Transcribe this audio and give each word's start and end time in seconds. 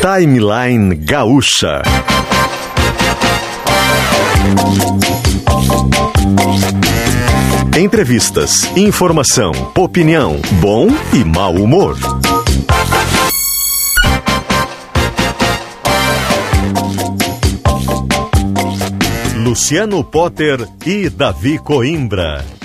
Timeline 0.00 0.94
Gaúcha. 0.94 1.82
Entrevistas, 7.76 8.64
informação, 8.76 9.52
opinião, 9.76 10.40
bom 10.60 10.88
e 11.12 11.24
mau 11.24 11.54
humor. 11.54 11.96
Luciano 19.36 20.02
Potter 20.04 20.66
e 20.84 21.08
Davi 21.08 21.58
Coimbra. 21.58 22.55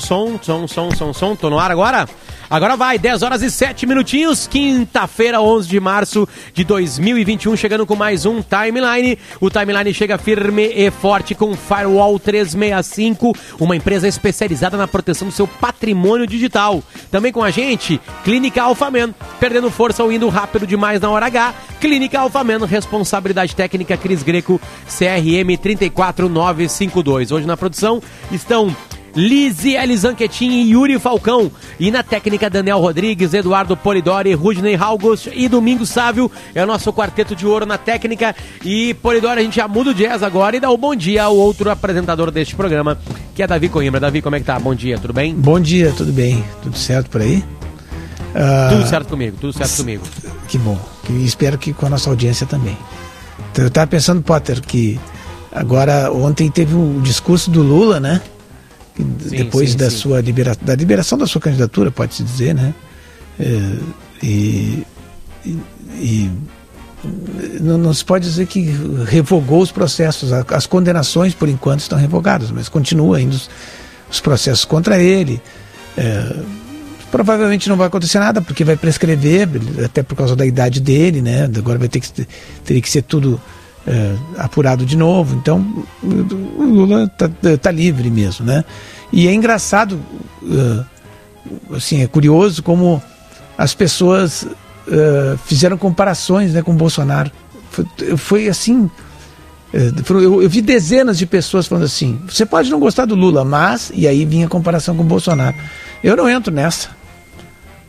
Som, 0.00 0.38
som, 0.42 0.66
som, 0.66 0.68
som, 0.68 0.90
som, 0.90 1.12
som, 1.12 1.36
tô 1.36 1.50
no 1.50 1.58
ar 1.58 1.70
agora? 1.70 2.08
Agora 2.48 2.76
vai, 2.76 2.96
10 2.96 3.24
horas 3.24 3.42
e 3.42 3.50
7 3.50 3.86
minutinhos, 3.86 4.46
quinta-feira, 4.46 5.40
11 5.40 5.68
de 5.68 5.80
março 5.80 6.28
de 6.54 6.62
2021, 6.62 7.56
chegando 7.56 7.84
com 7.84 7.96
mais 7.96 8.24
um 8.24 8.40
Timeline. 8.40 9.18
O 9.40 9.50
Timeline 9.50 9.92
chega 9.92 10.16
firme 10.16 10.62
e 10.72 10.88
forte 10.92 11.34
com 11.34 11.56
Firewall 11.56 12.20
365, 12.20 13.32
uma 13.58 13.74
empresa 13.74 14.06
especializada 14.06 14.76
na 14.76 14.86
proteção 14.86 15.26
do 15.26 15.34
seu 15.34 15.48
patrimônio 15.48 16.24
digital. 16.24 16.80
Também 17.10 17.32
com 17.32 17.42
a 17.42 17.50
gente, 17.50 18.00
Clínica 18.22 18.62
Alfaman, 18.62 19.12
perdendo 19.40 19.68
força 19.68 20.04
ou 20.04 20.12
indo 20.12 20.28
rápido 20.28 20.68
demais 20.68 21.00
na 21.00 21.10
hora 21.10 21.26
H. 21.26 21.52
Clínica 21.80 22.20
Alfaman, 22.20 22.64
responsabilidade 22.64 23.56
técnica 23.56 23.96
Cris 23.96 24.22
Greco, 24.22 24.60
CRM 24.86 25.56
34952. 25.60 27.32
Hoje 27.32 27.46
na 27.46 27.56
produção 27.56 28.00
estão 28.30 28.74
Lisiele 29.16 29.96
Zanquetin 29.96 30.50
e 30.50 30.70
Yuri 30.72 30.98
Falcão. 30.98 31.50
E 31.80 31.90
na 31.90 32.02
técnica, 32.02 32.50
Daniel 32.50 32.78
Rodrigues, 32.78 33.32
Eduardo 33.32 33.76
Polidori, 33.76 34.34
Rudney 34.34 34.76
August 34.76 35.28
e 35.32 35.48
Domingos 35.48 35.88
Sávio. 35.88 36.30
É 36.54 36.62
o 36.62 36.66
nosso 36.66 36.92
quarteto 36.92 37.34
de 37.34 37.46
ouro 37.46 37.64
na 37.64 37.78
técnica. 37.78 38.36
E 38.62 38.94
Polidori, 38.94 39.40
a 39.40 39.42
gente 39.42 39.56
já 39.56 39.66
muda 39.66 39.90
o 39.90 39.94
jazz 39.94 40.22
agora 40.22 40.56
e 40.56 40.60
dá 40.60 40.70
o 40.70 40.74
um 40.74 40.78
bom 40.78 40.94
dia 40.94 41.24
ao 41.24 41.36
outro 41.36 41.70
apresentador 41.70 42.30
deste 42.30 42.54
programa, 42.54 42.98
que 43.34 43.42
é 43.42 43.46
Davi 43.46 43.70
Coimbra. 43.70 43.98
Davi, 43.98 44.20
como 44.20 44.36
é 44.36 44.40
que 44.40 44.44
tá? 44.44 44.58
Bom 44.60 44.74
dia, 44.74 44.98
tudo 44.98 45.14
bem? 45.14 45.34
Bom 45.34 45.58
dia, 45.58 45.92
tudo 45.96 46.12
bem? 46.12 46.44
Tudo 46.62 46.76
certo 46.76 47.08
por 47.08 47.22
aí? 47.22 47.42
Uh, 48.36 48.76
tudo 48.76 48.86
certo 48.86 49.08
comigo, 49.08 49.36
tudo 49.40 49.52
certo 49.54 49.78
comigo. 49.78 50.02
Que 50.46 50.58
bom. 50.58 50.78
E 51.08 51.24
espero 51.24 51.56
que 51.56 51.72
com 51.72 51.86
a 51.86 51.88
nossa 51.88 52.10
audiência 52.10 52.46
também. 52.46 52.76
Então, 53.50 53.64
eu 53.64 53.68
estava 53.68 53.86
pensando, 53.86 54.20
Potter, 54.20 54.60
que 54.60 55.00
agora 55.50 56.12
ontem 56.12 56.50
teve 56.50 56.74
o 56.74 57.00
discurso 57.02 57.50
do 57.50 57.62
Lula, 57.62 57.98
né? 57.98 58.20
Sim, 58.96 59.36
depois 59.36 59.70
sim, 59.70 59.76
da 59.76 59.90
sim. 59.90 59.96
sua 59.96 60.20
libera, 60.20 60.56
da 60.60 60.74
liberação 60.74 61.18
da 61.18 61.26
sua 61.26 61.40
candidatura, 61.40 61.90
pode-se 61.90 62.22
dizer, 62.22 62.54
né? 62.54 62.74
É, 63.38 63.44
e, 64.22 64.86
e, 65.44 65.58
e 65.94 66.30
não, 67.60 67.76
não, 67.78 67.92
se 67.92 68.04
pode 68.04 68.24
dizer 68.24 68.46
que 68.46 68.74
revogou 69.06 69.60
os 69.60 69.70
processos, 69.70 70.32
as 70.32 70.66
condenações 70.66 71.34
por 71.34 71.48
enquanto 71.48 71.80
estão 71.80 71.98
revogadas, 71.98 72.50
mas 72.50 72.68
continua 72.68 73.18
ainda 73.18 73.36
os, 73.36 73.50
os 74.10 74.20
processos 74.20 74.64
contra 74.64 74.98
ele. 74.98 75.40
É, 75.96 76.36
provavelmente 77.10 77.68
não 77.68 77.76
vai 77.76 77.86
acontecer 77.86 78.18
nada 78.18 78.40
porque 78.40 78.64
vai 78.64 78.76
prescrever, 78.76 79.48
até 79.84 80.02
por 80.02 80.16
causa 80.16 80.34
da 80.34 80.44
idade 80.44 80.80
dele, 80.80 81.22
né? 81.22 81.44
Agora 81.44 81.78
vai 81.78 81.88
ter 81.88 82.00
que 82.00 82.26
ter 82.64 82.80
que 82.80 82.90
ser 82.90 83.02
tudo 83.02 83.40
é, 83.86 84.14
apurado 84.38 84.84
de 84.84 84.96
novo. 84.96 85.36
Então, 85.36 85.64
o 86.02 86.64
Lula 86.64 87.04
está 87.04 87.30
tá 87.56 87.70
livre 87.70 88.10
mesmo, 88.10 88.44
né? 88.44 88.64
E 89.12 89.28
é 89.28 89.32
engraçado, 89.32 90.00
uh, 90.42 90.84
assim, 91.74 92.02
é 92.02 92.06
curioso 92.06 92.62
como 92.62 93.00
as 93.56 93.72
pessoas 93.74 94.42
uh, 94.42 95.38
fizeram 95.46 95.78
comparações 95.78 96.52
né, 96.52 96.62
com 96.62 96.74
Bolsonaro. 96.74 97.30
Foi, 97.70 97.86
foi 98.16 98.48
assim. 98.48 98.90
Eu, 99.72 100.42
eu, 100.42 100.48
vi 100.48 100.60
dezenas 100.60 101.18
de 101.18 101.26
pessoas 101.26 101.66
falando 101.66 101.84
assim: 101.84 102.20
você 102.26 102.44
pode 102.44 102.70
não 102.70 102.80
gostar 102.80 103.04
do 103.04 103.14
Lula, 103.14 103.44
mas. 103.44 103.92
E 103.94 104.08
aí 104.08 104.24
vinha 104.24 104.46
a 104.46 104.48
comparação 104.50 104.96
com 104.96 105.02
o 105.02 105.06
Bolsonaro. 105.06 105.56
Eu 106.02 106.16
não 106.16 106.28
entro 106.28 106.52
nessa. 106.52 106.88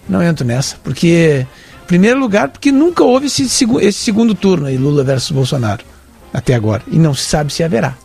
Não 0.07 0.21
entro 0.21 0.45
nessa. 0.45 0.77
Porque 0.83 1.45
primeiro 1.87 2.19
lugar, 2.19 2.49
porque 2.49 2.71
nunca 2.71 3.03
houve 3.03 3.27
esse, 3.27 3.43
esse 3.43 3.99
segundo 3.99 4.35
turno 4.35 4.67
aí, 4.67 4.77
Lula 4.77 5.03
versus 5.03 5.31
Bolsonaro, 5.31 5.83
até 6.33 6.53
agora. 6.53 6.83
E 6.87 6.99
não 6.99 7.13
se 7.13 7.23
sabe 7.23 7.51
se 7.51 7.63
haverá. 7.63 7.97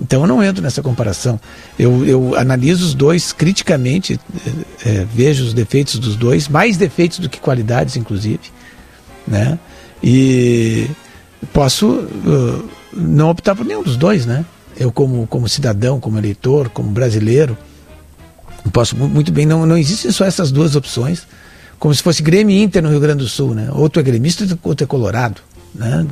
Então 0.00 0.22
eu 0.22 0.26
não 0.26 0.42
entro 0.42 0.62
nessa 0.62 0.82
comparação. 0.82 1.40
Eu, 1.78 2.04
eu 2.04 2.34
analiso 2.36 2.84
os 2.84 2.94
dois 2.94 3.32
criticamente, 3.32 4.18
é, 4.84 4.90
é, 4.90 5.06
vejo 5.12 5.44
os 5.44 5.54
defeitos 5.54 5.98
dos 5.98 6.16
dois, 6.16 6.48
mais 6.48 6.76
defeitos 6.76 7.18
do 7.18 7.28
que 7.28 7.40
qualidades, 7.40 7.96
inclusive. 7.96 8.40
Né? 9.26 9.58
E 10.02 10.88
posso 11.52 11.88
uh, 11.88 12.68
não 12.92 13.30
optar 13.30 13.54
por 13.54 13.66
nenhum 13.66 13.82
dos 13.82 13.96
dois, 13.96 14.24
né? 14.24 14.44
Eu, 14.76 14.92
como, 14.92 15.26
como 15.26 15.48
cidadão, 15.48 15.98
como 15.98 16.18
eleitor, 16.18 16.68
como 16.68 16.90
brasileiro, 16.90 17.58
posso 18.72 18.96
muito 18.96 19.32
bem. 19.32 19.44
Não, 19.44 19.66
não 19.66 19.76
existem 19.76 20.12
só 20.12 20.24
essas 20.24 20.52
duas 20.52 20.76
opções 20.76 21.26
como 21.78 21.94
se 21.94 22.02
fosse 22.02 22.22
Grêmio 22.22 22.54
e 22.54 22.62
Inter 22.62 22.82
no 22.82 22.90
Rio 22.90 23.00
Grande 23.00 23.22
do 23.22 23.28
Sul, 23.28 23.54
né? 23.54 23.68
Outro 23.72 24.00
é 24.00 24.02
gremista, 24.02 24.46
outro 24.62 24.84
é 24.84 24.86
colorado, 24.86 25.40
né? 25.74 26.06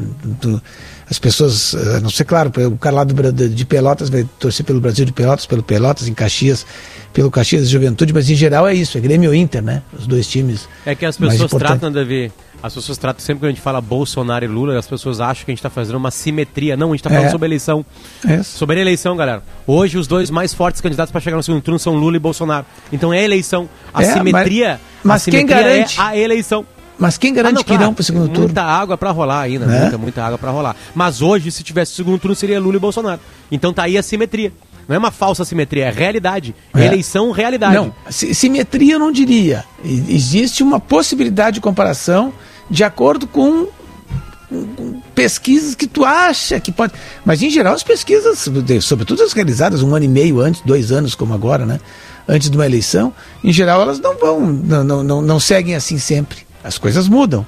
As 1.09 1.19
pessoas, 1.19 1.75
a 1.75 2.00
não 2.00 2.10
ser 2.10 2.25
claro, 2.25 2.50
o 2.72 2.78
cara 2.78 2.97
lá 2.97 3.04
do, 3.04 3.49
de 3.49 3.65
Pelotas 3.65 4.09
vai 4.09 4.28
torcer 4.38 4.66
pelo 4.66 4.81
Brasil 4.81 5.05
de 5.05 5.12
Pelotas, 5.12 5.47
pelo 5.47 5.62
Pelotas, 5.62 6.09
em 6.09 6.15
Caxias, 6.15 6.66
pelo 7.12 7.31
Caxias 7.31 7.66
de 7.66 7.72
Juventude, 7.72 8.12
mas 8.12 8.28
em 8.28 8.34
geral 8.34 8.66
é 8.66 8.75
isso, 8.75 8.99
é 8.99 9.00
Grêmio 9.00 9.32
Inter, 9.34 9.62
né? 9.62 9.82
Os 9.97 10.06
dois 10.06 10.26
times. 10.28 10.69
É 10.84 10.94
que 10.94 11.06
as 11.06 11.16
pessoas 11.16 11.50
tratam, 11.53 11.93
Davi, 11.93 12.32
as 12.66 12.75
pessoas 12.75 12.99
tratam 12.99 13.25
sempre 13.25 13.41
que 13.41 13.47
a 13.47 13.49
gente 13.50 13.60
fala 13.60 13.81
Bolsonaro 13.81 14.44
e 14.44 14.49
Lula, 14.49 14.77
as 14.77 14.87
pessoas 14.87 15.21
acham 15.21 15.44
que 15.44 15.50
a 15.50 15.53
gente 15.53 15.59
está 15.60 15.71
fazendo 15.71 15.97
uma 15.97 16.10
simetria. 16.10 16.77
Não, 16.77 16.88
a 16.88 16.91
gente 16.91 17.00
está 17.00 17.10
falando 17.10 17.27
é. 17.27 17.31
sobre 17.31 17.47
eleição. 17.47 17.87
É. 18.27 18.43
Sobre 18.43 18.81
eleição, 18.81 19.16
galera. 19.16 19.43
Hoje 19.66 19.97
os 19.97 20.06
dois 20.06 20.31
mais 20.31 20.53
fortes 20.53 20.81
candidatos 20.81 21.12
para 21.12 21.21
chegar 21.21 21.37
no 21.37 21.43
segundo 21.43 21.62
turno 21.62 21.78
são 21.78 21.94
Lula 21.94 22.16
e 22.16 22.19
Bolsonaro. 22.19 22.66
Então 22.93 23.12
é 23.15 23.22
eleição. 23.22 23.69
A 23.94 24.03
é, 24.03 24.12
simetria, 24.12 24.69
mas, 24.69 24.81
mas 25.05 25.22
a 25.22 25.25
simetria 25.25 25.56
quem 25.56 25.65
garante? 25.65 26.00
é 26.00 26.03
a 26.03 26.16
eleição. 26.16 26.66
Mas 26.99 27.19
quem 27.19 27.32
garante 27.32 27.53
ah, 27.53 27.55
não, 27.55 27.62
que 27.62 27.69
claro, 27.69 27.82
irão 27.82 27.94
para 27.94 28.00
o 28.00 28.05
segundo 28.05 28.28
turno? 28.28 28.44
Muita 28.44 28.62
água 28.62 28.97
para 28.97 29.10
rolar 29.10 29.43
ainda, 29.43 29.66
né? 29.66 29.81
muita, 29.82 29.99
muita 29.99 30.25
água 30.25 30.38
para 30.38 30.50
rolar. 30.50 30.75
Mas 30.94 31.21
hoje, 31.21 31.53
se 31.53 31.62
tivesse 31.62 31.93
segundo 31.93 32.19
turno, 32.19 32.34
seria 32.34 32.59
Lula 32.59 32.76
e 32.76 32.81
Bolsonaro. 32.81 33.21
Então 33.53 33.72
tá 33.72 33.82
aí 33.82 33.99
a 33.99 34.03
simetria. 34.03 34.53
Não 34.88 34.94
é 34.94 34.99
uma 34.99 35.10
falsa 35.10 35.44
simetria, 35.44 35.87
é 35.87 35.91
realidade. 35.91 36.55
É. 36.75 36.87
Eleição, 36.87 37.32
realidade. 37.32 37.75
Não, 37.75 37.93
simetria 38.09 38.94
eu 38.94 38.99
não 38.99 39.10
diria. 39.10 39.65
Existe 39.84 40.62
uma 40.62 40.78
possibilidade 40.78 41.56
de 41.56 41.60
comparação 41.60 42.32
de 42.71 42.84
acordo 42.84 43.27
com, 43.27 43.66
com 44.49 45.00
pesquisas 45.15 45.75
que 45.75 45.87
tu 45.87 46.04
acha 46.04 46.60
que 46.60 46.71
pode. 46.71 46.93
Mas 47.25 47.43
em 47.43 47.50
geral 47.50 47.75
as 47.75 47.82
pesquisas, 47.82 48.47
sobretudo 48.82 49.22
as 49.22 49.32
realizadas 49.32 49.82
um 49.82 49.94
ano 49.94 50.04
e 50.04 50.09
meio 50.09 50.41
antes, 50.41 50.60
dois 50.62 50.93
anos 50.93 51.15
como 51.15 51.34
agora, 51.34 51.65
né? 51.65 51.81
Antes 52.28 52.50
de 52.50 52.56
uma 52.56 52.66
eleição, 52.66 53.15
em 53.43 53.53
geral 53.53 53.81
elas 53.81 54.00
não 54.00 54.16
vão, 54.19 54.41
não, 54.41 54.84
não, 54.84 55.03
não, 55.03 55.22
não 55.22 55.41
seguem 55.41 55.75
assim 55.75 55.99
sempre. 55.99 56.38
As 56.62 56.76
coisas 56.76 57.08
mudam. 57.08 57.46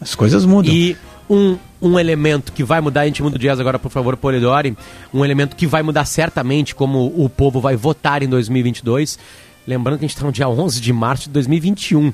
As 0.00 0.14
coisas 0.14 0.44
mudam. 0.46 0.72
E 0.72 0.96
um, 1.28 1.58
um 1.80 1.98
elemento 1.98 2.52
que 2.52 2.64
vai 2.64 2.80
mudar, 2.80 3.02
a 3.02 3.06
gente 3.06 3.22
muda 3.22 3.36
o 3.36 3.38
jazz 3.38 3.60
agora, 3.60 3.78
por 3.78 3.90
favor, 3.90 4.16
Polidori, 4.16 4.76
um 5.12 5.24
elemento 5.24 5.54
que 5.54 5.66
vai 5.66 5.82
mudar 5.82 6.04
certamente 6.06 6.74
como 6.74 7.12
o 7.16 7.28
povo 7.28 7.60
vai 7.60 7.76
votar 7.76 8.22
em 8.22 8.28
2022. 8.28 9.18
Lembrando 9.66 9.98
que 9.98 10.04
a 10.04 10.08
gente 10.08 10.16
está 10.16 10.26
no 10.26 10.32
dia 10.32 10.48
11 10.48 10.80
de 10.80 10.92
março 10.92 11.24
de 11.24 11.30
2021. 11.30 12.12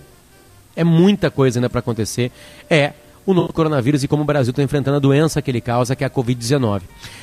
É 0.76 0.84
muita 0.84 1.30
coisa 1.30 1.58
ainda 1.58 1.68
para 1.68 1.80
acontecer. 1.80 2.30
É 2.68 2.92
o 3.26 3.34
novo 3.34 3.52
coronavírus 3.52 4.02
e 4.02 4.08
como 4.08 4.22
o 4.22 4.26
Brasil 4.26 4.50
está 4.50 4.62
enfrentando 4.62 4.96
a 4.96 5.00
doença 5.00 5.42
que 5.42 5.50
ele 5.50 5.60
causa, 5.60 5.94
que 5.94 6.04
é 6.04 6.06
a 6.06 6.10
Covid-19. 6.10 6.82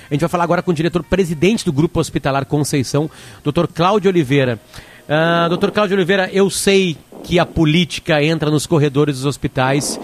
A 0.10 0.14
gente 0.14 0.22
vai 0.22 0.30
falar 0.30 0.44
agora 0.44 0.62
com 0.62 0.72
o 0.72 0.74
diretor-presidente 0.74 1.66
do 1.66 1.74
Grupo 1.74 2.00
Hospitalar 2.00 2.46
Conceição, 2.46 3.10
Dr. 3.44 3.68
Cláudio 3.74 4.10
Oliveira. 4.10 4.60
Uh, 5.08 5.50
doutor 5.50 5.72
Cláudio 5.72 5.96
Oliveira, 5.96 6.30
eu 6.32 6.50
sei 6.50 6.98
que 7.24 7.40
a 7.40 7.46
política 7.46 8.22
entra 8.24 8.52
nos 8.52 8.66
corredores 8.66 9.16
dos 9.16 9.26
hospitais, 9.26 10.00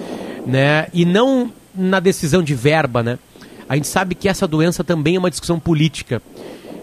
né? 0.45 0.87
E 0.93 1.05
não 1.05 1.51
na 1.75 1.99
decisão 1.99 2.41
de 2.41 2.55
verba, 2.55 3.03
né? 3.03 3.19
A 3.67 3.75
gente 3.75 3.87
sabe 3.87 4.15
que 4.15 4.29
essa 4.29 4.47
doença 4.47 4.83
também 4.83 5.15
é 5.15 5.19
uma 5.19 5.29
discussão 5.29 5.59
política. 5.59 6.21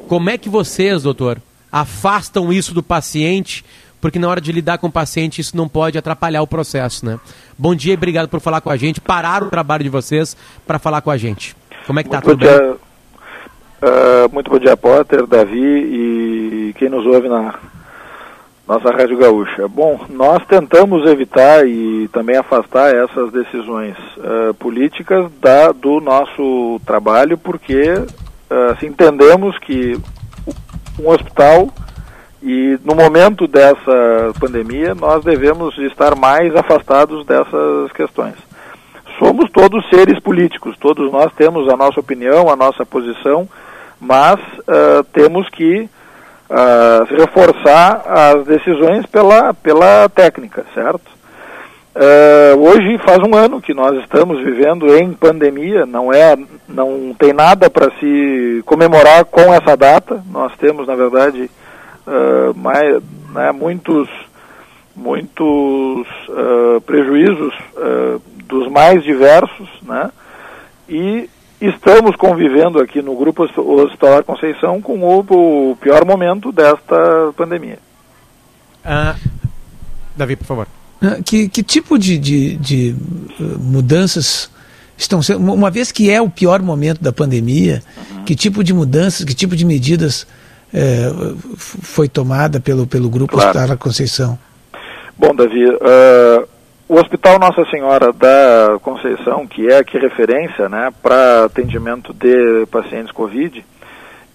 Como 0.08 0.28
é 0.28 0.36
que 0.36 0.48
vocês, 0.48 1.02
doutor, 1.02 1.40
afastam 1.70 2.52
isso 2.52 2.74
do 2.74 2.82
paciente 2.82 3.64
porque 4.00 4.18
na 4.18 4.28
hora 4.28 4.40
de 4.40 4.52
lidar 4.52 4.78
com 4.78 4.86
o 4.86 4.92
paciente 4.92 5.40
isso 5.40 5.56
não 5.56 5.68
pode 5.68 5.98
atrapalhar 5.98 6.42
o 6.42 6.46
processo, 6.46 7.04
né? 7.04 7.18
Bom 7.58 7.74
dia 7.74 7.92
e 7.92 7.96
obrigado 7.96 8.28
por 8.28 8.40
falar 8.40 8.60
com 8.60 8.70
a 8.70 8.76
gente, 8.76 9.00
parar 9.00 9.42
o 9.42 9.50
trabalho 9.50 9.84
de 9.84 9.90
vocês 9.90 10.36
para 10.66 10.78
falar 10.78 11.00
com 11.02 11.10
a 11.10 11.16
gente. 11.16 11.56
Como 11.86 11.98
é 11.98 12.02
que 12.02 12.08
está 12.08 12.20
tudo 12.20 12.38
dia, 12.38 12.58
bem? 12.58 12.70
Uh, 12.70 14.32
muito 14.32 14.50
bom 14.50 14.58
dia, 14.58 14.76
Potter, 14.76 15.26
Davi 15.26 15.58
e 15.58 16.74
quem 16.78 16.88
nos 16.88 17.06
ouve 17.06 17.28
na 17.28 17.54
nossa 18.68 18.90
Rádio 18.90 19.18
Gaúcha. 19.18 19.66
Bom, 19.66 20.04
nós 20.08 20.44
tentamos 20.46 21.04
evitar 21.10 21.66
e 21.66 22.08
também 22.12 22.36
afastar 22.36 22.94
essas 22.94 23.32
decisões 23.32 23.96
uh, 24.18 24.54
políticas 24.54 25.28
da, 25.40 25.72
do 25.72 26.00
nosso 26.00 26.80
trabalho, 26.86 27.36
porque 27.36 27.94
uh, 27.94 28.72
assim, 28.72 28.86
entendemos 28.86 29.58
que 29.58 29.98
um 30.98 31.08
hospital 31.08 31.68
e 32.42 32.78
no 32.84 32.94
momento 32.94 33.46
dessa 33.46 34.32
pandemia 34.38 34.94
nós 34.94 35.22
devemos 35.24 35.76
estar 35.78 36.16
mais 36.16 36.54
afastados 36.56 37.26
dessas 37.26 37.92
questões. 37.92 38.34
Somos 39.18 39.50
todos 39.50 39.86
seres 39.90 40.18
políticos, 40.20 40.76
todos 40.78 41.12
nós 41.12 41.30
temos 41.34 41.68
a 41.68 41.76
nossa 41.76 42.00
opinião, 42.00 42.48
a 42.48 42.56
nossa 42.56 42.86
posição, 42.86 43.46
mas 44.00 44.40
uh, 44.60 45.04
temos 45.12 45.46
que 45.50 45.82
uh, 45.82 47.14
reforçar 47.16 48.02
as 48.06 48.44
decisões 48.46 49.04
pela, 49.06 49.52
pela 49.52 50.08
técnica, 50.08 50.64
certo? 50.74 51.20
Uh, 51.94 52.58
hoje 52.60 52.98
faz 53.04 53.18
um 53.18 53.36
ano 53.36 53.60
que 53.60 53.74
nós 53.74 53.98
estamos 53.98 54.42
vivendo 54.42 54.96
em 54.96 55.12
pandemia, 55.12 55.84
não 55.84 56.10
é, 56.12 56.36
não 56.68 57.14
tem 57.18 57.32
nada 57.32 57.68
para 57.68 57.90
se 57.98 58.62
comemorar 58.64 59.24
com 59.24 59.52
essa 59.52 59.76
data. 59.76 60.22
Nós 60.30 60.52
temos, 60.56 60.86
na 60.86 60.94
verdade, 60.94 61.50
uh, 62.10 62.58
mais, 62.58 63.02
né, 63.32 63.52
muitos, 63.52 64.08
muitos 64.94 66.06
uh, 66.28 66.80
prejuízos 66.82 67.54
dos 68.46 68.70
mais 68.70 69.02
diversos, 69.02 69.68
né? 69.82 70.10
E 70.88 71.30
estamos 71.60 72.16
convivendo 72.16 72.80
aqui 72.80 73.00
no 73.00 73.16
Grupo 73.16 73.44
Hospitalar 73.44 74.24
Conceição 74.24 74.82
com 74.82 74.98
o, 75.00 75.70
o 75.70 75.76
pior 75.76 76.04
momento 76.04 76.50
desta 76.50 77.32
pandemia. 77.36 77.78
Davi, 80.16 80.36
por 80.36 80.46
favor. 80.46 80.66
Ah, 81.02 81.18
que, 81.24 81.48
que 81.48 81.62
tipo 81.62 81.98
de, 81.98 82.18
de, 82.18 82.56
de 82.56 82.96
uh, 83.38 83.58
mudanças 83.58 84.50
estão 84.98 85.22
sendo, 85.22 85.52
uma 85.52 85.70
vez 85.70 85.90
que 85.90 86.10
é 86.10 86.20
o 86.20 86.28
pior 86.28 86.60
momento 86.60 87.02
da 87.02 87.10
pandemia, 87.10 87.82
uhum. 88.10 88.24
que 88.24 88.36
tipo 88.36 88.62
de 88.62 88.74
mudanças, 88.74 89.24
que 89.24 89.32
tipo 89.32 89.56
de 89.56 89.64
medidas 89.64 90.26
é, 90.72 91.10
foi 91.56 92.08
tomada 92.08 92.60
pelo, 92.60 92.86
pelo 92.86 93.08
Grupo 93.08 93.34
claro. 93.34 93.50
Hospital 93.50 93.76
Conceição? 93.76 94.38
Bom, 95.16 95.34
Davi, 95.34 95.66
uh, 95.66 96.48
o 96.88 96.94
Hospital 96.94 97.38
Nossa 97.38 97.64
Senhora 97.70 98.12
da 98.12 98.78
Conceição, 98.80 99.46
que 99.46 99.68
é 99.68 99.78
aqui 99.78 99.98
referência 99.98 100.68
né, 100.68 100.90
para 101.02 101.44
atendimento 101.44 102.12
de 102.14 102.66
pacientes 102.70 103.12
Covid, 103.12 103.64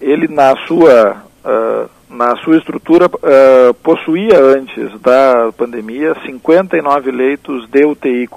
ele 0.00 0.28
na 0.28 0.54
sua 0.66 1.22
uh, 1.44 1.90
na 2.08 2.36
sua 2.36 2.56
estrutura, 2.56 3.06
uh, 3.06 3.74
possuía 3.82 4.38
antes 4.38 4.92
da 5.00 5.52
pandemia 5.56 6.14
59 6.24 7.10
leitos 7.10 7.68
de 7.68 7.84
UTI 7.84 8.28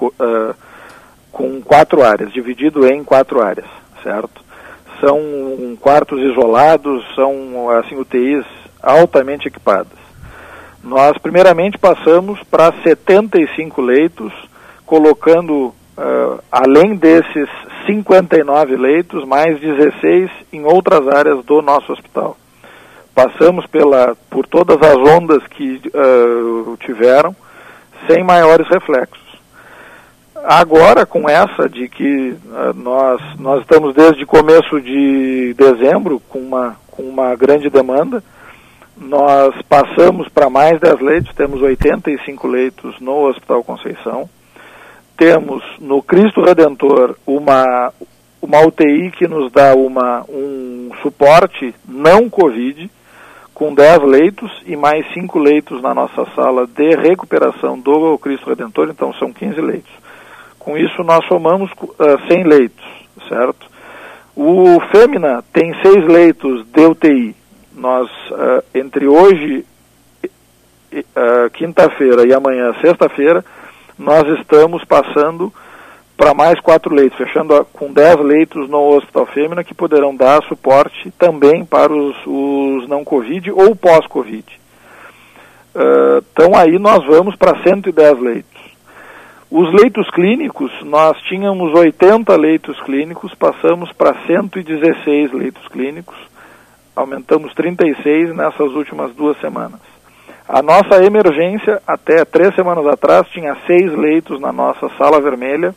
com 1.30 1.62
quatro 1.62 2.02
áreas, 2.02 2.32
dividido 2.32 2.84
em 2.86 3.04
quatro 3.04 3.40
áreas, 3.40 3.68
certo? 4.02 4.42
São 5.00 5.76
quartos 5.80 6.20
isolados, 6.20 7.04
são 7.14 7.70
assim 7.70 7.96
UTIs 7.96 8.44
altamente 8.82 9.48
equipadas. 9.48 9.98
Nós 10.82 11.16
primeiramente 11.18 11.78
passamos 11.78 12.42
para 12.44 12.72
75 12.82 13.80
leitos, 13.80 14.32
colocando 14.86 15.66
uh, 15.66 16.42
além 16.50 16.94
desses 16.94 17.48
59 17.86 18.76
leitos, 18.76 19.26
mais 19.26 19.58
16 19.60 20.30
em 20.52 20.64
outras 20.64 21.06
áreas 21.08 21.44
do 21.44 21.60
nosso 21.62 21.92
hospital 21.92 22.36
passamos 23.20 23.66
pela, 23.66 24.16
por 24.30 24.46
todas 24.46 24.78
as 24.80 24.96
ondas 24.96 25.46
que 25.48 25.80
uh, 25.94 26.76
tiveram, 26.78 27.34
sem 28.08 28.24
maiores 28.24 28.66
reflexos. 28.68 29.29
Agora, 30.44 31.04
com 31.04 31.28
essa 31.28 31.68
de 31.68 31.88
que 31.88 32.30
uh, 32.30 32.74
nós, 32.74 33.20
nós 33.38 33.60
estamos 33.60 33.94
desde 33.94 34.24
começo 34.24 34.80
de 34.80 35.54
dezembro 35.54 36.20
com 36.28 36.38
uma, 36.38 36.76
com 36.90 37.02
uma 37.02 37.34
grande 37.36 37.68
demanda, 37.68 38.22
nós 38.96 39.54
passamos 39.68 40.28
para 40.28 40.50
mais 40.50 40.78
10 40.80 41.00
leitos, 41.00 41.34
temos 41.34 41.60
85 41.60 42.46
leitos 42.46 42.98
no 43.00 43.28
Hospital 43.28 43.64
Conceição, 43.64 44.28
temos 45.16 45.62
no 45.78 46.02
Cristo 46.02 46.42
Redentor 46.42 47.16
uma, 47.26 47.92
uma 48.40 48.60
UTI 48.60 49.10
que 49.10 49.28
nos 49.28 49.52
dá 49.52 49.74
uma, 49.74 50.24
um 50.28 50.90
suporte 51.02 51.74
não 51.86 52.28
Covid, 52.30 52.90
com 53.54 53.74
10 53.74 54.02
leitos 54.04 54.50
e 54.64 54.74
mais 54.74 55.04
5 55.12 55.38
leitos 55.38 55.82
na 55.82 55.92
nossa 55.92 56.24
sala 56.34 56.66
de 56.66 56.96
recuperação 56.96 57.78
do 57.78 58.16
Cristo 58.18 58.48
Redentor, 58.48 58.88
então 58.88 59.12
são 59.14 59.30
15 59.32 59.60
leitos. 59.60 59.99
Com 60.60 60.76
isso 60.76 61.02
nós 61.02 61.26
somamos 61.26 61.70
uh, 61.72 61.94
ah, 61.98 62.28
100 62.28 62.44
leitos, 62.44 62.84
certo? 63.28 63.66
O 64.36 64.78
Fêmina 64.92 65.42
tem 65.52 65.74
6 65.82 66.06
leitos 66.06 66.64
de 66.66 66.84
UTI. 66.84 67.34
Nós, 67.74 68.08
uh, 68.30 68.62
entre 68.74 69.08
hoje, 69.08 69.64
uh, 70.94 71.50
quinta-feira 71.54 72.26
e 72.26 72.34
amanhã, 72.34 72.74
sexta-feira, 72.80 73.44
nós 73.98 74.22
estamos 74.38 74.84
passando 74.84 75.52
para 76.14 76.34
mais 76.34 76.60
quatro 76.60 76.94
leitos, 76.94 77.16
fechando 77.16 77.66
com 77.72 77.90
10 77.90 78.16
leitos 78.16 78.68
no 78.68 78.96
Hospital 78.96 79.26
Fêmea, 79.26 79.64
que 79.64 79.72
poderão 79.72 80.14
dar 80.14 80.42
suporte 80.44 81.10
também 81.12 81.64
para 81.64 81.90
os, 81.90 82.14
os 82.26 82.86
não 82.86 83.02
Covid 83.02 83.50
ou 83.50 83.74
pós-Covid. 83.74 84.44
Uh, 85.74 86.22
então 86.32 86.54
aí 86.54 86.78
nós 86.78 87.02
vamos 87.06 87.34
para 87.36 87.62
110 87.62 88.20
leitos. 88.20 88.59
Os 89.50 89.72
leitos 89.72 90.08
clínicos, 90.10 90.70
nós 90.84 91.20
tínhamos 91.22 91.74
80 91.74 92.36
leitos 92.36 92.80
clínicos, 92.82 93.34
passamos 93.34 93.92
para 93.92 94.14
116 94.24 95.32
leitos 95.32 95.66
clínicos, 95.66 96.16
aumentamos 96.94 97.52
36 97.54 98.32
nessas 98.36 98.70
últimas 98.72 99.12
duas 99.12 99.36
semanas. 99.40 99.80
A 100.48 100.62
nossa 100.62 101.04
emergência, 101.04 101.82
até 101.84 102.24
três 102.24 102.54
semanas 102.54 102.86
atrás, 102.86 103.26
tinha 103.28 103.56
seis 103.66 103.92
leitos 103.92 104.40
na 104.40 104.52
nossa 104.52 104.88
sala 104.96 105.20
vermelha, 105.20 105.74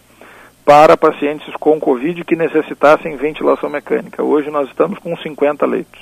para 0.64 0.96
pacientes 0.96 1.54
com 1.56 1.80
Covid 1.80 2.24
que 2.24 2.36
necessitassem 2.36 3.18
ventilação 3.18 3.72
mecânica. 3.72 4.24
Hoje 4.24 4.52
nós 4.52 4.68
estamos 4.68 5.00
com 5.00 5.18
50 5.18 5.66
leitos. 5.66 6.00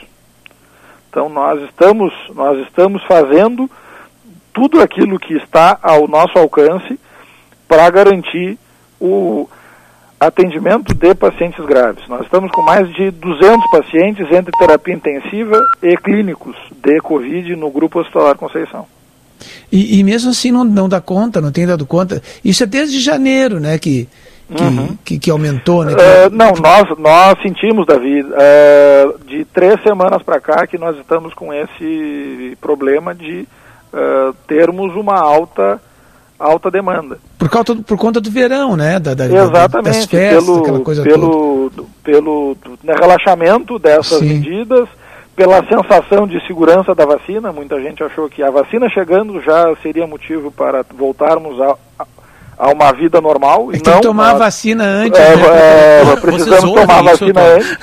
Então 1.10 1.30
nós 1.30 1.62
estamos, 1.64 2.14
nós 2.36 2.60
estamos 2.68 3.02
fazendo 3.06 3.70
tudo 4.54 4.82
aquilo 4.82 5.18
que 5.18 5.36
está 5.36 5.80
ao 5.82 6.06
nosso 6.08 6.38
alcance 6.38 7.00
para 7.72 7.90
garantir 7.90 8.58
o 9.00 9.48
atendimento 10.20 10.94
de 10.94 11.16
pacientes 11.16 11.66
graves. 11.66 12.06
Nós 12.10 12.24
estamos 12.24 12.52
com 12.52 12.62
mais 12.62 12.94
de 12.94 13.12
200 13.12 13.72
pacientes 13.72 14.30
entre 14.30 14.52
terapia 14.60 14.94
intensiva 14.94 15.58
e 15.82 15.96
clínicos 15.96 16.54
de 16.70 17.00
Covid 17.00 17.56
no 17.56 17.72
Grupo 17.72 18.02
Hospitalar 18.02 18.36
Conceição. 18.36 18.86
E, 19.72 19.98
e 19.98 20.04
mesmo 20.04 20.32
assim 20.32 20.52
não, 20.52 20.66
não 20.66 20.90
dá 20.90 21.00
conta, 21.00 21.40
não 21.40 21.50
tem 21.50 21.66
dado 21.66 21.86
conta. 21.86 22.22
Isso 22.44 22.62
é 22.62 22.66
desde 22.66 23.00
janeiro, 23.00 23.58
né, 23.58 23.80
que 23.80 24.10
que, 24.54 24.64
uhum. 24.64 24.98
que, 25.06 25.18
que, 25.18 25.32
aumentou, 25.32 25.86
né? 25.86 25.94
Uh, 25.94 26.30
não, 26.30 26.52
nós, 26.56 26.84
nós 27.00 27.42
sentimos, 27.42 27.86
Davi, 27.86 28.22
uh, 28.22 29.26
de 29.26 29.46
três 29.46 29.82
semanas 29.82 30.22
para 30.24 30.42
cá 30.42 30.68
que 30.68 30.78
nós 30.78 30.98
estamos 30.98 31.34
com 31.34 31.54
esse 31.54 32.58
problema 32.60 33.16
de 33.16 33.48
uh, 33.94 34.34
termos 34.46 34.94
uma 34.94 35.18
alta 35.18 35.82
alta 36.42 36.72
demanda. 36.72 37.18
Por, 37.38 37.50
causa, 37.50 37.76
por 37.76 37.98
conta 37.98 38.20
do 38.20 38.32
verão, 38.32 38.76
né? 38.76 39.00
Da, 39.00 39.14
da, 39.14 39.26
Exatamente, 39.26 39.84
das 39.84 40.06
festas, 40.06 40.46
pelo, 40.46 40.60
aquela 40.60 40.80
coisa 40.80 41.04
pelo, 41.04 41.72
toda. 41.76 41.88
pelo 42.04 42.58
né, 42.84 42.94
relaxamento 43.00 43.78
dessas 43.78 44.20
Sim. 44.20 44.26
medidas, 44.26 44.90
pela 45.36 45.64
sensação 45.66 46.28
de 46.28 46.46
segurança 46.48 46.94
da 46.96 47.06
vacina. 47.06 47.52
Muita 47.52 47.80
gente 47.82 48.04
achou 48.04 48.30
que 48.30 48.42
a 48.42 48.50
vacina 48.50 48.90
chegando 48.90 49.42
já 49.42 49.74
seria 49.82 50.08
motivo 50.08 50.52
para 50.52 50.84
voltarmos 50.96 51.60
a, 51.62 51.76
a 52.58 52.70
uma 52.70 52.92
vida 52.92 53.20
normal. 53.20 53.72
É 53.72 53.78
e 53.78 53.80
tem 53.80 53.92
não, 53.92 54.00
que 54.00 54.08
tomar 54.08 54.32
a 54.32 54.38
vacina 54.38 54.84
antes. 54.84 55.20
É, 55.20 55.36
né? 55.36 56.12
é, 56.12 56.16
precisamos 56.16 56.72
tomar 56.72 57.00
a 57.00 57.02
vacina 57.02 57.42
antes. 57.42 57.78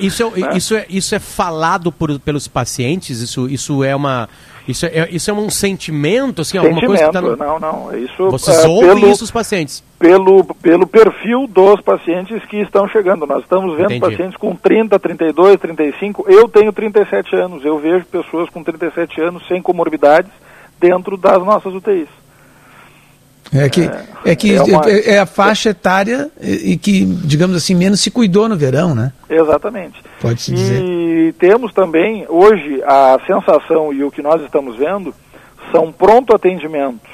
Isso 0.00 0.32
é, 0.34 0.56
isso, 0.56 0.74
é, 0.74 0.86
isso 0.88 1.14
é 1.14 1.18
falado 1.18 1.92
por, 1.92 2.18
pelos 2.18 2.48
pacientes? 2.48 3.20
Isso, 3.20 3.48
isso 3.48 3.84
é 3.84 3.94
uma. 3.94 4.28
Isso 4.70 4.86
é, 4.86 5.08
isso 5.10 5.30
é 5.30 5.34
um 5.34 5.50
sentimento, 5.50 6.42
assim, 6.42 6.58
alguma 6.58 6.80
coisa 6.80 7.06
que 7.06 7.12
tá 7.12 7.20
no... 7.20 7.36
Não, 7.36 7.58
não. 7.58 7.96
Isso, 7.96 8.30
Vocês 8.30 8.64
é, 8.64 8.68
ouvem 8.68 9.00
pelo, 9.00 9.12
isso 9.12 9.24
os 9.24 9.30
pacientes? 9.30 9.82
Pelo, 9.98 10.44
pelo 10.54 10.86
perfil 10.86 11.46
dos 11.46 11.80
pacientes 11.80 12.44
que 12.46 12.58
estão 12.58 12.88
chegando. 12.88 13.26
Nós 13.26 13.42
estamos 13.42 13.76
vendo 13.76 13.92
Entendi. 13.92 14.00
pacientes 14.00 14.36
com 14.36 14.54
30, 14.54 14.98
32, 14.98 15.56
35. 15.60 16.24
Eu 16.28 16.48
tenho 16.48 16.72
37 16.72 17.36
anos. 17.36 17.64
Eu 17.64 17.78
vejo 17.78 18.04
pessoas 18.06 18.48
com 18.50 18.62
37 18.62 19.20
anos 19.20 19.46
sem 19.46 19.60
comorbidades 19.60 20.30
dentro 20.78 21.16
das 21.16 21.44
nossas 21.44 21.74
UTIs. 21.74 22.08
É 23.52 23.68
que, 23.68 23.82
é, 23.82 24.06
é 24.24 24.36
que 24.36 24.54
é, 24.54 24.62
uma... 24.62 24.88
é, 24.88 25.18
a 25.18 25.26
faixa 25.26 25.70
etária 25.70 26.30
e 26.40 26.76
que, 26.76 27.04
digamos 27.04 27.56
assim, 27.56 27.74
menos 27.74 28.00
se 28.00 28.10
cuidou 28.10 28.48
no 28.48 28.56
verão, 28.56 28.94
né? 28.94 29.12
Exatamente. 29.28 30.00
Pode-se 30.20 30.52
dizer. 30.52 30.82
E 30.82 31.32
temos 31.32 31.72
também, 31.72 32.24
hoje, 32.28 32.80
a 32.84 33.18
sensação 33.26 33.92
e 33.92 34.04
o 34.04 34.10
que 34.10 34.22
nós 34.22 34.40
estamos 34.42 34.76
vendo 34.76 35.12
são 35.72 35.90
pronto 35.90 36.34
atendimentos. 36.34 37.10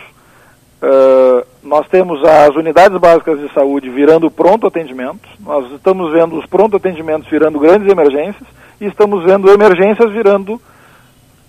Uh, 0.82 1.46
nós 1.62 1.88
temos 1.88 2.22
as 2.22 2.54
unidades 2.54 2.98
básicas 3.00 3.40
de 3.40 3.52
saúde 3.54 3.88
virando 3.88 4.30
pronto 4.30 4.66
atendimento, 4.66 5.26
nós 5.40 5.72
estamos 5.72 6.12
vendo 6.12 6.38
os 6.38 6.44
pronto 6.44 6.76
atendimentos 6.76 7.28
virando 7.30 7.58
grandes 7.58 7.90
emergências 7.90 8.46
e 8.78 8.84
estamos 8.84 9.24
vendo 9.24 9.50
emergências 9.50 10.12
virando 10.12 10.52
uh, 10.52 10.60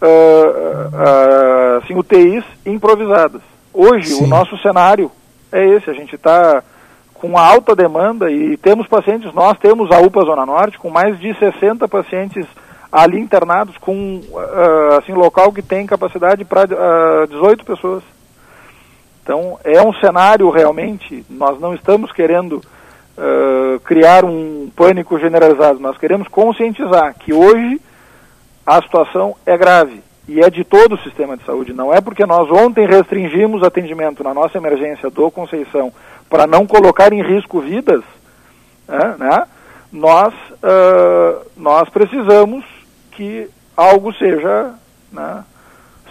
uh, 0.02 1.78
assim, 1.84 1.94
UTIs 1.94 2.46
improvisadas. 2.66 3.42
Hoje, 3.80 4.08
Sim. 4.08 4.24
o 4.24 4.28
nosso 4.28 4.58
cenário 4.58 5.12
é 5.52 5.64
esse, 5.64 5.88
a 5.88 5.94
gente 5.94 6.16
está 6.16 6.64
com 7.14 7.38
alta 7.38 7.76
demanda 7.76 8.32
e 8.32 8.58
temos 8.58 8.88
pacientes, 8.88 9.32
nós 9.36 9.56
temos 9.60 9.92
a 9.92 10.00
UPA 10.00 10.22
Zona 10.22 10.48
Norte 10.48 10.80
com 10.80 10.90
mais 10.90 11.20
de 11.20 11.32
60 11.38 11.88
pacientes 11.88 12.48
ali 12.92 13.20
internados 13.20 13.78
com 13.78 14.20
uh, 14.32 14.98
assim 14.98 15.14
local 15.14 15.54
que 15.54 15.62
tem 15.62 15.86
capacidade 15.86 16.44
para 16.44 16.64
uh, 16.64 17.28
18 17.28 17.64
pessoas. 17.64 18.02
Então 19.22 19.60
é 19.64 19.80
um 19.80 19.94
cenário 19.94 20.50
realmente, 20.50 21.24
nós 21.30 21.60
não 21.60 21.76
estamos 21.76 22.12
querendo 22.12 22.54
uh, 22.56 23.80
criar 23.82 24.26
um 24.26 24.72
pânico 24.76 25.20
generalizado, 25.20 25.80
nós 25.80 26.00
queremos 26.00 26.28
conscientizar 26.30 27.14
que 27.20 27.32
hoje 27.32 27.80
a 28.66 28.82
situação 28.82 29.36
é 29.46 29.56
grave 29.56 30.07
e 30.28 30.42
é 30.42 30.50
de 30.50 30.64
todo 30.64 30.96
o 30.96 31.00
sistema 31.00 31.38
de 31.38 31.46
saúde. 31.46 31.74
Não 31.74 31.94
é 31.94 32.02
porque 32.02 32.26
nós 32.26 32.50
ontem 32.52 32.86
restringimos 32.86 33.64
atendimento 33.64 34.24
na 34.24 34.34
nossa 34.34 34.58
emergência 34.58 35.10
do 35.10 35.32
Conceição 35.32 35.92
para 36.30 36.46
não 36.46 36.68
colocar 36.68 37.14
em 37.14 37.24
risco 37.24 37.62
vidas, 37.62 38.04
né, 38.88 39.16
né, 39.18 39.48
nós, 39.92 40.34
uh, 40.34 41.46
nós 41.56 41.90
precisamos 41.90 42.66
que 43.12 43.50
algo 43.76 44.14
seja, 44.14 44.74
né, 45.12 45.44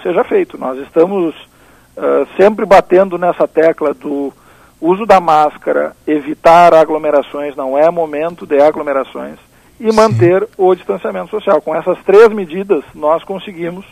seja 0.02 0.24
feito. 0.24 0.56
Nós 0.56 0.78
estamos 0.78 1.34
uh, 1.34 2.26
sempre 2.36 2.64
batendo 2.64 3.18
nessa 3.18 3.46
tecla 3.46 3.92
do 3.92 4.32
uso 4.80 5.04
da 5.04 5.20
máscara, 5.20 5.94
evitar 6.06 6.74
aglomerações, 6.74 7.54
não 7.54 7.76
é 7.76 7.90
momento 7.90 8.46
de 8.46 8.60
aglomerações, 8.60 9.36
e 9.78 9.90
Sim. 9.90 9.96
manter 9.96 10.48
o 10.56 10.74
distanciamento 10.74 11.30
social. 11.30 11.60
Com 11.60 11.74
essas 11.74 11.98
três 12.04 12.28
medidas, 12.30 12.82
nós 12.94 13.22
conseguimos 13.24 13.84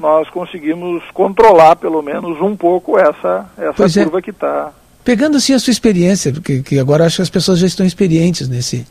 nós 0.00 0.28
conseguimos 0.30 1.02
controlar 1.12 1.76
pelo 1.76 2.00
menos 2.00 2.40
um 2.40 2.56
pouco 2.56 2.98
essa, 2.98 3.46
essa 3.58 4.00
é. 4.00 4.04
curva 4.04 4.18
é. 4.18 4.22
que 4.22 4.30
está. 4.30 4.72
Pegando 5.04 5.36
assim 5.36 5.52
a 5.52 5.58
sua 5.58 5.70
experiência, 5.70 6.32
porque 6.32 6.62
que 6.62 6.78
agora 6.78 7.04
acho 7.04 7.16
que 7.16 7.22
as 7.22 7.30
pessoas 7.30 7.58
já 7.58 7.66
estão 7.66 7.84
experientes 7.84 8.48
nesse, 8.48 8.86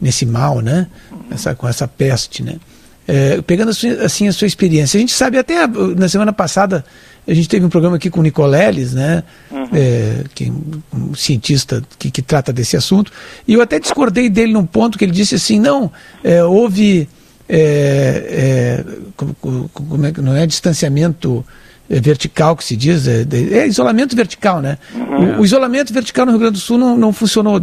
nesse 0.00 0.26
mal, 0.26 0.60
né? 0.60 0.86
Uhum. 1.10 1.18
Essa, 1.30 1.54
com 1.54 1.66
essa 1.66 1.88
peste, 1.88 2.42
né? 2.42 2.56
É, 3.08 3.40
pegando 3.42 3.70
assim 3.70 4.28
a 4.28 4.32
sua 4.32 4.46
experiência, 4.46 4.98
a 4.98 5.00
gente 5.00 5.12
sabe 5.12 5.38
até 5.38 5.66
na 5.66 6.08
semana 6.08 6.32
passada 6.32 6.84
a 7.26 7.34
gente 7.34 7.48
teve 7.48 7.64
um 7.64 7.68
programa 7.68 7.96
aqui 7.96 8.10
com 8.10 8.20
o 8.20 8.22
Nicoleles, 8.22 8.92
né? 8.92 9.22
Uhum. 9.50 9.68
É, 9.72 10.24
que 10.34 10.44
é 10.44 10.96
um 10.96 11.14
cientista 11.14 11.82
que, 11.98 12.10
que, 12.10 12.22
trata 12.22 12.52
desse 12.52 12.76
assunto, 12.76 13.12
e 13.48 13.54
eu 13.54 13.62
até 13.62 13.78
discordei 13.78 14.28
dele 14.28 14.52
num 14.52 14.66
ponto 14.66 14.98
que 14.98 15.04
ele 15.04 15.12
disse 15.12 15.34
assim, 15.34 15.58
não, 15.58 15.90
é, 16.22 16.42
houve 16.44 17.08
é, 17.52 18.84
é, 18.84 18.84
como 19.72 20.06
é, 20.06 20.12
não 20.18 20.36
é 20.36 20.46
distanciamento 20.46 21.44
é, 21.88 21.98
vertical 21.98 22.54
que 22.54 22.62
se 22.62 22.76
diz, 22.76 23.08
é, 23.08 23.26
é 23.50 23.66
isolamento 23.66 24.14
vertical, 24.14 24.60
né? 24.60 24.78
Uhum. 24.94 25.38
O, 25.38 25.40
o, 25.40 25.44
isolamento 25.44 25.92
vertical 25.92 26.24
no 26.24 26.32
Rio 26.32 26.38
Grande 26.38 26.54
do 26.54 26.60
Sul 26.60 26.78
não, 26.78 26.96
não 26.96 27.12
funcionou. 27.12 27.60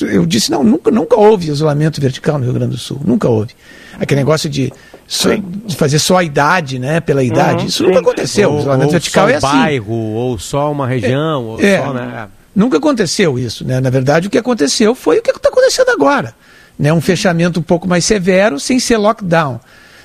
Eu 0.00 0.24
disse, 0.24 0.50
não, 0.50 0.64
nunca, 0.64 0.90
nunca 0.90 1.16
houve 1.16 1.50
isolamento 1.50 2.00
vertical 2.00 2.38
no 2.38 2.44
Rio 2.44 2.54
Grande 2.54 2.72
do 2.72 2.78
Sul, 2.78 2.98
nunca 3.04 3.28
houve. 3.28 3.52
Aquele 4.00 4.20
negócio 4.20 4.48
de, 4.48 4.72
só, 5.06 5.28
de 5.34 5.76
fazer 5.76 5.98
só 5.98 6.16
a 6.16 6.24
idade, 6.24 6.78
né, 6.78 6.98
pela 7.00 7.22
idade, 7.22 7.62
uhum, 7.62 7.68
isso 7.68 7.82
nunca 7.82 7.98
aconteceu. 7.98 8.48
Ou, 8.48 8.56
o 8.56 8.60
isolamento 8.60 8.90
vertical 8.92 9.28
é 9.28 9.34
assim. 9.34 9.46
bairro, 9.46 9.92
ou 9.92 10.38
só 10.38 10.72
uma 10.72 10.86
região, 10.86 11.44
ou 11.44 11.60
é, 11.60 11.82
só, 11.82 11.92
né? 11.92 12.28
Nunca 12.56 12.78
aconteceu 12.78 13.38
isso, 13.38 13.64
né? 13.64 13.78
Na 13.78 13.90
verdade, 13.90 14.26
o 14.26 14.30
que 14.30 14.38
aconteceu 14.38 14.94
foi 14.94 15.18
o 15.18 15.22
que 15.22 15.30
está 15.30 15.50
acontecendo 15.50 15.90
agora 15.90 16.34
né, 16.78 16.92
um 16.92 17.00
fechamento 17.00 17.58
um 17.58 17.62
pouco 17.62 17.88
mais 17.88 18.04
severo, 18.04 18.60
sem 18.60 18.78
ser 18.78 18.96
lockdown. 18.96 19.60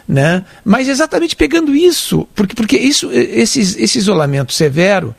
Né? 0.07 0.43
Mas 0.65 0.89
exatamente 0.89 1.35
pegando 1.35 1.73
isso, 1.73 2.27
porque, 2.35 2.55
porque 2.55 2.77
isso, 2.77 3.09
esse, 3.11 3.61
esse 3.61 3.97
isolamento 3.97 4.51
severo, 4.51 5.15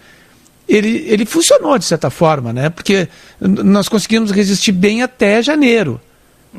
ele, 0.69 1.07
ele 1.09 1.25
funcionou 1.25 1.79
de 1.79 1.85
certa 1.85 2.11
forma, 2.11 2.53
né? 2.53 2.69
porque 2.69 3.09
nós 3.41 3.89
conseguimos 3.89 4.31
resistir 4.31 4.73
bem 4.73 5.03
até 5.03 5.43
janeiro, 5.43 6.01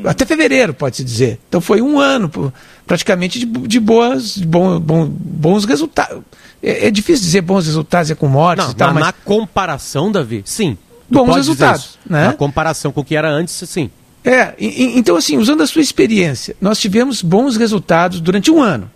até 0.04 0.26
fevereiro, 0.26 0.74
pode-se 0.74 1.04
dizer. 1.04 1.40
Então 1.48 1.62
foi 1.62 1.82
um 1.82 2.00
ano 2.00 2.52
praticamente 2.88 3.40
de, 3.40 3.46
de 3.46 3.80
boas, 3.80 4.38
bom, 4.38 4.80
bom, 4.80 5.06
bons 5.08 5.66
resultados. 5.66 6.20
É, 6.64 6.88
é, 6.88 6.92
difícil 6.92 7.26
dizer 7.26 7.42
bons 7.42 7.68
resultados 7.68 8.10
é 8.10 8.16
com 8.16 8.28
mortes 8.28 8.66
Não, 8.66 8.72
e 8.72 8.76
tal, 8.76 8.94
mas... 8.94 9.04
Na 9.04 9.14
comparação, 9.14 10.12
Davi, 10.12 10.42
sim. 10.46 10.78
Bons 11.08 11.36
resultados. 11.36 12.00
Né? 12.10 12.28
Na 12.28 12.34
comparação 12.34 12.92
com 12.92 13.02
o 13.02 13.06
que 13.06 13.16
era 13.16 13.30
antes, 13.30 13.54
sim. 13.70 13.92
É, 14.26 14.54
e, 14.58 14.98
então 14.98 15.16
assim, 15.16 15.38
usando 15.38 15.62
a 15.62 15.68
sua 15.68 15.82
experiência, 15.82 16.56
nós 16.60 16.80
tivemos 16.80 17.22
bons 17.22 17.56
resultados 17.56 18.20
durante 18.20 18.50
um 18.50 18.62
ano. 18.62 18.90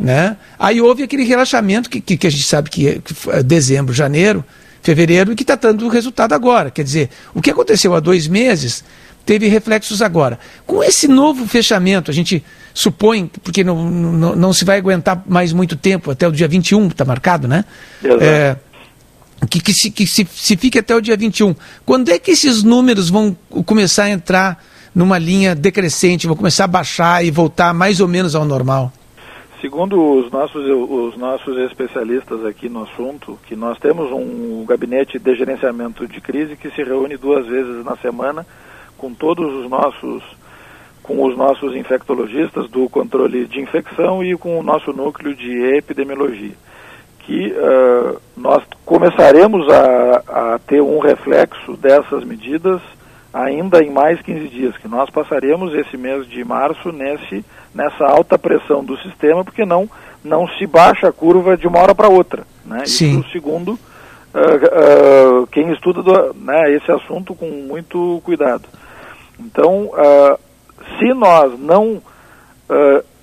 Né? 0.00 0.36
Aí 0.58 0.80
houve 0.80 1.02
aquele 1.02 1.24
relaxamento 1.24 1.90
que, 1.90 2.00
que, 2.00 2.16
que 2.16 2.26
a 2.26 2.30
gente 2.30 2.44
sabe 2.44 2.70
que 2.70 2.88
é, 2.88 2.98
que 2.98 3.14
é 3.30 3.42
dezembro, 3.42 3.92
janeiro, 3.92 4.42
fevereiro, 4.82 5.32
e 5.32 5.36
que 5.36 5.42
está 5.42 5.54
dando 5.54 5.86
resultado 5.88 6.32
agora. 6.32 6.70
Quer 6.70 6.82
dizer, 6.82 7.10
o 7.34 7.42
que 7.42 7.50
aconteceu 7.50 7.94
há 7.94 8.00
dois 8.00 8.26
meses 8.26 8.82
teve 9.24 9.46
reflexos 9.48 10.02
agora. 10.02 10.38
Com 10.66 10.82
esse 10.82 11.06
novo 11.06 11.46
fechamento, 11.46 12.10
a 12.10 12.14
gente 12.14 12.42
supõe, 12.74 13.30
porque 13.42 13.62
não, 13.62 13.90
não, 13.90 14.34
não 14.34 14.52
se 14.52 14.64
vai 14.64 14.78
aguentar 14.78 15.22
mais 15.26 15.52
muito 15.52 15.76
tempo, 15.76 16.10
até 16.10 16.26
o 16.26 16.32
dia 16.32 16.48
21 16.48 16.88
está 16.88 17.04
marcado, 17.04 17.46
né? 17.46 17.64
Exato. 18.02 18.24
É, 18.24 18.56
que, 19.48 19.60
que, 19.60 19.72
se, 19.72 19.90
que 19.90 20.06
se, 20.06 20.26
se 20.30 20.56
fique 20.56 20.78
até 20.78 20.94
o 20.94 21.00
dia 21.00 21.16
21. 21.16 21.54
Quando 21.84 22.10
é 22.10 22.18
que 22.18 22.30
esses 22.30 22.62
números 22.62 23.10
vão 23.10 23.36
começar 23.66 24.04
a 24.04 24.10
entrar 24.10 24.62
numa 24.94 25.18
linha 25.18 25.54
decrescente, 25.54 26.26
vão 26.26 26.36
começar 26.36 26.64
a 26.64 26.68
baixar 26.68 27.24
e 27.24 27.30
voltar 27.30 27.72
mais 27.72 28.00
ou 28.00 28.08
menos 28.08 28.34
ao 28.34 28.44
normal? 28.44 28.92
Segundo 29.60 30.18
os 30.18 30.30
nossos, 30.30 30.64
os 30.66 31.16
nossos 31.16 31.56
especialistas 31.70 32.44
aqui 32.44 32.68
no 32.68 32.82
assunto, 32.82 33.38
que 33.46 33.54
nós 33.54 33.78
temos 33.78 34.10
um 34.10 34.64
gabinete 34.66 35.18
de 35.18 35.36
gerenciamento 35.36 36.06
de 36.06 36.20
crise 36.20 36.56
que 36.56 36.70
se 36.70 36.82
reúne 36.82 37.16
duas 37.16 37.46
vezes 37.46 37.84
na 37.84 37.96
semana 37.96 38.44
com 38.98 39.14
todos 39.14 39.52
os 39.54 39.70
nossos 39.70 40.22
com 41.02 41.24
os 41.26 41.36
nossos 41.36 41.74
infectologistas 41.74 42.70
do 42.70 42.88
controle 42.88 43.44
de 43.46 43.60
infecção 43.60 44.22
e 44.22 44.36
com 44.36 44.56
o 44.56 44.62
nosso 44.62 44.92
núcleo 44.92 45.34
de 45.34 45.76
epidemiologia 45.76 46.54
que 47.22 47.52
uh, 47.52 48.20
nós 48.36 48.62
começaremos 48.84 49.66
a, 49.72 50.22
a, 50.54 50.58
ter 50.58 50.80
um 50.80 50.98
reflexo 50.98 51.76
dessas 51.76 52.24
medidas 52.24 52.80
ainda 53.32 53.82
em 53.82 53.90
mais 53.90 54.20
15 54.20 54.48
dias, 54.48 54.76
que 54.76 54.88
nós 54.88 55.08
passaremos 55.08 55.74
esse 55.74 55.96
mês 55.96 56.28
de 56.28 56.44
março 56.44 56.92
nesse, 56.92 57.44
nessa 57.74 58.04
alta 58.04 58.38
pressão 58.38 58.84
do 58.84 58.96
sistema, 58.98 59.44
porque 59.44 59.64
não, 59.64 59.88
não 60.22 60.46
se 60.58 60.66
baixa 60.66 61.08
a 61.08 61.12
curva 61.12 61.56
de 61.56 61.66
uma 61.66 61.78
hora 61.78 61.94
para 61.94 62.08
outra. 62.08 62.44
Né? 62.64 62.84
Sim. 62.84 63.20
Isso 63.20 63.30
segundo 63.30 63.70
uh, 63.70 65.42
uh, 65.42 65.46
quem 65.46 65.72
estuda 65.72 66.02
do, 66.02 66.34
né, 66.34 66.74
esse 66.74 66.90
assunto 66.90 67.34
com 67.34 67.48
muito 67.48 68.20
cuidado. 68.24 68.68
Então, 69.40 69.90
se 70.98 71.12
nós 71.14 71.58
não 71.58 72.00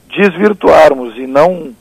desvirtuarmos 0.09 1.15
e 1.17 1.25
não 1.25 1.73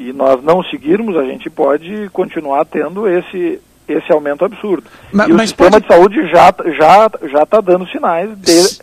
e 0.00 0.14
nós 0.14 0.42
não 0.42 0.64
seguirmos, 0.64 1.14
a 1.14 1.24
gente 1.24 1.50
pode 1.50 2.08
continuar 2.10 2.64
tendo 2.64 3.06
esse, 3.06 3.60
esse 3.86 4.10
aumento 4.10 4.46
absurdo. 4.46 4.84
Mas, 5.12 5.28
e 5.28 5.32
o 5.32 5.38
sistema 5.40 5.72
pode... 5.72 5.82
de 5.82 5.88
saúde 5.92 6.30
já 6.30 6.54
já 6.78 7.10
já 7.30 7.42
está 7.42 7.60
dando 7.60 7.86
sinais 7.86 8.30
de, 8.38 8.78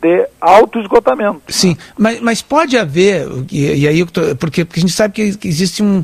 de 0.00 0.26
alto 0.40 0.80
esgotamento. 0.80 1.42
Sim, 1.48 1.76
mas, 1.96 2.20
mas 2.20 2.40
pode 2.40 2.78
haver, 2.78 3.28
e, 3.50 3.82
e 3.82 3.86
aí, 3.86 4.02
porque, 4.38 4.64
porque 4.64 4.78
a 4.78 4.80
gente 4.80 4.94
sabe 4.94 5.12
que, 5.12 5.36
que 5.36 5.46
existe 5.46 5.82
um, 5.82 6.02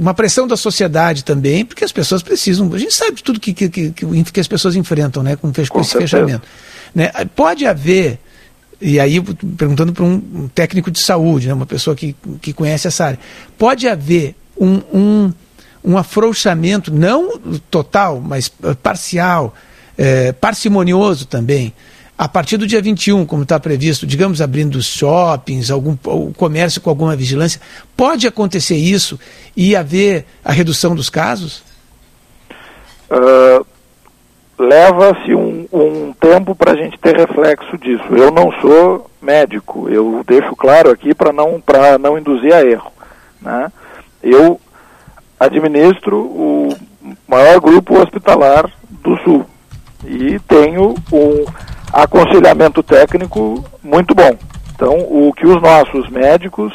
uma 0.00 0.12
pressão 0.12 0.48
da 0.48 0.56
sociedade 0.56 1.24
também, 1.24 1.64
porque 1.64 1.84
as 1.84 1.92
pessoas 1.92 2.24
precisam. 2.24 2.68
A 2.74 2.78
gente 2.78 2.94
sabe 2.94 3.12
de 3.12 3.22
tudo 3.22 3.38
que, 3.38 3.54
que, 3.54 3.68
que, 3.68 3.92
que 3.92 4.40
as 4.40 4.48
pessoas 4.48 4.74
enfrentam 4.74 5.22
né, 5.22 5.36
com, 5.36 5.52
com, 5.52 5.52
com 5.52 5.80
esse 5.80 5.90
certeza. 5.90 6.00
fechamento. 6.00 6.42
Né? 6.92 7.12
Pode 7.36 7.64
haver 7.64 8.18
e 8.80 8.98
aí 8.98 9.20
perguntando 9.56 9.92
para 9.92 10.04
um 10.04 10.48
técnico 10.54 10.90
de 10.90 11.04
saúde, 11.04 11.48
né, 11.48 11.54
uma 11.54 11.66
pessoa 11.66 11.94
que, 11.94 12.16
que 12.40 12.52
conhece 12.52 12.88
essa 12.88 13.06
área, 13.06 13.18
pode 13.58 13.86
haver 13.88 14.34
um, 14.58 14.80
um, 14.92 15.32
um 15.84 15.98
afrouxamento, 15.98 16.92
não 16.92 17.38
total, 17.70 18.20
mas 18.20 18.50
parcial, 18.82 19.54
é, 19.98 20.32
parcimonioso 20.32 21.26
também, 21.26 21.74
a 22.20 22.28
partir 22.28 22.58
do 22.58 22.66
dia 22.66 22.82
21, 22.82 23.24
como 23.24 23.44
está 23.44 23.58
previsto, 23.58 24.06
digamos, 24.06 24.42
abrindo 24.42 24.76
os 24.76 24.84
shoppings, 24.84 25.70
algum, 25.70 25.96
o 26.04 26.32
comércio 26.34 26.78
com 26.80 26.90
alguma 26.90 27.16
vigilância, 27.16 27.58
pode 27.96 28.26
acontecer 28.26 28.76
isso 28.76 29.18
e 29.56 29.74
haver 29.74 30.26
a 30.44 30.52
redução 30.52 30.94
dos 30.94 31.08
casos? 31.08 31.62
Uh, 33.10 33.64
Leva-se 34.60 35.34
um, 35.34 35.66
um 35.72 36.12
tempo 36.12 36.54
para 36.54 36.72
a 36.72 36.76
gente 36.76 36.98
ter 36.98 37.16
reflexo 37.16 37.78
disso. 37.78 38.04
Eu 38.10 38.30
não 38.30 38.52
sou 38.60 39.10
médico, 39.22 39.88
eu 39.88 40.22
deixo 40.26 40.54
claro 40.54 40.90
aqui 40.90 41.14
para 41.14 41.32
não, 41.32 41.62
não 41.98 42.18
induzir 42.18 42.52
a 42.52 42.62
erro. 42.62 42.92
Né? 43.40 43.72
Eu 44.22 44.60
administro 45.38 46.18
o 46.18 46.76
maior 47.26 47.58
grupo 47.58 47.98
hospitalar 47.98 48.70
do 48.90 49.16
Sul 49.20 49.46
e 50.04 50.38
tenho 50.40 50.94
um 51.10 51.44
aconselhamento 51.90 52.82
técnico 52.82 53.64
muito 53.82 54.14
bom. 54.14 54.36
Então, 54.74 54.98
o 54.98 55.32
que 55.34 55.46
os 55.46 55.60
nossos 55.62 56.06
médicos, 56.10 56.74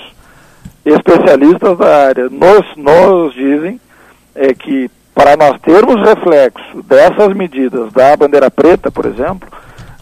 especialistas 0.83 1.77
da 1.77 2.07
área, 2.07 2.29
nos, 2.31 2.65
nos 2.75 3.31
dizem 3.35 3.79
é 4.33 4.55
que 4.55 4.89
para 5.15 5.37
nós 5.37 5.57
termos 5.61 5.95
reflexo 6.05 6.83
dessas 6.83 7.33
medidas 7.33 7.91
da 7.93 8.17
bandeira 8.17 8.51
preta, 8.51 8.91
por 8.91 9.05
exemplo, 9.05 9.47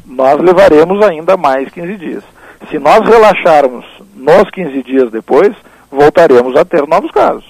nós 0.05 0.41
levaremos 0.41 1.05
ainda 1.05 1.37
mais 1.37 1.69
15 1.69 1.95
dias. 1.97 2.23
Se 2.69 2.79
nós 2.79 3.07
relaxarmos 3.07 3.85
nos 4.15 4.49
15 4.49 4.81
dias 4.81 5.11
depois, 5.11 5.55
voltaremos 5.91 6.55
a 6.55 6.65
ter 6.65 6.87
novos 6.87 7.11
casos. 7.11 7.45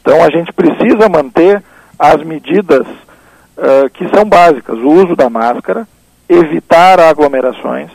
Então 0.00 0.22
a 0.24 0.28
gente 0.30 0.52
precisa 0.52 1.08
manter 1.08 1.62
as 1.96 2.22
medidas 2.24 2.86
uh, 2.86 3.88
que 3.94 4.08
são 4.08 4.24
básicas, 4.24 4.76
o 4.78 4.88
uso 4.88 5.14
da 5.14 5.30
máscara, 5.30 5.86
evitar 6.28 6.98
aglomerações 6.98 7.90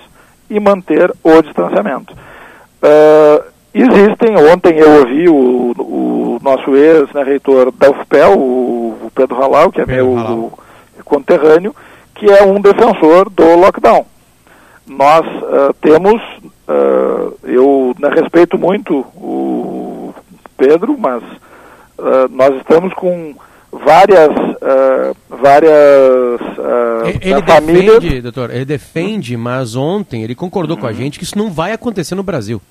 e 0.49 0.59
manter 0.59 1.11
o 1.23 1.41
distanciamento. 1.41 2.13
Uh, 2.13 3.43
existem, 3.73 4.37
ontem 4.51 4.77
eu 4.77 4.99
ouvi 4.99 5.27
o, 5.27 5.71
o 5.77 6.39
nosso 6.41 6.75
ex-reitor 6.75 7.71
da 7.71 7.89
UFPEL, 7.89 8.37
o 8.37 8.62
Pedro 9.13 9.41
Halal, 9.41 9.71
que 9.71 9.81
é 9.81 9.85
Pedro 9.85 10.05
meu 10.05 10.17
Halal. 10.17 10.59
conterrâneo, 11.05 11.75
que 12.15 12.29
é 12.29 12.43
um 12.43 12.59
defensor 12.59 13.29
do 13.29 13.55
lockdown. 13.55 14.05
Nós 14.85 15.25
uh, 15.25 15.73
temos, 15.81 16.21
uh, 16.67 17.37
eu 17.43 17.95
né, 17.99 18.09
respeito 18.09 18.57
muito 18.57 18.99
o 19.15 20.13
Pedro, 20.57 20.97
mas 20.97 21.23
uh, 21.23 22.27
nós 22.29 22.55
estamos 22.57 22.93
com 22.93 23.33
várias 23.71 24.29
uh, 24.29 25.15
várias 25.29 26.41
uh, 26.57 27.19
ele 27.21 27.41
famílias... 27.41 27.99
defende, 27.99 28.21
doutor, 28.21 28.51
ele 28.51 28.65
defende, 28.65 29.35
mas 29.35 29.75
ontem 29.75 30.23
ele 30.23 30.35
concordou 30.35 30.77
com 30.77 30.85
a 30.85 30.89
uhum. 30.89 30.95
gente 30.95 31.17
que 31.17 31.25
isso 31.25 31.37
não 31.37 31.51
vai 31.51 31.71
acontecer 31.71 32.15
no 32.15 32.23
Brasil. 32.23 32.61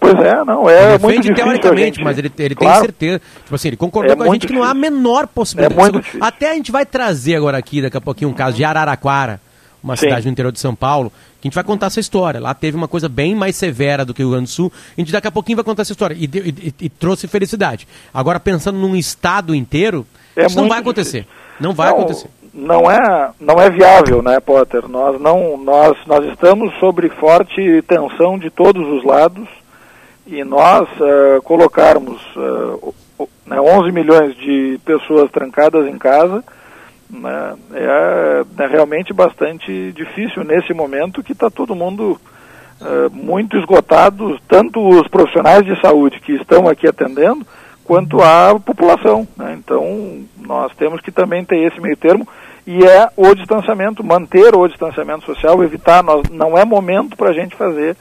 Pois 0.00 0.14
é, 0.14 0.44
não, 0.44 0.70
é 0.70 0.94
ele 0.94 0.98
muito 1.02 1.22
defende 1.22 1.34
teoricamente, 1.34 1.96
gente... 1.96 2.04
mas 2.04 2.18
ele, 2.18 2.32
ele 2.38 2.54
claro. 2.54 2.74
tem 2.74 2.82
certeza. 2.82 3.20
Tipo 3.42 3.54
assim, 3.54 3.68
ele 3.68 3.76
concordou 3.76 4.12
é 4.12 4.16
com 4.16 4.22
a 4.22 4.26
gente 4.26 4.42
difícil. 4.42 4.48
que 4.48 4.60
não 4.60 4.62
há 4.62 4.70
a 4.70 4.74
menor 4.74 5.26
possibilidade. 5.26 5.74
É 5.74 5.82
muito 5.82 6.00
difícil. 6.00 6.24
Até 6.24 6.50
a 6.50 6.54
gente 6.54 6.70
vai 6.70 6.86
trazer 6.86 7.34
agora 7.34 7.58
aqui, 7.58 7.82
daqui 7.82 7.96
a 7.96 8.00
pouquinho, 8.00 8.30
um 8.30 8.34
caso 8.34 8.56
de 8.56 8.64
Araraquara, 8.64 9.40
uma 9.82 9.96
Sim. 9.96 10.06
cidade 10.06 10.26
no 10.26 10.32
interior 10.32 10.52
de 10.52 10.60
São 10.60 10.74
Paulo, 10.74 11.10
que 11.40 11.46
a 11.46 11.48
gente 11.48 11.54
vai 11.54 11.64
contar 11.64 11.86
essa 11.86 12.00
história. 12.00 12.40
Lá 12.40 12.54
teve 12.54 12.76
uma 12.76 12.88
coisa 12.88 13.08
bem 13.08 13.34
mais 13.34 13.56
severa 13.56 14.04
do 14.04 14.14
que 14.14 14.22
o 14.22 14.26
Rio 14.26 14.32
Grande 14.32 14.46
do 14.46 14.50
Sul. 14.50 14.72
A 14.96 15.00
gente 15.00 15.12
daqui 15.12 15.26
a 15.26 15.32
pouquinho 15.32 15.56
vai 15.56 15.64
contar 15.64 15.82
essa 15.82 15.92
história. 15.92 16.14
E, 16.14 16.24
e, 16.24 16.74
e, 16.80 16.88
trouxe 16.88 17.26
felicidade. 17.26 17.86
Agora, 18.12 18.38
pensando 18.38 18.78
num 18.78 18.94
estado 18.94 19.54
inteiro, 19.54 20.06
é 20.36 20.46
isso 20.46 20.56
não 20.56 20.68
vai 20.68 20.78
acontecer. 20.78 21.20
Difícil. 21.20 21.48
Não 21.60 21.74
vai 21.74 21.90
não, 21.90 21.96
acontecer. 21.96 22.28
Não 22.54 22.90
é, 22.90 23.30
não 23.40 23.60
é 23.60 23.70
viável, 23.70 24.22
né, 24.22 24.38
Potter? 24.40 24.88
Nós, 24.88 25.20
não, 25.20 25.56
nós, 25.56 25.96
nós 26.06 26.24
estamos 26.26 26.72
sob 26.78 27.08
forte 27.10 27.82
tensão 27.82 28.38
de 28.38 28.50
todos 28.50 28.86
os 28.86 29.04
lados 29.04 29.48
e 30.28 30.44
nós 30.44 30.88
uh, 31.00 31.42
colocarmos 31.42 32.20
uh, 32.36 32.94
né, 33.46 33.58
11 33.60 33.90
milhões 33.90 34.36
de 34.36 34.78
pessoas 34.84 35.30
trancadas 35.30 35.88
em 35.88 35.98
casa 35.98 36.44
né, 37.10 37.54
é, 37.72 38.44
é, 38.58 38.66
realmente 38.66 39.12
bastante 39.12 39.92
difícil 39.92 40.44
nesse 40.44 40.74
momento 40.74 41.22
que 41.22 41.32
está 41.32 41.48
todo 41.48 41.74
mundo 41.74 42.20
uh, 42.80 43.10
muito 43.10 43.56
esgotado, 43.56 44.38
tanto 44.46 44.86
os 44.86 45.08
profissionais 45.08 45.64
de 45.64 45.80
saúde 45.80 46.20
que 46.20 46.32
estão 46.32 46.68
aqui 46.68 46.86
atendendo, 46.86 47.46
quanto 47.82 48.20
a 48.20 48.60
população. 48.60 49.26
Né? 49.36 49.56
Então, 49.58 50.20
nós 50.36 50.70
temos 50.76 51.00
que 51.00 51.10
também 51.10 51.44
ter 51.44 51.56
esse 51.66 51.80
meio 51.80 51.96
termo 51.96 52.28
e 52.66 52.84
é 52.84 53.08
o 53.16 53.34
distanciamento, 53.34 54.04
manter 54.04 54.54
o 54.54 54.68
distanciamento 54.68 55.24
social, 55.24 55.64
evitar, 55.64 56.02
nós, 56.02 56.28
não 56.28 56.58
é 56.58 56.66
momento 56.66 57.16
para 57.16 57.30
a 57.30 57.32
gente 57.32 57.56
fazer 57.56 57.96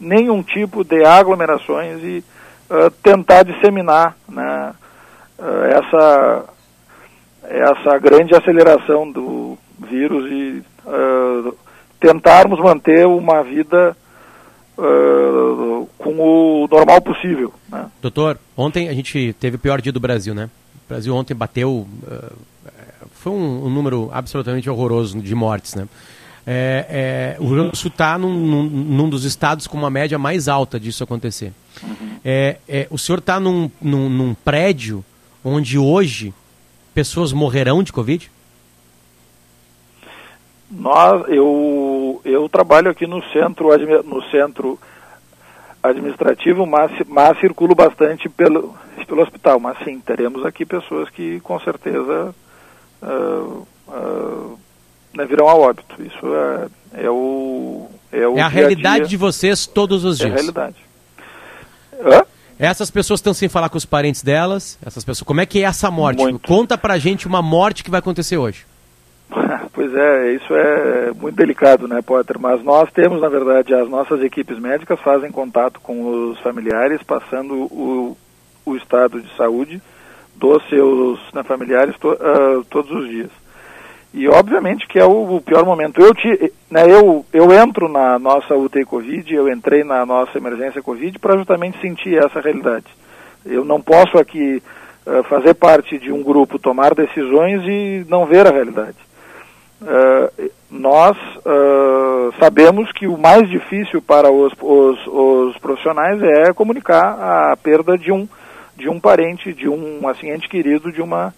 nenhum 0.00 0.42
tipo 0.42 0.84
de 0.84 1.04
aglomerações 1.04 2.02
e 2.02 2.24
uh, 2.70 2.90
tentar 3.02 3.42
disseminar 3.42 4.16
né, 4.28 4.74
uh, 5.38 5.64
essa, 5.64 6.44
essa 7.44 7.98
grande 7.98 8.34
aceleração 8.34 9.10
do 9.10 9.58
vírus 9.78 10.30
e 10.30 10.62
uh, 10.86 11.56
tentarmos 12.00 12.60
manter 12.60 13.06
uma 13.06 13.42
vida 13.42 13.96
com 15.98 16.20
o 16.20 16.68
normal 16.70 17.00
possível. 17.00 17.52
Né? 17.68 17.90
Doutor, 18.00 18.38
ontem 18.56 18.88
a 18.88 18.92
gente 18.92 19.32
teve 19.32 19.56
o 19.56 19.58
pior 19.58 19.80
dia 19.80 19.90
do 19.90 19.98
Brasil, 19.98 20.32
né? 20.32 20.48
O 20.86 20.88
Brasil 20.88 21.12
ontem 21.16 21.34
bateu. 21.34 21.84
Foi 23.10 23.32
um, 23.32 23.66
um, 23.66 23.68
número 23.68 24.08
absolutamente 24.12 24.70
horroroso 24.70 25.20
de 25.20 25.34
mortes, 25.34 25.74
né? 25.74 25.88
É, 26.50 27.36
é, 27.36 27.36
o 27.38 27.44
Rio 27.44 27.56
Grande 27.56 27.70
do 27.72 27.76
Sul 27.76 27.90
está 27.90 28.16
num, 28.16 28.32
num, 28.32 28.62
num, 28.62 29.10
dos 29.10 29.24
estados 29.24 29.66
com 29.66 29.76
uma 29.76 29.90
média 29.90 30.18
mais 30.18 30.48
alta 30.48 30.80
disso 30.80 31.04
acontecer. 31.04 31.52
Uhum. 31.82 32.18
É, 32.24 32.56
é, 32.66 32.86
o 32.90 32.96
senhor 32.96 33.18
está 33.18 33.38
num, 33.38 33.70
num 33.82 34.32
prédio 34.32 35.04
onde 35.44 35.76
hoje 35.76 36.32
pessoas 36.94 37.34
morrerão 37.34 37.82
de 37.82 37.92
Covid? 37.92 38.30
Nós, 40.70 41.28
eu, 41.28 42.18
eu 42.24 42.48
trabalho 42.48 42.90
aqui 42.90 43.06
no 43.06 43.22
centro, 43.24 43.68
no 44.04 44.22
centro 44.30 44.78
administrativo, 45.82 46.64
mas, 46.64 46.90
mas 47.06 47.38
circulo 47.40 47.74
bastante 47.74 48.26
pelo, 48.26 48.74
pelo 49.06 49.20
hospital. 49.20 49.60
Mas 49.60 49.76
sim, 49.84 50.00
teremos 50.00 50.46
aqui 50.46 50.64
pessoas 50.64 51.10
que 51.10 51.40
com 51.40 51.60
certeza 51.60 52.34
uh, 53.02 53.66
uh, 53.86 54.58
né, 55.14 55.24
virão 55.24 55.48
a 55.48 55.54
óbito. 55.54 56.02
Isso 56.02 56.34
é, 56.34 57.04
é 57.04 57.10
o. 57.10 57.88
É, 58.10 58.26
o 58.26 58.38
é 58.38 58.40
a 58.40 58.48
realidade 58.48 59.00
dia. 59.00 59.08
de 59.08 59.16
vocês 59.16 59.66
todos 59.66 60.04
os 60.04 60.18
dias. 60.18 60.30
É 60.30 60.32
a 60.32 60.36
realidade. 60.36 60.76
Hã? 62.00 62.22
Essas 62.58 62.90
pessoas 62.90 63.20
estão 63.20 63.32
sem 63.32 63.48
falar 63.48 63.68
com 63.68 63.78
os 63.78 63.86
parentes 63.86 64.22
delas. 64.22 64.78
Essas 64.84 65.04
pessoas, 65.04 65.26
como 65.26 65.40
é 65.40 65.46
que 65.46 65.60
é 65.60 65.62
essa 65.62 65.90
morte? 65.90 66.18
Muito. 66.18 66.46
Conta 66.46 66.76
pra 66.76 66.98
gente 66.98 67.26
uma 67.26 67.40
morte 67.40 67.84
que 67.84 67.90
vai 67.90 68.00
acontecer 68.00 68.36
hoje. 68.36 68.66
Pois 69.70 69.94
é, 69.94 70.32
isso 70.32 70.52
é 70.56 71.12
muito 71.12 71.36
delicado, 71.36 71.86
né, 71.86 72.02
Potter? 72.02 72.36
Mas 72.36 72.64
nós 72.64 72.90
temos, 72.90 73.20
na 73.20 73.28
verdade, 73.28 73.72
as 73.72 73.88
nossas 73.88 74.20
equipes 74.24 74.58
médicas 74.58 74.98
fazem 74.98 75.30
contato 75.30 75.78
com 75.80 76.30
os 76.30 76.40
familiares, 76.40 77.00
passando 77.04 77.54
o, 77.54 78.16
o 78.66 78.74
estado 78.74 79.22
de 79.22 79.36
saúde 79.36 79.80
dos 80.34 80.68
seus 80.68 81.20
né, 81.32 81.44
familiares 81.44 81.96
to, 81.98 82.10
uh, 82.10 82.64
todos 82.64 82.90
os 82.90 83.08
dias. 83.08 83.30
E 84.12 84.26
obviamente 84.28 84.86
que 84.86 84.98
é 84.98 85.04
o, 85.04 85.36
o 85.36 85.40
pior 85.40 85.64
momento. 85.64 86.00
Eu, 86.00 86.14
te, 86.14 86.52
né, 86.70 86.84
eu, 86.90 87.24
eu 87.32 87.52
entro 87.52 87.88
na 87.88 88.18
nossa 88.18 88.54
UTI 88.54 88.84
Covid, 88.84 89.34
eu 89.34 89.48
entrei 89.48 89.84
na 89.84 90.04
nossa 90.06 90.38
emergência 90.38 90.82
Covid 90.82 91.18
para 91.18 91.36
justamente 91.36 91.80
sentir 91.80 92.16
essa 92.16 92.40
realidade. 92.40 92.86
Eu 93.44 93.64
não 93.64 93.80
posso 93.80 94.18
aqui 94.18 94.62
uh, 95.06 95.22
fazer 95.24 95.54
parte 95.54 95.98
de 95.98 96.10
um 96.10 96.22
grupo, 96.22 96.58
tomar 96.58 96.94
decisões 96.94 97.62
e 97.66 98.06
não 98.08 98.26
ver 98.26 98.46
a 98.46 98.50
realidade. 98.50 98.96
Uh, 99.80 100.50
nós 100.68 101.16
uh, 101.38 102.34
sabemos 102.40 102.90
que 102.92 103.06
o 103.06 103.16
mais 103.16 103.48
difícil 103.48 104.02
para 104.02 104.28
os, 104.30 104.52
os, 104.60 105.06
os, 105.06 105.58
profissionais 105.58 106.20
é 106.20 106.52
comunicar 106.52 107.52
a 107.52 107.56
perda 107.56 107.96
de 107.96 108.10
um, 108.10 108.28
de 108.76 108.88
um 108.88 108.98
parente, 108.98 109.52
de 109.52 109.68
um 109.68 110.08
assim, 110.08 110.36
querido, 110.40 110.90
de 110.90 111.00
uma 111.00 111.32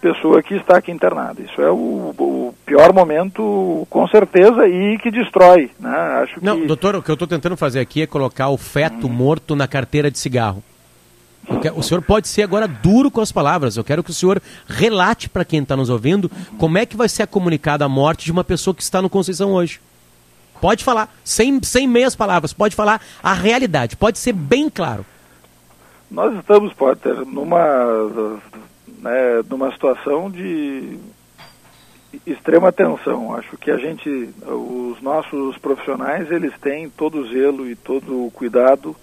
pessoa 0.00 0.42
que 0.42 0.54
está 0.54 0.78
aqui 0.78 0.90
internada. 0.90 1.42
Isso 1.42 1.60
é 1.60 1.70
o, 1.70 2.14
o 2.18 2.54
pior 2.64 2.92
momento, 2.92 3.86
com 3.90 4.08
certeza, 4.08 4.66
e 4.66 4.98
que 4.98 5.10
destrói. 5.10 5.70
Né? 5.78 5.96
Acho 6.22 6.42
Não, 6.42 6.66
doutor, 6.66 6.96
o 6.96 7.02
que 7.02 7.10
eu 7.10 7.14
estou 7.14 7.28
tentando 7.28 7.56
fazer 7.56 7.80
aqui 7.80 8.02
é 8.02 8.06
colocar 8.06 8.48
o 8.48 8.56
feto 8.56 9.06
hum. 9.06 9.10
morto 9.10 9.54
na 9.54 9.68
carteira 9.68 10.10
de 10.10 10.18
cigarro. 10.18 10.62
O 11.74 11.82
senhor 11.82 12.02
pode 12.02 12.28
ser 12.28 12.42
agora 12.42 12.68
duro 12.68 13.10
com 13.10 13.20
as 13.20 13.32
palavras. 13.32 13.76
Eu 13.76 13.82
quero 13.82 14.04
que 14.04 14.10
o 14.10 14.14
senhor 14.14 14.40
relate 14.68 15.28
para 15.28 15.44
quem 15.44 15.62
está 15.62 15.76
nos 15.76 15.90
ouvindo 15.90 16.30
como 16.58 16.78
é 16.78 16.86
que 16.86 16.96
vai 16.96 17.08
ser 17.08 17.26
comunicada 17.26 17.84
a 17.84 17.88
morte 17.88 18.26
de 18.26 18.32
uma 18.32 18.44
pessoa 18.44 18.74
que 18.74 18.82
está 18.82 19.02
no 19.02 19.10
Conceição 19.10 19.52
hoje. 19.52 19.80
Pode 20.60 20.84
falar, 20.84 21.12
sem, 21.24 21.60
sem 21.62 21.88
meias 21.88 22.14
palavras, 22.14 22.52
pode 22.52 22.76
falar 22.76 23.00
a 23.22 23.32
realidade, 23.32 23.96
pode 23.96 24.18
ser 24.18 24.34
bem 24.34 24.68
claro. 24.68 25.04
Nós 26.10 26.36
estamos, 26.38 26.72
Potter, 26.74 27.24
numa, 27.24 28.38
né, 29.00 29.42
numa 29.48 29.72
situação 29.72 30.30
de 30.30 30.98
extrema 32.26 32.72
tensão. 32.72 33.34
Acho 33.34 33.56
que 33.56 33.70
a 33.70 33.76
gente, 33.76 34.30
os 34.42 34.90
os 34.90 35.00
nossos 35.02 35.56
profissionais 35.58 36.30
eles 36.30 36.52
têm 36.60 36.88
todo 36.90 37.20
o 37.20 37.28
zelo 37.28 37.68
e 37.68 37.74
todo 37.74 38.26
o 38.26 38.30
cuidado 38.30 38.94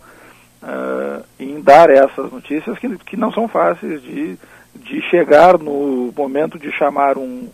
uh, 0.62 1.23
em 1.39 1.60
dar 1.60 1.89
essas 1.89 2.31
notícias 2.31 2.77
que, 2.77 2.97
que 2.99 3.17
não 3.17 3.31
são 3.31 3.47
fáceis 3.47 4.01
de, 4.01 4.38
de 4.75 5.01
chegar 5.10 5.57
no 5.57 6.13
momento 6.15 6.60
de 6.60 6.71
chamar 6.71 7.17
um, 7.17 7.49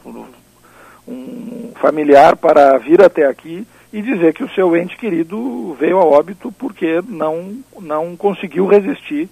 um 1.08 1.72
familiar 1.80 2.36
para 2.36 2.78
vir 2.78 3.02
até 3.02 3.26
aqui 3.26 3.66
e 3.92 4.02
dizer 4.02 4.34
que 4.34 4.44
o 4.44 4.50
seu 4.50 4.76
ente 4.76 4.98
querido 4.98 5.74
veio 5.80 5.98
a 5.98 6.04
óbito 6.04 6.52
porque 6.52 7.02
não, 7.08 7.58
não 7.80 8.18
conseguiu 8.18 8.68
resistir 8.68 9.30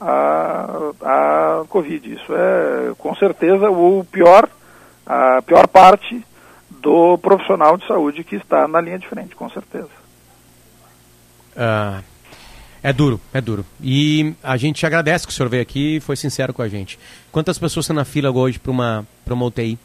à, 0.00 0.92
à 1.02 1.64
Covid. 1.68 2.12
Isso 2.12 2.34
é, 2.34 2.94
com 2.98 3.14
certeza, 3.16 3.70
o 3.70 4.04
pior, 4.10 4.48
a 5.06 5.42
pior 5.42 5.66
parte 5.68 6.24
do 6.70 7.18
profissional 7.18 7.76
de 7.76 7.86
saúde 7.86 8.24
que 8.24 8.36
está 8.36 8.68
na 8.68 8.80
linha 8.80 8.98
de 8.98 9.08
frente, 9.08 9.34
com 9.34 9.48
certeza. 9.50 9.88
Uh, 11.56 12.02
é 12.82 12.92
duro, 12.92 13.20
é 13.34 13.40
duro. 13.40 13.66
E 13.82 14.34
a 14.42 14.56
gente 14.56 14.86
agradece 14.86 15.26
que 15.26 15.32
o 15.32 15.34
senhor 15.34 15.48
veio 15.48 15.62
aqui 15.62 15.96
e 15.96 16.00
foi 16.00 16.16
sincero 16.16 16.52
com 16.52 16.62
a 16.62 16.68
gente. 16.68 16.98
Quantas 17.32 17.58
pessoas 17.58 17.84
estão 17.84 17.96
na 17.96 18.04
fila 18.04 18.30
hoje 18.30 18.58
para 18.58 18.70
uma, 18.70 19.06
uma 19.28 19.44
UTI? 19.46 19.78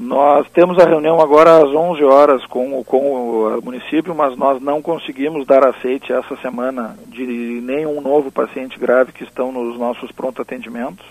Nós 0.00 0.46
temos 0.50 0.78
a 0.78 0.86
reunião 0.86 1.20
agora 1.20 1.56
às 1.56 1.74
11 1.74 2.04
horas 2.04 2.46
com, 2.46 2.84
com 2.84 3.56
o 3.58 3.60
município, 3.60 4.14
mas 4.14 4.38
nós 4.38 4.62
não 4.62 4.80
conseguimos 4.80 5.44
dar 5.44 5.66
aceite 5.66 6.12
essa 6.12 6.36
semana 6.36 6.96
de 7.08 7.26
nenhum 7.26 8.00
novo 8.00 8.30
paciente 8.30 8.78
grave 8.78 9.10
que 9.10 9.24
estão 9.24 9.50
nos 9.50 9.76
nossos 9.76 10.12
pronto 10.12 10.40
atendimentos. 10.40 11.04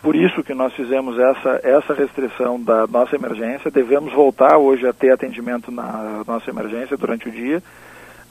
Por 0.00 0.14
isso 0.14 0.44
que 0.44 0.54
nós 0.54 0.72
fizemos 0.74 1.18
essa, 1.18 1.60
essa 1.64 1.94
restrição 1.94 2.62
da 2.62 2.86
nossa 2.86 3.16
emergência. 3.16 3.72
Devemos 3.72 4.12
voltar 4.12 4.56
hoje 4.56 4.86
a 4.86 4.92
ter 4.92 5.10
atendimento 5.10 5.72
na 5.72 6.22
nossa 6.24 6.48
emergência 6.48 6.96
durante 6.96 7.28
o 7.28 7.32
dia, 7.32 7.60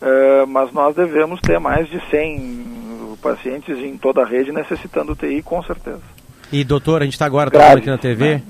uh, 0.02 0.48
mas 0.48 0.72
nós 0.72 0.96
devemos 0.96 1.42
ter 1.42 1.60
mais 1.60 1.90
de 1.90 2.02
100 2.10 3.18
pacientes 3.22 3.78
em 3.78 3.98
toda 3.98 4.22
a 4.22 4.26
rede 4.26 4.54
necessitando 4.54 5.12
UTI, 5.12 5.44
com 5.44 5.62
certeza. 5.64 6.02
E 6.50 6.64
doutor, 6.64 7.02
a 7.02 7.04
gente 7.04 7.14
está 7.14 7.26
agora 7.26 7.52
tá 7.52 7.74
aqui 7.74 7.88
na 7.88 7.98
TV. 7.98 8.36
Né? 8.36 8.44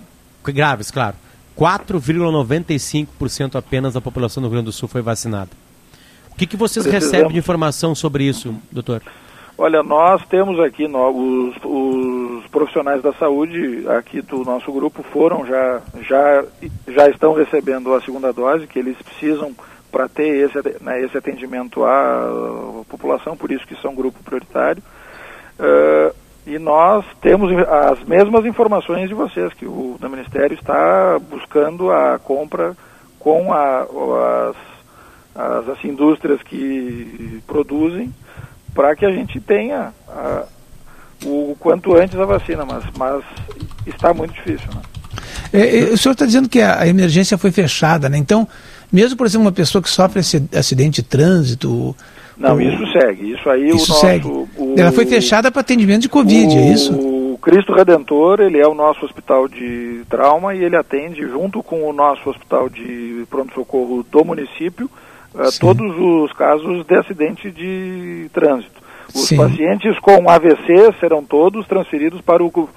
Graves, 0.43 0.91
claro. 0.91 1.15
4,95% 1.57 3.55
apenas 3.55 3.93
da 3.93 4.01
população 4.01 4.41
do 4.41 4.47
Rio 4.47 4.53
Grande 4.53 4.65
do 4.65 4.71
Sul 4.71 4.87
foi 4.87 5.01
vacinada. 5.01 5.49
O 6.31 6.35
que, 6.35 6.47
que 6.47 6.57
vocês 6.57 6.85
Precisamos... 6.85 7.11
recebem 7.11 7.33
de 7.33 7.39
informação 7.39 7.93
sobre 7.93 8.23
isso, 8.23 8.55
doutor? 8.71 9.01
Olha, 9.57 9.83
nós 9.83 10.25
temos 10.25 10.59
aqui 10.59 10.85
os, 10.87 11.55
os, 11.63 12.47
profissionais 12.47 13.01
da 13.03 13.13
saúde 13.13 13.85
aqui 13.89 14.21
do 14.21 14.43
nosso 14.43 14.71
grupo 14.71 15.03
foram 15.03 15.45
já, 15.45 15.81
já, 16.01 16.43
já 16.87 17.09
estão 17.09 17.33
recebendo 17.33 17.93
a 17.93 18.01
segunda 18.01 18.33
dose 18.33 18.65
que 18.65 18.79
eles 18.79 18.97
precisam 18.97 19.53
para 19.91 20.09
ter 20.09 20.49
esse, 20.49 20.57
né, 20.81 21.03
esse 21.03 21.15
atendimento 21.15 21.83
à 21.83 22.83
população, 22.89 23.37
por 23.37 23.51
isso 23.51 23.67
que 23.67 23.79
são 23.81 23.93
grupo 23.93 24.23
prioritário. 24.23 24.81
Uh, 25.59 26.15
e 26.45 26.57
nós 26.57 27.05
temos 27.21 27.51
as 27.67 28.03
mesmas 28.03 28.45
informações 28.45 29.07
de 29.07 29.13
vocês, 29.13 29.53
que 29.53 29.65
o, 29.65 29.97
o 30.01 30.09
Ministério 30.09 30.55
está 30.55 31.19
buscando 31.19 31.91
a 31.91 32.19
compra 32.19 32.75
com 33.19 33.53
a, 33.53 33.81
as, 33.81 34.55
as, 35.35 35.69
as 35.69 35.85
indústrias 35.85 36.41
que 36.41 37.41
produzem, 37.45 38.13
para 38.73 38.95
que 38.95 39.05
a 39.05 39.11
gente 39.11 39.39
tenha 39.39 39.93
a, 40.07 40.45
o 41.25 41.55
quanto 41.59 41.95
antes 41.95 42.17
a 42.19 42.25
vacina, 42.25 42.65
mas, 42.65 42.83
mas 42.97 43.23
está 43.85 44.13
muito 44.13 44.33
difícil. 44.33 44.67
Né? 44.73 44.81
É, 45.53 45.79
é 45.79 45.83
o 45.83 45.97
senhor 45.97 46.13
está 46.13 46.25
dizendo 46.25 46.49
que 46.49 46.61
a, 46.61 46.79
a, 46.79 46.87
emergência 46.87 47.37
foi 47.37 47.51
fechada, 47.51 48.09
né? 48.09 48.17
Então, 48.17 48.47
mesmo, 48.91 49.17
por 49.17 49.27
exemplo, 49.27 49.45
uma 49.45 49.51
pessoa 49.51 49.81
que 49.81 49.89
sofre 49.89 50.19
acidente 50.19 51.01
de 51.01 51.07
trânsito, 51.07 51.95
não, 52.41 52.55
o... 52.55 52.61
isso 52.61 52.91
segue. 52.91 53.31
Isso 53.31 53.49
aí 53.49 53.69
isso 53.69 53.85
o 53.85 53.87
nosso. 53.89 53.99
Segue. 53.99 54.27
O... 54.27 54.75
Ela 54.77 54.91
foi 54.91 55.05
fechada 55.05 55.51
para 55.51 55.61
atendimento 55.61 56.01
de 56.01 56.09
Covid, 56.09 56.55
o... 56.55 56.59
é 56.59 56.73
isso? 56.73 56.93
O 56.93 57.37
Cristo 57.41 57.73
Redentor, 57.73 58.41
ele 58.41 58.59
é 58.59 58.67
o 58.67 58.73
nosso 58.73 59.05
hospital 59.05 59.47
de 59.47 60.03
trauma 60.09 60.53
e 60.53 60.63
ele 60.63 60.75
atende, 60.75 61.21
junto 61.21 61.63
com 61.63 61.87
o 61.89 61.93
nosso 61.93 62.29
hospital 62.29 62.69
de 62.69 63.25
pronto-socorro 63.29 64.03
do 64.03 64.25
município, 64.25 64.89
uh, 65.33 65.59
todos 65.59 65.95
os 65.97 66.33
casos 66.33 66.85
de 66.85 66.95
acidente 66.95 67.49
de 67.49 68.29
trânsito. 68.33 68.81
Os 69.13 69.27
Sim. 69.27 69.37
pacientes 69.37 69.97
com 69.99 70.29
AVC 70.29 70.93
serão 70.99 71.23
todos 71.23 71.67
transferidos 71.67 72.21
para 72.21 72.43
o, 72.43 72.69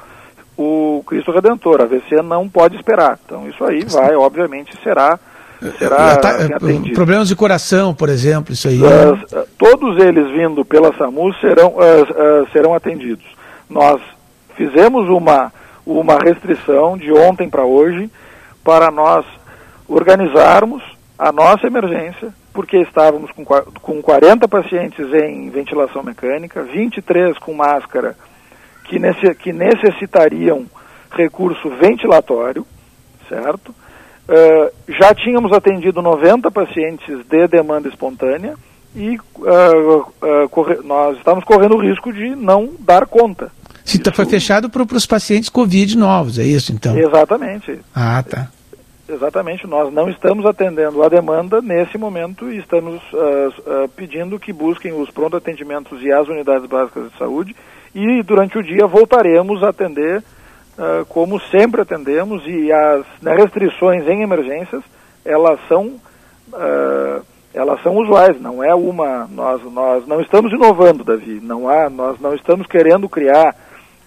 o 0.56 1.02
Cristo 1.06 1.30
Redentor. 1.30 1.82
AVC 1.82 2.22
não 2.22 2.48
pode 2.48 2.76
esperar. 2.76 3.18
Então, 3.24 3.48
isso 3.48 3.62
aí 3.64 3.84
vai, 3.84 4.14
obviamente, 4.16 4.76
será 4.82 5.18
será 5.78 6.12
atendido. 6.12 6.94
Problemas 6.94 7.28
de 7.28 7.36
coração, 7.36 7.94
por 7.94 8.08
exemplo, 8.08 8.52
isso 8.52 8.68
aí. 8.68 8.80
Uh, 8.80 9.46
todos 9.58 10.02
eles 10.02 10.30
vindo 10.32 10.64
pela 10.64 10.96
SAMU 10.96 11.32
serão, 11.34 11.68
uh, 11.68 12.42
uh, 12.42 12.50
serão 12.52 12.74
atendidos. 12.74 13.24
Nós 13.68 14.00
fizemos 14.56 15.08
uma, 15.08 15.52
uma 15.86 16.18
restrição 16.18 16.96
de 16.96 17.12
ontem 17.12 17.48
para 17.48 17.64
hoje 17.64 18.10
para 18.62 18.90
nós 18.90 19.24
organizarmos 19.88 20.82
a 21.18 21.30
nossa 21.30 21.66
emergência, 21.66 22.32
porque 22.52 22.78
estávamos 22.78 23.30
com, 23.32 23.44
com 23.44 24.02
40 24.02 24.48
pacientes 24.48 25.06
em 25.12 25.50
ventilação 25.50 26.02
mecânica, 26.02 26.62
23 26.62 27.38
com 27.38 27.54
máscara 27.54 28.16
que, 28.84 28.98
nesse, 28.98 29.34
que 29.34 29.52
necessitariam 29.52 30.66
recurso 31.10 31.70
ventilatório, 31.70 32.66
certo? 33.28 33.74
Uh, 34.26 34.72
já 34.88 35.14
tínhamos 35.14 35.52
atendido 35.52 36.00
90 36.00 36.50
pacientes 36.50 37.26
de 37.26 37.46
demanda 37.46 37.88
espontânea 37.88 38.54
e 38.96 39.18
uh, 39.18 39.98
uh, 39.98 40.48
corre, 40.50 40.76
nós 40.82 41.18
estamos 41.18 41.44
correndo 41.44 41.74
o 41.74 41.80
risco 41.80 42.10
de 42.10 42.34
não 42.34 42.70
dar 42.80 43.06
conta. 43.06 43.52
Se 43.84 43.98
tá, 43.98 44.10
isso... 44.10 44.16
foi 44.16 44.24
fechado 44.24 44.70
para 44.70 44.82
os 44.82 45.04
pacientes 45.04 45.50
Covid 45.50 45.98
novos, 45.98 46.38
é 46.38 46.44
isso 46.44 46.72
então? 46.72 46.96
Exatamente. 46.96 47.80
Ah, 47.94 48.22
tá. 48.22 48.48
Exatamente, 49.06 49.66
nós 49.66 49.92
não 49.92 50.08
estamos 50.08 50.46
atendendo 50.46 51.02
a 51.02 51.08
demanda 51.10 51.60
nesse 51.60 51.98
momento 51.98 52.50
e 52.50 52.56
estamos 52.56 53.02
pedindo 53.94 54.38
que 54.38 54.50
busquem 54.50 54.94
os 54.94 55.10
pronto 55.10 55.36
atendimentos 55.36 56.02
e 56.02 56.10
as 56.10 56.26
unidades 56.26 56.66
básicas 56.66 57.12
de 57.12 57.18
saúde 57.18 57.54
e 57.94 58.22
durante 58.22 58.56
o 58.56 58.62
dia 58.62 58.86
voltaremos 58.86 59.62
a 59.62 59.68
atender 59.68 60.24
uh, 60.78 61.04
como 61.06 61.40
sempre 61.50 61.82
atendemos, 61.82 62.42
e 62.46 62.70
as 62.72 63.04
né, 63.22 63.34
restrições 63.34 64.06
em 64.08 64.22
emergências, 64.22 64.82
elas 65.24 65.58
são, 65.68 65.86
uh, 66.52 67.24
elas 67.52 67.82
são 67.82 67.96
usuais, 67.96 68.40
não 68.40 68.62
é 68.62 68.74
uma, 68.74 69.28
nós, 69.30 69.62
nós 69.72 70.06
não 70.06 70.20
estamos 70.20 70.52
inovando, 70.52 71.04
Davi, 71.04 71.40
não 71.42 71.68
há, 71.68 71.88
nós 71.88 72.20
não 72.20 72.34
estamos 72.34 72.66
querendo 72.66 73.08
criar 73.08 73.54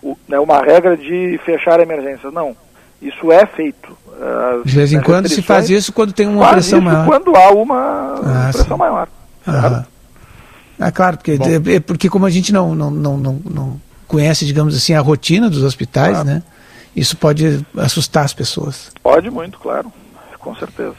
o, 0.01 0.17
né, 0.27 0.39
uma 0.39 0.61
regra 0.61 0.95
de 0.95 1.39
fechar 1.45 1.79
a 1.79 1.83
emergência, 1.83 2.29
não. 2.31 2.55
Isso 3.01 3.31
é 3.31 3.45
feito. 3.45 3.95
As, 4.19 4.63
de 4.63 4.75
vez 4.75 4.91
em 4.91 5.01
quando 5.01 5.29
se 5.29 5.43
faz 5.43 5.69
isso 5.69 5.93
quando 5.93 6.11
tem 6.11 6.27
uma 6.27 6.49
pressão 6.49 6.81
maior. 6.81 7.05
quando 7.05 7.35
há 7.35 7.51
uma 7.51 8.15
ah, 8.15 8.49
pressão 8.51 8.75
sim. 8.75 8.79
maior. 8.79 9.07
Ah, 9.45 9.85
ah, 10.79 10.91
claro, 10.91 11.17
porque, 11.17 11.37
é, 11.71 11.79
porque 11.79 12.09
como 12.09 12.25
a 12.25 12.29
gente 12.29 12.51
não, 12.51 12.73
não, 12.73 12.89
não, 12.89 13.17
não, 13.17 13.41
não 13.45 13.81
conhece, 14.07 14.45
digamos 14.45 14.75
assim, 14.75 14.93
a 14.93 15.01
rotina 15.01 15.49
dos 15.49 15.63
hospitais, 15.63 16.13
claro. 16.13 16.27
né? 16.27 16.43
Isso 16.97 17.15
pode 17.15 17.63
assustar 17.77 18.25
as 18.25 18.33
pessoas. 18.33 18.91
Pode 19.03 19.29
muito, 19.29 19.59
claro, 19.59 19.93
com 20.39 20.55
certeza. 20.55 20.95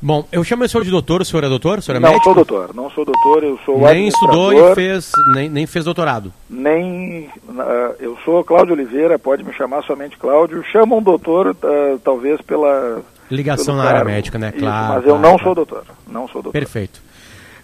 Bom, 0.00 0.24
eu 0.30 0.44
chamo 0.44 0.64
o 0.64 0.68
senhor 0.68 0.84
de 0.84 0.90
doutor, 0.90 1.20
o 1.20 1.24
senhor 1.24 1.44
é 1.44 1.48
doutor? 1.48 1.80
O 1.80 1.82
senhor 1.82 1.96
é 1.96 2.00
não 2.00 2.08
médico? 2.10 2.24
sou 2.24 2.34
doutor, 2.34 2.74
não 2.74 2.88
sou 2.90 3.04
doutor, 3.04 3.42
eu 3.42 3.58
sou 3.64 3.80
Nem 3.80 4.06
estudou 4.06 4.52
e 4.52 4.74
fez, 4.74 5.10
nem, 5.34 5.50
nem 5.50 5.66
fez 5.66 5.84
doutorado? 5.84 6.32
Nem, 6.48 7.28
uh, 7.48 7.94
eu 7.98 8.16
sou 8.24 8.44
Cláudio 8.44 8.74
Oliveira, 8.74 9.18
pode 9.18 9.42
me 9.42 9.52
chamar 9.52 9.82
somente 9.82 10.16
Cláudio, 10.16 10.64
chamam 10.72 11.02
doutor 11.02 11.48
uh, 11.48 11.98
talvez 12.02 12.40
pela... 12.42 13.02
Ligação 13.30 13.76
na 13.76 13.84
área 13.84 14.04
médica, 14.04 14.38
né? 14.38 14.52
Claro. 14.52 14.94
mas 14.94 15.04
eu 15.04 15.18
claro. 15.18 15.20
não 15.20 15.38
sou 15.38 15.54
doutor, 15.54 15.84
não 16.06 16.26
sou 16.28 16.42
doutor. 16.42 16.52
Perfeito. 16.52 17.02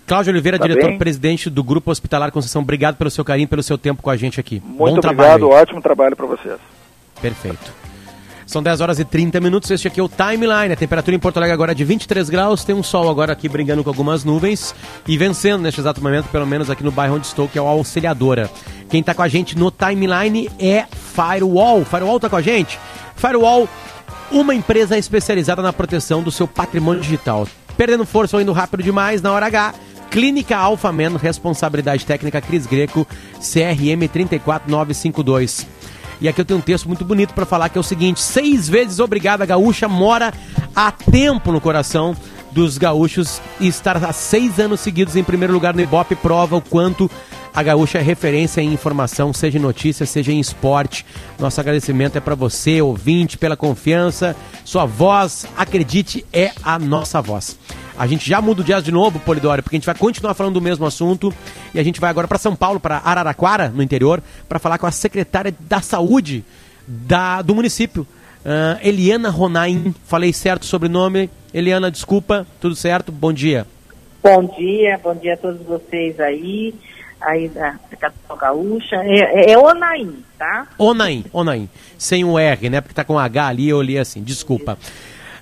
Cláudio 0.07 0.33
Oliveira, 0.33 0.59
tá 0.59 0.67
diretor-presidente 0.67 1.49
do 1.49 1.65
Grupo 1.65 1.91
Hospitalar 1.91 2.31
Conceição, 2.31 2.61
obrigado 2.61 2.97
pelo 2.97 3.11
seu 3.11 3.25
carinho, 3.25 3.49
pelo 3.49 3.63
seu 3.63 3.79
tempo 3.79 4.03
com 4.03 4.11
a 4.11 4.17
gente 4.17 4.39
aqui. 4.39 4.61
Muito 4.63 4.77
Bom 4.77 4.85
obrigado, 4.85 5.01
trabalho 5.01 5.49
ótimo 5.49 5.81
trabalho 5.81 6.17
para 6.17 6.27
vocês. 6.27 6.59
Perfeito. 7.21 7.85
São 8.47 8.63
10 8.63 8.81
horas 8.81 8.99
e 8.99 9.05
30 9.05 9.41
minutos. 9.41 9.71
Este 9.71 9.89
aqui 9.89 10.01
é 10.01 10.03
o 10.03 10.09
Timeline. 10.09 10.73
A 10.73 10.77
temperatura 10.77 11.17
em 11.17 11.19
Porto 11.19 11.39
Alegre 11.39 11.55
agora 11.55 11.73
é 11.73 11.75
de 11.75 11.85
23 11.85 12.29
graus. 12.29 12.65
Tem 12.65 12.75
um 12.75 12.83
sol 12.83 13.09
agora 13.09 13.33
aqui 13.33 13.49
brigando 13.49 13.83
com 13.83 13.91
algumas 13.91 14.25
nuvens 14.25 14.75
e 15.07 15.17
vencendo 15.17 15.63
neste 15.63 15.81
exato 15.81 16.03
momento, 16.03 16.29
pelo 16.29 16.47
menos 16.47 16.71
aqui 16.71 16.85
no 16.85 16.91
bairro 16.91 17.17
onde 17.17 17.27
estou, 17.27 17.49
que 17.49 17.59
é 17.59 17.63
o 17.63 17.67
Auxiliadora. 17.67 18.51
Quem 18.89 19.01
está 19.01 19.15
com 19.15 19.23
a 19.23 19.29
gente 19.29 19.59
no 19.59 19.71
Timeline 19.71 20.51
é 20.59 20.85
Firewall. 21.15 21.85
Firewall 21.85 22.17
está 22.17 22.29
com 22.29 22.37
a 22.37 22.43
gente? 22.43 22.79
Firewall, 23.17 23.69
uma 24.31 24.55
empresa 24.55 24.99
especializada 24.99 25.63
na 25.63 25.73
proteção 25.73 26.23
do 26.23 26.31
seu 26.31 26.47
patrimônio 26.47 27.03
digital. 27.03 27.49
Perdendo 27.77 28.05
força 28.05 28.37
ou 28.37 28.43
indo 28.43 28.53
rápido 28.53 28.83
demais 28.83 29.23
na 29.23 29.33
hora 29.33 29.47
H. 29.47 29.75
Clínica 30.11 30.57
Alpha 30.57 30.93
Men, 30.93 31.17
responsabilidade 31.17 32.07
técnica 32.07 32.41
Cris 32.41 32.67
Greco, 32.67 33.05
CRM 33.41 34.07
34952. 34.13 35.74
E 36.21 36.29
aqui 36.29 36.41
eu 36.41 36.45
tenho 36.45 36.59
um 36.59 36.63
texto 36.63 36.87
muito 36.87 37.05
bonito 37.05 37.35
para 37.35 37.45
falar 37.45 37.69
que 37.69 37.79
é 37.79 37.81
o 37.81 37.85
seguinte: 37.85 38.21
seis 38.21 38.69
vezes 38.69 38.99
obrigada, 39.01 39.47
Gaúcha 39.47 39.89
mora 39.89 40.33
há 40.75 40.91
tempo 40.91 41.53
no 41.53 41.61
coração 41.61 42.17
dos 42.53 42.79
gaúchos 42.79 43.41
e 43.59 43.67
estar 43.67 44.03
há 44.03 44.13
seis 44.13 44.61
anos 44.61 44.81
seguidos 44.81 45.17
em 45.17 45.25
primeiro 45.25 45.53
lugar 45.53 45.75
no 45.75 45.81
Ibope 45.81 46.15
prova 46.15 46.57
o 46.57 46.61
quanto 46.61 47.11
a 47.55 47.63
Gaúcha 47.63 47.99
é 47.99 48.03
referência 48.03 48.61
em 48.61 48.73
informação, 48.73 49.33
seja 49.33 49.59
em 49.59 49.61
notícia, 49.61 50.05
seja 50.05 50.33
em 50.33 50.41
esporte. 50.41 51.07
Nosso 51.39 51.61
agradecimento 51.61 52.17
é 52.17 52.21
para 52.21 52.35
você, 52.35 52.83
ouvinte, 52.83 53.39
pela 53.39 53.57
confiança. 53.57 54.35
Sua 54.65 54.85
voz, 54.85 55.47
acredite, 55.57 56.27
é 56.33 56.51
a 56.65 56.81
nossa 56.81 57.23
voz. 57.23 57.57
A 57.97 58.07
gente 58.07 58.29
já 58.29 58.41
muda 58.41 58.61
o 58.61 58.65
jazz 58.65 58.83
de 58.83 58.91
novo, 58.91 59.21
Polidório, 59.21 59.63
porque 59.63 59.77
a 59.77 59.79
gente 59.79 59.87
vai 59.87 59.95
continuar 59.95 60.35
falando 60.35 60.55
do 60.55 60.61
mesmo 60.61 60.85
assunto. 60.85 61.33
E 61.73 61.79
a 61.79 61.83
gente 61.83 62.01
vai 62.01 62.11
agora 62.11 62.27
para 62.27 62.39
São 62.39 62.57
Paulo, 62.57 62.81
para 62.81 62.99
Araraquara, 62.99 63.69
no 63.69 63.83
interior, 63.83 64.23
para 64.49 64.59
falar 64.59 64.79
com 64.79 64.87
a 64.87 64.91
secretária 64.91 65.55
da 65.61 65.81
Saúde 65.81 66.45
da, 66.87 67.41
do 67.41 67.55
município, 67.55 68.07
uh, 68.45 68.79
Eliana 68.83 69.31
Ronain. 69.31 69.95
Falei 70.05 70.33
certo 70.33 70.63
o 70.63 70.67
sobrenome. 70.67 71.31
Eliana, 71.53 71.91
desculpa, 71.91 72.47
tudo 72.61 72.75
certo? 72.75 73.13
Bom 73.13 73.33
dia. 73.33 73.67
Bom 74.23 74.45
dia, 74.57 74.99
bom 75.03 75.15
dia 75.15 75.35
a 75.35 75.37
todos 75.37 75.63
vocês 75.67 76.19
aí 76.19 76.75
aí 77.21 77.49
da, 77.49 77.79
capital 77.99 78.37
gaúcha. 78.37 78.97
É, 78.97 79.51
é, 79.51 79.51
é 79.53 79.59
Onaim, 79.59 80.23
tá? 80.39 80.67
Onaim, 80.79 81.25
Onaim. 81.33 81.69
Sem 81.97 82.25
o 82.25 82.39
R, 82.39 82.69
né? 82.69 82.81
Porque 82.81 82.95
tá 82.95 83.05
com 83.05 83.19
H 83.19 83.47
ali, 83.47 83.69
eu 83.69 83.81
li 83.81 83.99
assim, 83.99 84.23
desculpa. 84.23 84.79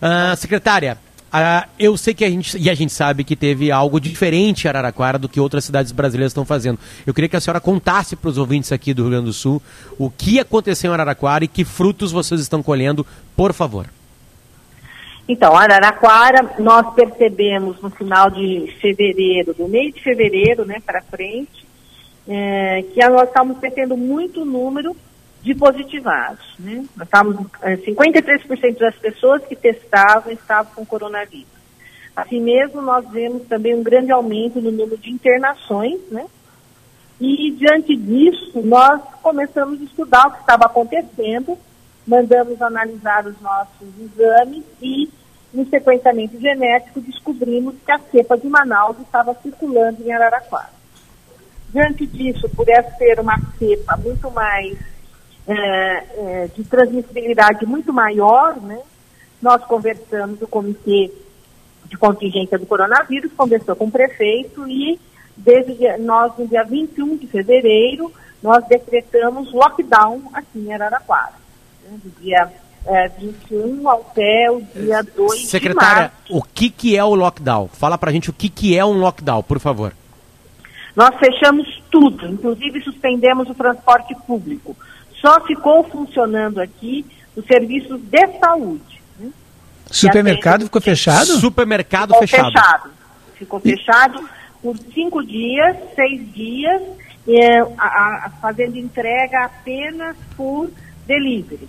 Uh, 0.00 0.36
secretária, 0.36 0.98
uh, 1.32 1.68
eu 1.78 1.96
sei 1.96 2.14
que 2.14 2.24
a 2.24 2.30
gente, 2.30 2.58
e 2.58 2.68
a 2.68 2.74
gente 2.74 2.92
sabe 2.92 3.24
que 3.24 3.34
teve 3.34 3.70
algo 3.70 3.98
diferente 4.00 4.64
em 4.64 4.68
Araraquara 4.68 5.18
do 5.18 5.28
que 5.28 5.40
outras 5.40 5.64
cidades 5.64 5.92
brasileiras 5.92 6.30
estão 6.30 6.44
fazendo. 6.44 6.78
Eu 7.06 7.14
queria 7.14 7.28
que 7.28 7.36
a 7.36 7.40
senhora 7.40 7.60
contasse 7.60 8.14
para 8.14 8.28
os 8.28 8.38
ouvintes 8.38 8.72
aqui 8.72 8.92
do 8.92 9.02
Rio 9.02 9.12
Grande 9.12 9.26
do 9.26 9.32
Sul 9.32 9.60
o 9.98 10.10
que 10.10 10.38
aconteceu 10.38 10.90
em 10.90 10.94
Araraquara 10.94 11.44
e 11.44 11.48
que 11.48 11.64
frutos 11.64 12.12
vocês 12.12 12.40
estão 12.40 12.62
colhendo, 12.62 13.06
por 13.36 13.52
favor. 13.52 13.86
Então, 15.28 15.56
Araraquara, 15.56 16.56
nós 16.58 16.94
percebemos 16.94 17.80
no 17.80 17.90
final 17.90 18.28
de 18.30 18.74
fevereiro, 18.80 19.54
do 19.54 19.68
mês 19.68 19.94
de 19.94 20.02
fevereiro, 20.02 20.64
né, 20.64 20.82
para 20.84 21.00
frente, 21.02 21.64
é, 22.28 22.84
que 22.92 23.08
nós 23.08 23.28
estávamos 23.28 23.58
tendo 23.74 23.96
muito 23.96 24.44
número 24.44 24.96
de 25.42 25.54
positivados. 25.54 26.54
Né? 26.58 26.84
Estávamos, 27.02 27.46
é, 27.62 27.76
53% 27.76 28.78
das 28.78 28.94
pessoas 28.96 29.44
que 29.44 29.56
testavam 29.56 30.32
estavam 30.32 30.72
com 30.74 30.86
coronavírus. 30.86 31.50
Assim 32.14 32.40
mesmo, 32.40 32.80
nós 32.82 33.08
vemos 33.10 33.42
também 33.48 33.74
um 33.74 33.82
grande 33.82 34.12
aumento 34.12 34.60
no 34.60 34.70
número 34.70 34.98
de 34.98 35.10
internações, 35.10 35.98
né? 36.10 36.26
E 37.18 37.52
diante 37.52 37.96
disso, 37.96 38.60
nós 38.62 39.00
começamos 39.22 39.80
a 39.80 39.84
estudar 39.84 40.26
o 40.26 40.32
que 40.32 40.40
estava 40.40 40.66
acontecendo, 40.66 41.56
mandamos 42.06 42.60
analisar 42.60 43.24
os 43.26 43.40
nossos 43.40 43.88
exames 44.00 44.64
e, 44.82 45.08
no 45.54 45.64
sequenciamento 45.68 46.38
genético, 46.40 47.00
descobrimos 47.00 47.76
que 47.86 47.92
a 47.92 47.98
cepa 48.10 48.36
de 48.36 48.48
Manaus 48.48 48.98
estava 48.98 49.34
circulando 49.40 50.02
em 50.02 50.12
Araraquara. 50.12 50.72
Diante 51.72 52.06
disso, 52.06 52.48
por 52.50 52.68
essa 52.68 52.90
ser 52.96 53.20
uma 53.20 53.38
cepa 53.56 53.96
muito 53.96 54.30
mais 54.32 54.76
é, 55.46 55.54
é, 55.54 56.48
de 56.54 56.64
transmissibilidade 56.64 57.66
muito 57.66 57.92
maior, 57.92 58.60
né, 58.60 58.80
nós 59.40 59.64
conversamos, 59.64 60.40
o 60.40 60.46
Comitê 60.46 61.10
de 61.86 61.96
Contingência 61.96 62.58
do 62.58 62.66
Coronavírus 62.66 63.32
conversou 63.32 63.74
com 63.74 63.86
o 63.86 63.90
prefeito 63.90 64.66
e 64.68 65.00
desde 65.36 65.96
nós, 65.98 66.32
no 66.38 66.46
dia 66.46 66.62
21 66.62 67.16
de 67.16 67.26
fevereiro, 67.26 68.12
nós 68.42 68.64
decretamos 68.66 69.52
lockdown 69.52 70.22
aqui 70.32 70.58
em 70.58 70.72
Araraquara. 70.72 71.34
Né, 71.84 71.98
do 72.02 72.20
dia 72.20 72.52
é, 72.86 73.08
21 73.08 73.88
até 73.88 74.50
o 74.50 74.60
dia 74.60 75.02
2 75.02 75.48
Secretária, 75.48 76.12
de 76.24 76.32
março. 76.32 76.36
o 76.36 76.42
que, 76.42 76.70
que 76.70 76.96
é 76.96 77.04
o 77.04 77.14
lockdown? 77.14 77.68
Fala 77.68 77.98
pra 77.98 78.12
gente 78.12 78.30
o 78.30 78.32
que, 78.32 78.48
que 78.48 78.76
é 78.76 78.84
um 78.84 78.98
lockdown, 78.98 79.42
por 79.42 79.58
favor. 79.58 79.92
Nós 80.94 81.14
fechamos 81.18 81.82
tudo, 81.90 82.26
inclusive 82.26 82.82
suspendemos 82.82 83.48
o 83.48 83.54
transporte 83.54 84.14
público. 84.26 84.76
Só 85.22 85.40
ficou 85.42 85.84
funcionando 85.84 86.60
aqui 86.60 87.06
os 87.36 87.46
serviços 87.46 88.00
de 88.02 88.38
saúde. 88.40 89.00
Né? 89.18 89.30
Supermercado 89.88 90.64
ficou 90.64 90.82
fechado? 90.82 91.26
Supermercado 91.38 92.08
ficou 92.08 92.26
fechado. 92.26 92.52
fechado. 92.52 92.90
Ficou 93.36 93.60
fechado 93.60 94.28
por 94.60 94.76
cinco 94.92 95.24
dias, 95.24 95.76
seis 95.94 96.32
dias, 96.32 96.82
é, 97.28 97.60
a, 97.78 98.26
a, 98.26 98.30
fazendo 98.42 98.76
entrega 98.76 99.44
apenas 99.44 100.16
por 100.36 100.68
delivery. 101.06 101.68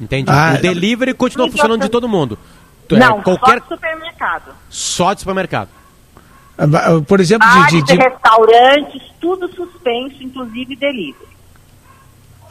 Entendi. 0.00 0.30
Ah, 0.30 0.54
o 0.58 0.60
delivery 0.60 1.14
continua 1.14 1.50
funcionando 1.50 1.82
de 1.82 1.90
todo 1.90 2.08
mundo. 2.08 2.38
Não, 2.90 3.18
é, 3.18 3.22
qualquer... 3.22 3.58
só 3.58 3.58
de 3.58 3.68
supermercado. 3.68 4.54
Só 4.70 5.14
de 5.14 5.20
supermercado. 5.20 5.68
Ah, 6.58 6.66
por 7.06 7.20
exemplo, 7.20 7.46
de, 7.66 7.82
de, 7.82 7.82
de... 7.82 7.96
restaurantes, 7.96 9.02
tudo 9.20 9.48
suspenso, 9.54 10.22
inclusive 10.22 10.76
delivery. 10.76 11.35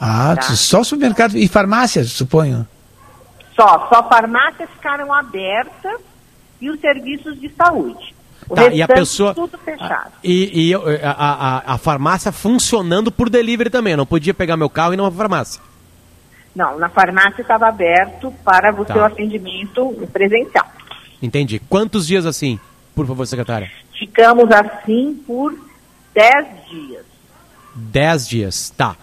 Ah, 0.00 0.34
tá? 0.36 0.42
só 0.54 0.82
supermercado 0.84 1.36
e 1.36 1.48
farmácias, 1.48 2.10
suponho. 2.12 2.66
Só, 3.54 3.88
só 3.88 4.06
farmácias 4.08 4.68
ficaram 4.70 5.12
abertas 5.12 6.00
e 6.60 6.70
os 6.70 6.78
serviços 6.80 7.40
de 7.40 7.48
saúde. 7.50 8.14
O 8.48 8.54
tá, 8.54 8.68
e 8.68 8.80
a 8.80 8.86
pessoa 8.86 9.34
tudo 9.34 9.58
fechado. 9.58 10.12
E, 10.22 10.70
e 10.70 10.74
a, 10.74 11.10
a, 11.10 11.74
a, 11.74 11.78
farmácia 11.78 12.30
funcionando 12.30 13.10
por 13.10 13.28
delivery 13.28 13.70
também. 13.70 13.92
Eu 13.92 13.96
não 13.96 14.06
podia 14.06 14.32
pegar 14.32 14.56
meu 14.56 14.70
carro 14.70 14.92
e 14.92 14.94
ir 14.94 14.96
numa 14.98 15.10
farmácia. 15.10 15.60
Não, 16.54 16.78
na 16.78 16.88
farmácia 16.88 17.42
estava 17.42 17.66
aberto 17.66 18.32
para 18.44 18.72
o 18.72 18.84
tá. 18.84 18.94
seu 18.94 19.04
atendimento 19.04 20.08
presencial. 20.12 20.66
Entendi. 21.20 21.60
Quantos 21.68 22.06
dias 22.06 22.24
assim, 22.24 22.60
por 22.94 23.06
favor, 23.06 23.26
secretária? 23.26 23.70
Ficamos 23.98 24.50
assim 24.50 25.20
por 25.26 25.54
10 26.14 26.46
dias. 26.70 27.04
10 27.74 28.28
dias, 28.28 28.70
tá. 28.70 28.96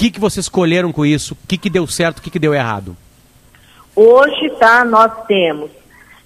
O 0.00 0.02
que, 0.02 0.12
que 0.12 0.18
vocês 0.18 0.46
escolheram 0.46 0.90
com 0.92 1.04
isso? 1.04 1.34
O 1.34 1.46
que, 1.46 1.58
que 1.58 1.68
deu 1.68 1.86
certo, 1.86 2.20
o 2.20 2.22
que, 2.22 2.30
que 2.30 2.38
deu 2.38 2.54
errado? 2.54 2.96
Hoje, 3.94 4.48
tá, 4.58 4.82
nós 4.82 5.12
temos, 5.26 5.70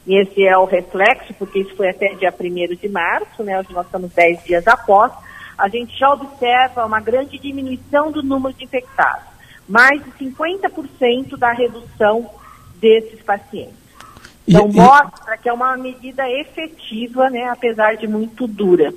e 0.07 0.15
esse 0.15 0.47
é 0.47 0.57
o 0.57 0.65
reflexo, 0.65 1.35
porque 1.35 1.59
isso 1.59 1.75
foi 1.75 1.89
até 1.89 2.15
dia 2.15 2.33
1 2.33 2.77
de 2.77 2.89
março, 2.89 3.43
né? 3.43 3.59
Hoje 3.59 3.73
nós 3.73 3.85
estamos 3.85 4.13
10 4.13 4.45
dias 4.45 4.69
após, 4.69 5.11
a 5.59 5.69
gente 5.69 5.99
já 5.99 6.09
observa 6.13 6.87
uma 6.87 7.01
grande 7.01 7.37
diminuição 7.37 8.13
do 8.13 8.23
número 8.23 8.55
de 8.55 8.63
infectados. 8.63 9.27
Mais 9.69 10.01
de 10.05 10.13
50% 10.25 11.37
da 11.37 11.51
redução 11.51 12.31
desses 12.77 13.21
pacientes. 13.23 13.75
Então, 14.47 14.71
e, 14.71 14.77
mostra 14.77 15.37
que 15.37 15.49
é 15.49 15.53
uma 15.53 15.77
medida 15.77 16.31
efetiva, 16.31 17.29
né, 17.29 17.49
apesar 17.49 17.97
de 17.97 18.07
muito 18.07 18.47
dura. 18.47 18.95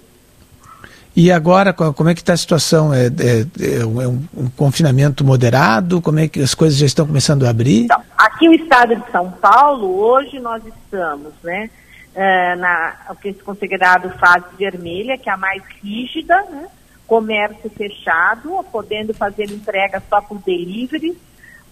E 1.19 1.32
agora, 1.32 1.73
como 1.73 2.10
é 2.10 2.13
que 2.13 2.21
está 2.21 2.34
a 2.34 2.38
situação? 2.38 2.93
É, 2.93 3.08
é, 3.08 3.80
é, 3.80 3.84
um, 3.84 4.23
um, 4.38 4.49
confinamento 4.56 5.25
moderado? 5.25 5.99
Como 5.99 6.19
é 6.19 6.27
que 6.27 6.39
as 6.39 6.53
coisas 6.53 6.77
já 6.77 6.86
estão 6.86 7.08
começando 7.08 7.43
a 7.43 7.49
abrir? 7.49 7.86
Então, 7.86 8.03
aqui 8.15 8.45
no 8.47 8.53
estado 8.53 8.95
de 8.95 9.12
São 9.12 9.32
Paulo, 9.32 9.99
hoje 9.99 10.39
nós 10.39 10.62
estamos, 10.63 11.34
né, 11.41 11.71
é, 12.13 12.56
na 12.58 12.93
o 13.10 13.15
que 13.15 13.30
é 13.30 13.34
considerado 13.34 14.15
fase 14.19 14.45
vermelha, 14.60 15.17
que 15.17 15.27
é 15.27 15.34
a 15.34 15.38
mais 15.38 15.63
rígida, 15.82 16.36
né, 16.51 16.67
comércio 17.08 17.67
fechado, 17.71 18.63
podendo 18.71 19.12
fazer 19.12 19.45
entrega 19.45 19.99
só 20.08 20.21
por 20.21 20.38
delivery, 20.43 21.17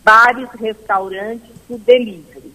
bares, 0.03 0.49
restaurantes 0.59 1.51
por 1.67 1.77
delivery 1.77 2.51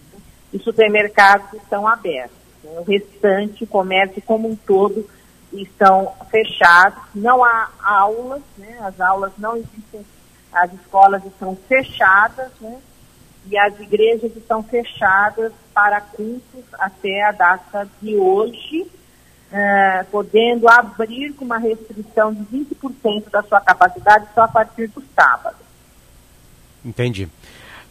e 0.53 0.59
supermercados 0.59 1.53
estão 1.53 1.87
abertos. 1.87 2.35
Né? 2.61 2.71
O 2.81 2.83
restante, 2.83 3.63
o 3.63 3.67
comércio 3.67 4.21
como 4.23 4.49
um 4.49 4.57
todo, 4.57 5.07
estão 5.53 6.13
fechados. 6.29 6.99
Não 7.13 7.43
há 7.43 7.69
aulas, 7.83 8.41
né? 8.57 8.77
as 8.81 8.99
aulas 8.99 9.33
não 9.37 9.55
existem, 9.57 10.05
as 10.53 10.73
escolas 10.73 11.23
estão 11.25 11.55
fechadas, 11.67 12.51
né? 12.59 12.79
e 13.47 13.57
as 13.57 13.79
igrejas 13.79 14.35
estão 14.35 14.61
fechadas 14.63 15.51
para 15.73 16.01
cultos 16.01 16.63
até 16.73 17.23
a 17.23 17.31
data 17.31 17.89
de 18.01 18.15
hoje, 18.15 18.81
uh, 18.81 20.05
podendo 20.11 20.69
abrir 20.69 21.33
com 21.33 21.45
uma 21.45 21.57
restrição 21.57 22.33
de 22.33 22.43
20% 22.43 23.29
da 23.29 23.41
sua 23.43 23.59
capacidade 23.61 24.27
só 24.33 24.43
a 24.43 24.47
partir 24.47 24.87
do 24.87 25.03
sábado. 25.15 25.57
Entendi. 26.85 27.29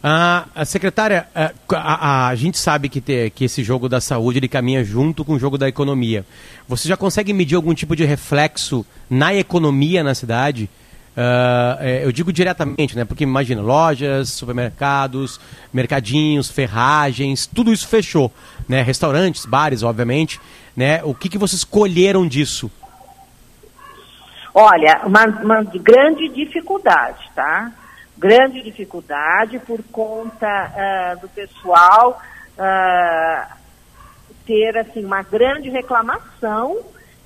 Ah, 0.03 0.45
a 0.55 0.65
secretária, 0.65 1.27
a, 1.35 1.51
a, 1.75 2.27
a, 2.29 2.35
gente 2.35 2.57
sabe 2.57 2.89
que, 2.89 2.99
te, 2.99 3.29
que 3.29 3.45
esse 3.45 3.63
jogo 3.63 3.87
da 3.87 4.01
saúde 4.01 4.39
ele 4.39 4.47
caminha 4.47 4.83
junto 4.83 5.23
com 5.23 5.33
o 5.33 5.39
jogo 5.39 5.59
da 5.59 5.69
economia. 5.69 6.25
Você 6.67 6.87
já 6.87 6.97
consegue 6.97 7.31
medir 7.33 7.55
algum 7.55 7.73
tipo 7.73 7.95
de 7.95 8.03
reflexo 8.03 8.83
na 9.07 9.31
economia 9.35 10.03
na 10.03 10.15
cidade? 10.15 10.67
Uh, 11.15 11.83
eu 12.03 12.11
digo 12.11 12.33
diretamente, 12.33 12.95
né? 12.95 13.05
Porque 13.05 13.23
imagina, 13.23 13.61
lojas, 13.61 14.29
supermercados, 14.29 15.39
mercadinhos, 15.71 16.49
ferragens, 16.49 17.45
tudo 17.45 17.71
isso 17.71 17.87
fechou, 17.87 18.33
né? 18.67 18.81
Restaurantes, 18.81 19.45
bares, 19.45 19.83
obviamente, 19.83 20.39
né? 20.75 21.01
O 21.03 21.13
que, 21.13 21.29
que 21.29 21.37
vocês 21.37 21.63
colheram 21.63 22.27
disso? 22.27 22.71
Olha, 24.53 25.01
uma, 25.05 25.25
uma 25.25 25.63
grande 25.63 26.27
dificuldade, 26.29 27.29
tá? 27.35 27.71
Grande 28.21 28.61
dificuldade 28.61 29.57
por 29.57 29.81
conta 29.91 30.47
uh, 30.47 31.19
do 31.19 31.27
pessoal 31.29 32.21
uh, 32.55 33.55
ter 34.45 34.77
assim 34.77 35.03
uma 35.03 35.23
grande 35.23 35.71
reclamação 35.71 36.77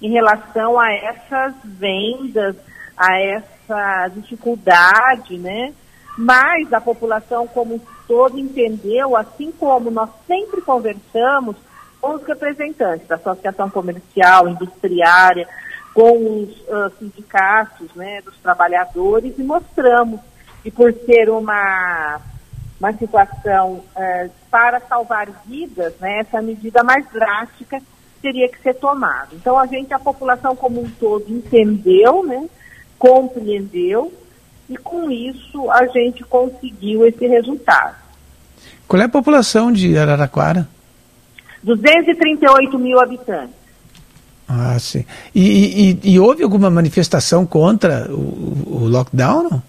em 0.02 0.10
relação 0.10 0.80
a 0.80 0.90
essas 0.94 1.54
vendas, 1.66 2.56
a 2.96 3.20
essa 3.20 4.08
dificuldade, 4.16 5.38
né? 5.38 5.74
Mas 6.18 6.72
a 6.72 6.80
população 6.80 7.46
como 7.46 7.76
um 7.76 7.82
todo 8.08 8.40
entendeu, 8.40 9.18
assim 9.18 9.52
como 9.52 9.92
nós 9.92 10.10
sempre 10.26 10.62
conversamos 10.62 11.58
com 12.00 12.16
os 12.16 12.24
representantes 12.26 13.06
da 13.06 13.16
associação 13.16 13.70
comercial, 13.70 14.48
industriária, 14.48 15.46
com 15.94 16.44
os 16.44 16.50
uh, 16.70 16.90
sindicatos 16.98 17.94
né, 17.96 18.22
dos 18.22 18.38
trabalhadores 18.38 19.38
e 19.38 19.44
mostramos 19.44 20.22
que 20.66 20.72
por 20.72 20.92
ser 21.06 21.30
uma, 21.30 22.20
uma 22.80 22.92
situação 22.94 23.84
uh, 23.96 24.32
para 24.50 24.80
salvar 24.80 25.28
vidas, 25.46 25.94
né, 26.00 26.22
essa 26.22 26.42
medida 26.42 26.84
mais 26.84 27.06
drástica 27.14 27.80
teria 28.20 28.50
que 28.50 28.60
ser 28.64 28.74
tomada. 28.74 29.28
Então 29.34 29.60
a 29.60 29.68
gente, 29.68 29.94
a 29.94 30.00
população 30.00 30.56
como 30.56 30.82
um 30.82 30.90
todo, 30.90 31.24
entendeu, 31.30 32.26
né, 32.26 32.50
compreendeu 32.98 34.12
e 34.68 34.76
com 34.76 35.12
isso 35.12 35.70
a 35.70 35.86
gente 35.86 36.24
conseguiu 36.24 37.06
esse 37.06 37.28
resultado. 37.28 37.98
Qual 38.88 39.00
é 39.00 39.06
a 39.06 39.10
população 39.10 39.72
de 39.72 39.96
Araraquara? 39.96 40.68
238 41.62 42.80
mil 42.80 43.00
habitantes. 43.00 43.54
Ah, 44.48 44.80
sim. 44.80 45.06
E, 45.34 46.00
e, 46.04 46.14
e, 46.14 46.20
houve 46.20 46.42
alguma 46.42 46.72
manifestação 46.72 47.46
contra 47.46 48.08
o, 48.12 48.84
o 48.84 48.88
lockdown? 48.88 49.44
Não? 49.44 49.64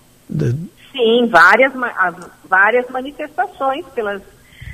Sim, 0.97 1.27
várias, 1.27 1.73
várias 2.49 2.89
manifestações 2.89 3.85
pelas 3.95 4.23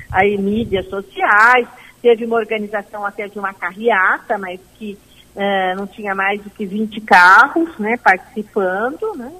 aí, 0.09 0.37
mídias 0.37 0.87
sociais. 0.87 1.67
Teve 2.01 2.25
uma 2.25 2.37
organização 2.37 3.05
até 3.05 3.27
de 3.27 3.37
uma 3.37 3.53
carreata, 3.53 4.37
mas 4.37 4.59
que 4.77 4.97
uh, 5.35 5.75
não 5.75 5.85
tinha 5.85 6.15
mais 6.15 6.41
do 6.41 6.49
que 6.49 6.65
20 6.65 7.01
carros 7.01 7.77
né, 7.77 7.97
participando, 7.97 9.13
né? 9.17 9.33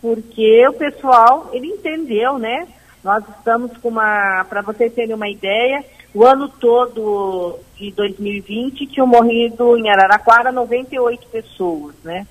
Porque 0.00 0.66
o 0.68 0.72
pessoal, 0.72 1.50
ele 1.52 1.66
entendeu, 1.66 2.38
né? 2.38 2.66
Nós 3.04 3.22
estamos 3.36 3.76
com 3.78 3.88
uma, 3.88 4.44
para 4.44 4.62
vocês 4.62 4.92
terem 4.94 5.14
uma 5.14 5.28
ideia, 5.28 5.84
o 6.14 6.24
ano 6.24 6.48
todo 6.48 7.58
de 7.76 7.92
2020 7.92 8.86
tinham 8.86 9.06
morrido 9.06 9.76
em 9.76 9.90
Araraquara 9.90 10.50
98 10.50 11.26
pessoas, 11.28 11.94
né? 12.02 12.26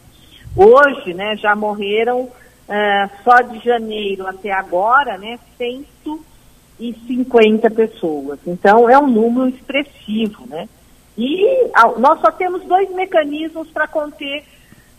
Hoje, 0.55 1.13
né, 1.13 1.35
já 1.35 1.55
morreram 1.55 2.31
uh, 2.67 3.09
só 3.23 3.41
de 3.41 3.63
janeiro 3.63 4.27
até 4.27 4.51
agora, 4.51 5.17
né, 5.17 5.39
150 5.57 7.69
pessoas. 7.71 8.39
Então 8.45 8.89
é 8.89 8.97
um 8.97 9.07
número 9.07 9.47
expressivo, 9.49 10.45
né? 10.47 10.67
E 11.17 11.69
nós 11.97 12.19
só 12.19 12.29
temos 12.31 12.63
dois 12.65 12.93
mecanismos 12.93 13.69
para 13.69 13.87
conter 13.87 14.43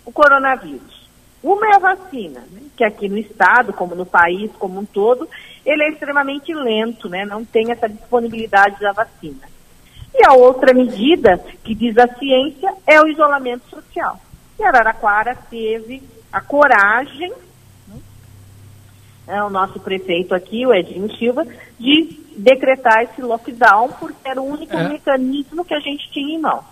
o 0.05 0.13
coronavírus. 0.13 1.07
Uma 1.43 1.67
é 1.69 1.77
a 1.77 1.79
vacina, 1.79 2.41
né, 2.51 2.63
que 2.77 2.83
aqui 2.83 3.09
no 3.09 3.19
estado, 3.19 3.73
como 3.73 3.95
no 3.95 4.07
país 4.07 4.51
como 4.59 4.81
um 4.81 4.85
todo, 4.85 5.29
ele 5.65 5.85
é 5.85 5.91
extremamente 5.91 6.53
lento, 6.55 7.09
né, 7.09 7.25
não 7.25 7.45
tem 7.45 7.71
essa 7.71 7.89
disponibilidade 7.89 8.81
da 8.81 8.93
vacina. 8.93 9.47
E 10.15 10.27
a 10.27 10.33
outra 10.33 10.73
medida, 10.73 11.39
que 11.63 11.75
diz 11.75 11.97
a 11.99 12.09
ciência, 12.15 12.73
é 12.87 13.01
o 13.01 13.07
isolamento 13.07 13.69
social. 13.69 14.19
E 14.59 14.65
Araraquara 14.65 15.37
teve 15.51 16.03
a 16.33 16.41
coragem, 16.41 17.33
é 19.27 19.43
o 19.43 19.51
nosso 19.51 19.81
prefeito 19.81 20.35
aqui, 20.35 20.67
o 20.67 20.75
Edinho 20.75 21.15
Silva, 21.17 21.47
de 21.79 22.21
decretar 22.37 23.03
esse 23.03 23.21
lockdown, 23.23 23.89
porque 23.99 24.29
era 24.29 24.41
o 24.41 24.47
único 24.47 24.77
é. 24.77 24.89
mecanismo 24.89 25.65
que 25.65 25.75
a 25.75 25.81
gente 25.81 26.11
tinha 26.11 26.37
em 26.37 26.41
mão. 26.41 26.63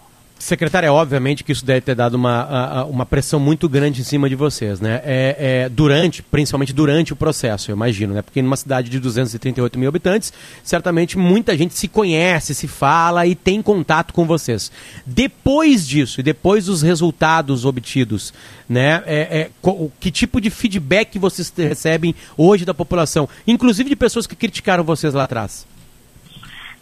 Secretária, 0.44 0.92
obviamente 0.92 1.42
que 1.42 1.52
isso 1.52 1.64
deve 1.64 1.80
ter 1.80 1.94
dado 1.94 2.16
uma, 2.16 2.84
uma 2.84 3.06
pressão 3.06 3.40
muito 3.40 3.66
grande 3.66 4.02
em 4.02 4.04
cima 4.04 4.28
de 4.28 4.34
vocês, 4.34 4.78
né? 4.78 5.00
É, 5.02 5.36
é, 5.38 5.68
durante, 5.70 6.22
principalmente 6.22 6.70
durante 6.70 7.14
o 7.14 7.16
processo, 7.16 7.70
eu 7.70 7.74
imagino, 7.74 8.12
né? 8.12 8.20
Porque 8.20 8.42
numa 8.42 8.54
cidade 8.54 8.90
de 8.90 9.00
238 9.00 9.78
mil 9.78 9.88
habitantes, 9.88 10.34
certamente 10.62 11.16
muita 11.16 11.56
gente 11.56 11.72
se 11.72 11.88
conhece, 11.88 12.54
se 12.54 12.68
fala 12.68 13.26
e 13.26 13.34
tem 13.34 13.62
contato 13.62 14.12
com 14.12 14.26
vocês. 14.26 14.70
Depois 15.06 15.88
disso 15.88 16.20
e 16.20 16.22
depois 16.22 16.66
dos 16.66 16.82
resultados 16.82 17.64
obtidos, 17.64 18.34
né? 18.68 19.02
É, 19.06 19.48
é, 19.48 19.50
que 19.98 20.10
tipo 20.10 20.42
de 20.42 20.50
feedback 20.50 21.18
vocês 21.18 21.50
recebem 21.56 22.14
hoje 22.36 22.66
da 22.66 22.74
população, 22.74 23.26
inclusive 23.46 23.88
de 23.88 23.96
pessoas 23.96 24.26
que 24.26 24.36
criticaram 24.36 24.84
vocês 24.84 25.14
lá 25.14 25.24
atrás? 25.24 25.66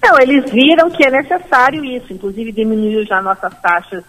Não, 0.03 0.19
eles 0.19 0.51
viram 0.51 0.91
que 0.91 1.07
é 1.07 1.11
necessário 1.11 1.85
isso, 1.85 2.13
inclusive 2.13 2.51
diminuiu 2.51 3.05
já 3.07 3.23
nossas 3.23 3.55
taxas 3.61 4.03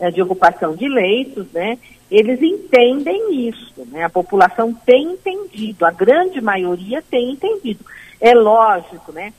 eh, 0.00 0.10
de 0.10 0.20
ocupação 0.20 0.74
de 0.74 0.88
leitos, 0.88 1.46
né? 1.52 1.78
Eles 2.10 2.42
entendem 2.42 3.48
isso, 3.48 3.86
né? 3.92 4.04
A 4.04 4.10
população 4.10 4.74
tem 4.74 5.12
entendido, 5.12 5.86
a 5.86 5.90
grande 5.90 6.40
maioria 6.40 7.02
tem 7.02 7.30
entendido. 7.30 7.84
É 8.20 8.32
lógico, 8.32 9.12
né, 9.12 9.32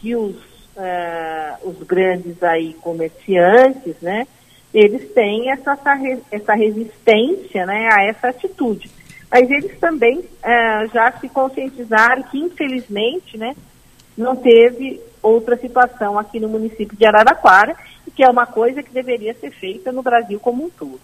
que 0.00 0.14
os, 0.16 0.36
uh, 0.76 1.68
os 1.68 1.82
grandes 1.86 2.42
aí 2.42 2.74
comerciantes, 2.74 3.96
né, 4.00 4.26
eles 4.72 5.12
têm 5.12 5.50
essa, 5.50 5.78
essa 6.32 6.54
resistência, 6.54 7.64
né, 7.64 7.88
a 7.92 8.04
essa 8.04 8.28
atitude. 8.28 8.90
Mas 9.30 9.48
eles 9.50 9.78
também 9.78 10.18
uh, 10.18 10.92
já 10.92 11.12
se 11.12 11.28
conscientizaram 11.28 12.24
que, 12.24 12.38
infelizmente, 12.38 13.38
né, 13.38 13.54
não 14.16 14.34
teve 14.34 15.00
outra 15.24 15.56
situação 15.56 16.18
aqui 16.18 16.38
no 16.38 16.48
município 16.48 16.96
de 16.96 17.04
Araraquara, 17.04 17.74
que 18.14 18.22
é 18.22 18.28
uma 18.28 18.46
coisa 18.46 18.82
que 18.82 18.92
deveria 18.92 19.34
ser 19.34 19.50
feita 19.50 19.90
no 19.90 20.02
Brasil 20.02 20.38
como 20.38 20.64
um 20.64 20.70
todo. 20.70 21.00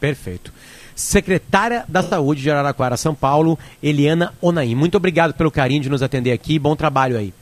Perfeito. 0.00 0.52
Secretária 0.94 1.84
da 1.88 2.02
Saúde 2.02 2.42
de 2.42 2.50
Araraquara, 2.50 2.96
São 2.96 3.14
Paulo, 3.14 3.58
Eliana 3.82 4.32
Onaim. 4.40 4.74
Muito 4.74 4.96
obrigado 4.96 5.34
pelo 5.34 5.50
carinho 5.50 5.82
de 5.82 5.90
nos 5.90 6.02
atender 6.02 6.32
aqui. 6.32 6.58
Bom 6.58 6.74
trabalho 6.74 7.16
aí. 7.16 7.32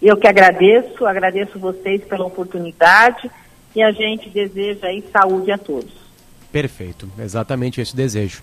Eu 0.00 0.16
que 0.16 0.28
agradeço, 0.28 1.06
agradeço 1.06 1.58
vocês 1.58 2.04
pela 2.04 2.24
oportunidade 2.24 3.30
e 3.74 3.82
a 3.82 3.90
gente 3.90 4.28
deseja 4.28 4.86
aí 4.86 5.04
saúde 5.12 5.50
a 5.50 5.58
todos. 5.58 5.92
Perfeito, 6.52 7.10
exatamente 7.18 7.80
esse 7.80 7.94
desejo. 7.94 8.42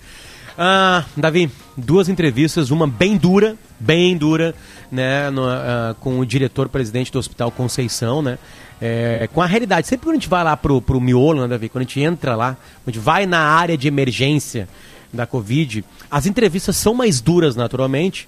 Ah, 0.57 1.03
Davi, 1.17 1.49
duas 1.75 2.07
entrevistas, 2.07 2.71
uma 2.71 2.87
bem 2.87 3.17
dura, 3.17 3.55
bem 3.79 4.15
dura, 4.17 4.55
né, 4.95 5.29
no, 5.29 5.45
uh, 5.45 5.93
com 5.99 6.19
o 6.19 6.25
diretor-presidente 6.25 7.11
do 7.11 7.19
Hospital 7.19 7.51
Conceição, 7.51 8.21
né, 8.21 8.37
é, 8.81 9.29
com 9.33 9.41
a 9.41 9.45
realidade. 9.45 9.87
Sempre 9.87 10.05
quando 10.05 10.15
a 10.15 10.19
gente 10.19 10.29
vai 10.29 10.43
lá 10.43 10.55
pro, 10.55 10.81
pro 10.81 10.99
miolo, 10.99 11.41
né, 11.41 11.47
Davi, 11.47 11.69
quando 11.69 11.81
a 11.81 11.85
gente 11.85 11.99
entra 12.01 12.35
lá, 12.35 12.57
quando 12.83 12.87
a 12.87 12.91
gente 12.91 13.03
vai 13.03 13.25
na 13.25 13.39
área 13.39 13.77
de 13.77 13.87
emergência 13.87 14.67
da 15.13 15.25
Covid, 15.25 15.83
as 16.09 16.25
entrevistas 16.25 16.75
são 16.75 16.93
mais 16.93 17.21
duras, 17.21 17.55
naturalmente, 17.55 18.27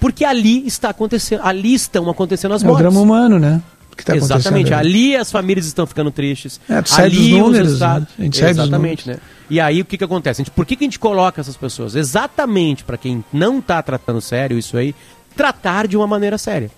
porque 0.00 0.24
ali 0.24 0.66
está 0.66 0.90
acontecendo, 0.90 1.40
ali 1.44 1.74
estão 1.74 2.08
acontecendo 2.10 2.54
as 2.54 2.62
mortes. 2.62 2.84
É 2.84 2.88
o 2.88 2.90
drama 2.90 3.00
humano, 3.00 3.38
né? 3.38 3.62
que 4.04 4.10
acontecendo. 4.10 4.38
Exatamente. 4.38 4.72
Ali 4.72 5.16
as 5.16 5.30
famílias 5.30 5.66
estão 5.66 5.86
ficando 5.86 6.10
tristes. 6.10 6.60
É, 6.68 6.80
tu 6.80 6.94
ali 6.94 7.30
dos 7.30 7.38
números, 7.38 7.72
estados... 7.72 8.08
né? 8.08 8.14
A 8.18 8.22
gente 8.22 8.44
Exatamente, 8.44 9.04
sai 9.04 9.14
dos 9.14 9.22
né? 9.22 9.28
E 9.50 9.60
aí 9.60 9.80
o 9.80 9.84
que, 9.84 9.98
que 9.98 10.04
acontece? 10.04 10.38
Gente, 10.38 10.50
por 10.50 10.64
que, 10.64 10.76
que 10.76 10.84
a 10.84 10.86
gente 10.86 10.98
coloca 10.98 11.40
essas 11.40 11.56
pessoas? 11.56 11.94
Exatamente 11.94 12.84
para 12.84 12.96
quem 12.96 13.24
não 13.32 13.58
está 13.58 13.82
tratando 13.82 14.20
sério 14.20 14.58
isso 14.58 14.76
aí, 14.76 14.94
tratar 15.38 15.86
de 15.86 15.96
uma 15.96 16.06
maneira 16.06 16.36
séria. 16.36 16.68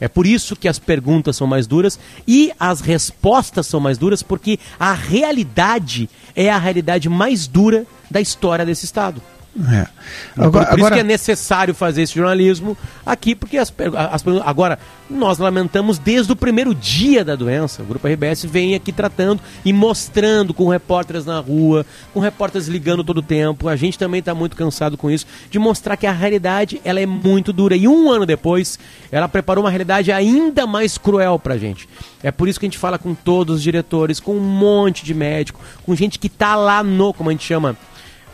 É 0.00 0.08
por 0.08 0.26
isso 0.26 0.56
que 0.56 0.66
as 0.66 0.78
perguntas 0.78 1.36
são 1.36 1.46
mais 1.46 1.68
duras 1.68 1.98
e 2.26 2.52
as 2.58 2.80
respostas 2.80 3.66
são 3.66 3.78
mais 3.78 3.96
duras, 3.96 4.22
porque 4.24 4.58
a 4.78 4.92
realidade 4.92 6.10
é 6.34 6.50
a 6.50 6.58
realidade 6.58 7.08
mais 7.08 7.46
dura 7.46 7.86
da 8.10 8.20
história 8.20 8.66
desse 8.66 8.84
Estado. 8.84 9.22
É. 9.66 9.86
Agora, 10.36 10.66
por, 10.66 10.70
por 10.70 10.78
isso 10.80 10.92
que 10.92 11.00
é 11.00 11.04
necessário 11.04 11.74
fazer 11.74 12.02
esse 12.02 12.14
jornalismo 12.14 12.76
aqui, 13.04 13.34
porque 13.34 13.58
as, 13.58 13.72
as, 14.12 14.24
agora 14.44 14.78
nós 15.10 15.38
lamentamos 15.38 15.98
desde 15.98 16.30
o 16.32 16.36
primeiro 16.36 16.72
dia 16.74 17.24
da 17.24 17.34
doença. 17.34 17.82
O 17.82 17.86
Grupo 17.86 18.06
RBS 18.06 18.44
vem 18.44 18.76
aqui 18.76 18.92
tratando 18.92 19.40
e 19.64 19.72
mostrando 19.72 20.54
com 20.54 20.68
repórteres 20.68 21.24
na 21.24 21.40
rua, 21.40 21.84
com 22.14 22.20
repórteres 22.20 22.68
ligando 22.68 23.02
todo 23.02 23.18
o 23.18 23.22
tempo. 23.22 23.68
A 23.68 23.74
gente 23.74 23.98
também 23.98 24.20
está 24.20 24.32
muito 24.32 24.54
cansado 24.54 24.96
com 24.96 25.10
isso, 25.10 25.26
de 25.50 25.58
mostrar 25.58 25.96
que 25.96 26.06
a 26.06 26.12
realidade 26.12 26.80
ela 26.84 27.00
é 27.00 27.06
muito 27.06 27.52
dura. 27.52 27.74
E 27.74 27.88
um 27.88 28.10
ano 28.10 28.24
depois, 28.24 28.78
ela 29.10 29.28
preparou 29.28 29.64
uma 29.64 29.70
realidade 29.70 30.12
ainda 30.12 30.66
mais 30.66 30.96
cruel 30.96 31.38
para 31.38 31.54
a 31.54 31.58
gente. 31.58 31.88
É 32.22 32.30
por 32.30 32.48
isso 32.48 32.60
que 32.60 32.66
a 32.66 32.68
gente 32.68 32.78
fala 32.78 32.98
com 32.98 33.12
todos 33.14 33.56
os 33.56 33.62
diretores, 33.62 34.20
com 34.20 34.36
um 34.36 34.40
monte 34.40 35.04
de 35.04 35.14
médico, 35.14 35.60
com 35.84 35.94
gente 35.96 36.18
que 36.18 36.28
está 36.28 36.54
lá 36.54 36.82
no, 36.82 37.12
como 37.12 37.30
a 37.30 37.32
gente 37.32 37.44
chama, 37.44 37.76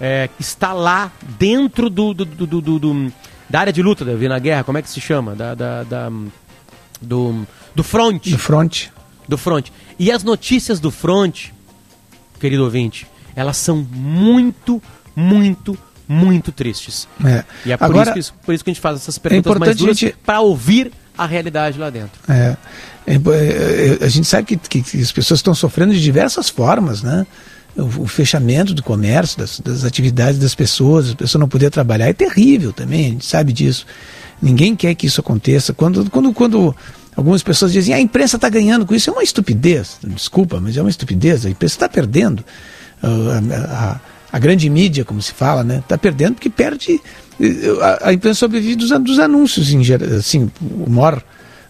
é, 0.01 0.29
está 0.39 0.73
lá 0.73 1.11
dentro 1.39 1.89
do, 1.89 2.13
do, 2.15 2.25
do, 2.25 2.61
do, 2.61 3.13
da 3.49 3.61
área 3.61 3.73
de 3.73 3.83
luta 3.83 4.05
da 4.05 4.13
na 4.29 4.39
guerra, 4.39 4.65
como 4.65 4.79
é 4.79 4.83
que 4.83 4.91
se 4.91 5.01
chama? 5.01 5.35
Da, 5.35 5.55
da, 5.55 5.83
da, 5.83 6.13
do, 7.01 7.47
do 7.75 7.85
front. 7.85 8.31
Do 8.31 8.39
front. 8.39 8.87
Do 9.29 9.39
front. 9.39 9.69
E 9.99 10.11
as 10.11 10.23
notícias 10.23 10.81
do 10.81 10.91
front, 10.91 11.47
querido 12.41 12.65
ouvinte, 12.65 13.07
elas 13.37 13.57
são 13.57 13.87
muito, 13.91 14.83
muito, 15.15 15.79
muito 16.09 16.53
tristes. 16.53 17.09
É. 17.25 17.45
E 17.65 17.73
é 17.73 17.77
por, 17.77 17.85
Agora, 17.85 18.19
isso 18.19 18.33
que, 18.33 18.39
por 18.45 18.55
isso 18.55 18.65
que 18.65 18.71
a 18.71 18.73
gente 18.73 18.81
faz 18.81 18.97
essas 18.97 19.19
perguntas 19.19 19.55
é 19.55 19.59
mais 19.59 19.77
duras 19.77 19.99
gente... 19.99 20.17
para 20.25 20.41
ouvir 20.41 20.93
a 21.17 21.27
realidade 21.27 21.79
lá 21.79 21.91
dentro. 21.91 22.21
É, 22.29 22.57
é, 23.07 23.15
é, 23.15 23.99
é 24.01 24.05
a 24.05 24.09
gente 24.09 24.27
sabe 24.27 24.47
que, 24.47 24.57
que, 24.57 24.83
que 24.83 25.01
as 25.01 25.13
pessoas 25.13 25.39
estão 25.39 25.55
sofrendo 25.55 25.93
de 25.93 26.03
diversas 26.03 26.49
formas, 26.49 27.03
né? 27.03 27.27
O, 27.77 28.07
fechamento 28.07 28.72
do 28.72 28.83
comércio, 28.83 29.39
das, 29.39 29.59
das, 29.59 29.85
atividades 29.85 30.39
das 30.39 30.55
pessoas, 30.55 31.11
a 31.11 31.16
pessoa 31.16 31.41
não 31.41 31.49
poder 31.49 31.70
trabalhar 31.70 32.09
é 32.09 32.12
terrível 32.12 32.72
também, 32.72 33.07
a 33.07 33.09
gente 33.11 33.27
sabe 33.27 33.53
disso. 33.53 33.85
Ninguém 34.41 34.77
quer 34.77 34.95
que 34.95 35.07
isso 35.07 35.20
aconteça. 35.20 35.72
Quando, 35.72 36.09
quando, 36.09 36.33
quando 36.33 36.77
algumas 37.16 37.43
pessoas 37.43 37.72
dizem 37.72 37.95
ah, 37.95 37.97
a 37.97 38.01
imprensa 38.01 38.37
está 38.37 38.49
ganhando 38.49 38.87
com 38.87 38.95
isso, 38.95 39.11
é 39.11 39.12
uma 39.12 39.22
estupidez. 39.22 39.99
Desculpa, 40.05 40.61
mas 40.61 40.77
é 40.77 40.81
uma 40.83 40.91
estupidez. 40.91 41.45
A 41.47 41.51
imprensa 41.51 41.75
está 41.75 41.89
perdendo. 41.89 42.45
A, 43.03 43.09
a, 43.11 44.01
a, 44.33 44.39
grande 44.39 44.68
mídia, 44.70 45.05
como 45.05 45.20
se 45.20 45.33
fala, 45.33 45.64
né? 45.64 45.79
Está 45.79 45.99
perdendo 45.99 46.35
porque 46.35 46.51
perde. 46.51 47.01
A, 47.81 48.11
a 48.11 48.12
imprensa 48.12 48.41
sobrevive 48.41 48.77
dos, 48.77 48.91
dos 49.01 49.18
anúncios, 49.18 49.72
em, 49.72 49.83
assim, 50.16 50.51
o 50.62 50.89
maior, 50.89 51.22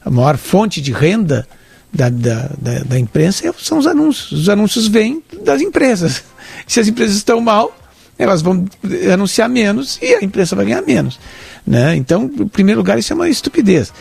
a 0.04 0.10
maior 0.10 0.36
fonte 0.36 0.80
de 0.80 0.92
renda 0.92 1.46
da, 1.94 2.08
da, 2.08 2.50
da, 2.60 2.78
da 2.80 2.98
imprensa 2.98 3.54
são 3.58 3.78
os 3.78 3.86
anúncios. 3.86 4.32
Os 4.32 4.48
anúncios 4.48 4.88
vêm 4.88 5.22
das 5.44 5.60
empresas. 5.60 6.24
Se 6.66 6.80
as 6.80 6.88
empresas 6.88 7.16
estão 7.16 7.40
mal, 7.40 7.76
elas 8.18 8.42
vão 8.42 8.64
anunciar 9.12 9.48
menos 9.48 9.98
e 10.02 10.14
a 10.14 10.24
imprensa 10.24 10.56
vai 10.56 10.66
ganhar 10.66 10.82
menos. 10.82 11.18
Né? 11.66 11.96
Então, 11.96 12.24
em 12.24 12.48
primeiro 12.48 12.80
lugar, 12.80 12.98
isso 12.98 13.12
é 13.12 13.16
uma 13.16 13.28
estupidez. 13.28 13.92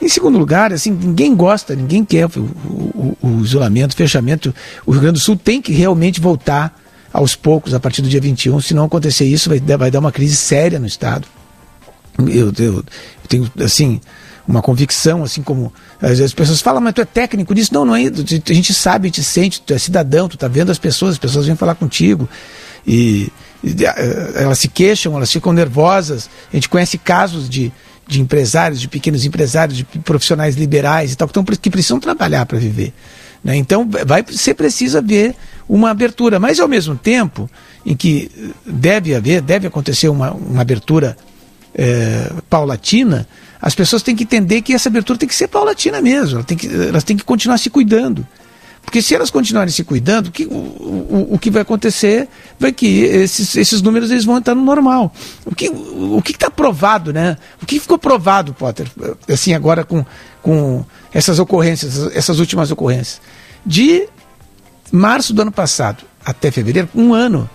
Em 0.00 0.08
segundo 0.08 0.38
lugar, 0.38 0.72
assim, 0.72 0.90
ninguém 0.90 1.34
gosta, 1.34 1.74
ninguém 1.74 2.04
quer 2.04 2.26
o, 2.26 2.40
o, 2.40 3.16
o, 3.22 3.40
isolamento, 3.42 3.92
o 3.92 3.96
fechamento. 3.96 4.54
O 4.84 4.90
Rio 4.90 5.00
Grande 5.00 5.18
do 5.18 5.22
Sul 5.22 5.36
tem 5.36 5.62
que 5.62 5.72
realmente 5.72 6.20
voltar 6.20 6.78
aos 7.12 7.34
poucos, 7.34 7.72
a 7.72 7.80
partir 7.80 8.02
do 8.02 8.08
dia 8.08 8.20
21. 8.20 8.60
Se 8.60 8.74
não 8.74 8.84
acontecer 8.84 9.24
isso, 9.24 9.48
vai, 9.48 9.58
vai 9.58 9.90
dar 9.90 10.00
uma 10.00 10.12
crise 10.12 10.36
séria 10.36 10.78
no 10.78 10.86
Estado. 10.86 11.26
Eu, 12.18 12.52
eu, 12.58 12.74
eu 12.74 12.84
tenho, 13.26 13.50
assim, 13.60 14.00
uma 14.46 14.62
convicção, 14.62 15.24
assim 15.24 15.42
como 15.42 15.72
as 16.00 16.32
pessoas 16.32 16.60
falam, 16.60 16.80
mas 16.80 16.94
tu 16.94 17.00
é 17.00 17.04
técnico 17.04 17.52
nisso. 17.52 17.74
Não, 17.74 17.84
não 17.84 17.96
é. 17.96 18.02
A 18.04 18.52
gente 18.52 18.72
sabe, 18.72 19.08
gente 19.08 19.24
sente, 19.24 19.60
tu 19.60 19.74
é 19.74 19.78
cidadão, 19.78 20.28
tu 20.28 20.36
tá 20.36 20.48
vendo 20.48 20.70
as 20.70 20.78
pessoas, 20.78 21.12
as 21.12 21.18
pessoas 21.18 21.46
vêm 21.46 21.56
falar 21.56 21.74
contigo. 21.74 22.28
E, 22.86 23.32
e 23.64 23.74
elas 24.34 24.58
se 24.58 24.68
queixam, 24.68 25.16
elas 25.16 25.32
ficam 25.32 25.52
nervosas. 25.52 26.30
A 26.52 26.56
gente 26.56 26.68
conhece 26.68 26.96
casos 26.96 27.48
de, 27.48 27.72
de 28.06 28.20
empresários, 28.20 28.80
de 28.80 28.88
pequenos 28.88 29.24
empresários, 29.24 29.78
de 29.78 29.84
profissionais 29.84 30.54
liberais 30.54 31.12
e 31.12 31.16
tal, 31.16 31.26
que, 31.26 31.34
tão, 31.34 31.44
que 31.44 31.70
precisam 31.70 31.98
trabalhar 31.98 32.46
para 32.46 32.58
viver. 32.58 32.92
Né? 33.42 33.56
Então 33.56 33.88
vai 34.06 34.24
ser 34.30 34.54
preciso 34.54 34.98
haver 34.98 35.34
uma 35.68 35.90
abertura, 35.90 36.38
mas 36.38 36.60
ao 36.60 36.68
mesmo 36.68 36.96
tempo 36.96 37.50
em 37.84 37.96
que 37.96 38.30
deve 38.64 39.14
haver, 39.14 39.40
deve 39.40 39.66
acontecer 39.66 40.08
uma, 40.08 40.32
uma 40.32 40.62
abertura 40.62 41.16
é, 41.74 42.32
paulatina, 42.48 43.28
as 43.66 43.74
pessoas 43.74 44.00
têm 44.00 44.14
que 44.14 44.22
entender 44.22 44.62
que 44.62 44.72
essa 44.72 44.88
abertura 44.88 45.18
tem 45.18 45.28
que 45.28 45.34
ser 45.34 45.48
paulatina 45.48 46.00
mesmo, 46.00 46.36
elas 46.36 46.46
têm 46.46 46.56
que, 46.56 46.68
elas 46.68 47.02
têm 47.02 47.16
que 47.16 47.24
continuar 47.24 47.58
se 47.58 47.68
cuidando. 47.68 48.24
Porque 48.80 49.02
se 49.02 49.12
elas 49.12 49.28
continuarem 49.28 49.72
se 49.72 49.82
cuidando, 49.82 50.30
que, 50.30 50.46
o, 50.46 50.54
o, 50.54 51.28
o 51.32 51.38
que 51.40 51.50
vai 51.50 51.62
acontecer 51.62 52.28
vai 52.60 52.70
que 52.70 53.00
esses, 53.00 53.56
esses 53.56 53.82
números 53.82 54.12
eles 54.12 54.24
vão 54.24 54.36
entrar 54.36 54.54
no 54.54 54.62
normal. 54.62 55.12
O 55.44 55.52
que 55.52 55.68
o 55.68 56.22
está 56.24 56.48
provado, 56.48 57.12
né? 57.12 57.36
O 57.60 57.66
que 57.66 57.80
ficou 57.80 57.98
provado, 57.98 58.54
Potter, 58.54 58.86
assim, 59.28 59.52
agora 59.52 59.82
com, 59.82 60.06
com 60.40 60.84
essas 61.12 61.40
ocorrências, 61.40 62.14
essas 62.14 62.38
últimas 62.38 62.70
ocorrências. 62.70 63.20
De 63.66 64.06
março 64.92 65.34
do 65.34 65.42
ano 65.42 65.50
passado 65.50 66.04
até 66.24 66.52
fevereiro, 66.52 66.88
um 66.94 67.12
ano, 67.12 67.50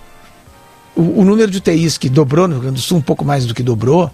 o, 0.93 1.21
o 1.21 1.23
número 1.23 1.49
de 1.49 1.59
UTIs 1.59 1.97
que 1.97 2.09
dobrou 2.09 2.49
no 2.49 2.55
Rio 2.55 2.63
Grande 2.63 2.81
do 2.81 2.81
Sul, 2.81 2.97
um 2.97 3.01
pouco 3.01 3.23
mais 3.23 3.45
do 3.45 3.53
que 3.53 3.63
dobrou, 3.63 4.11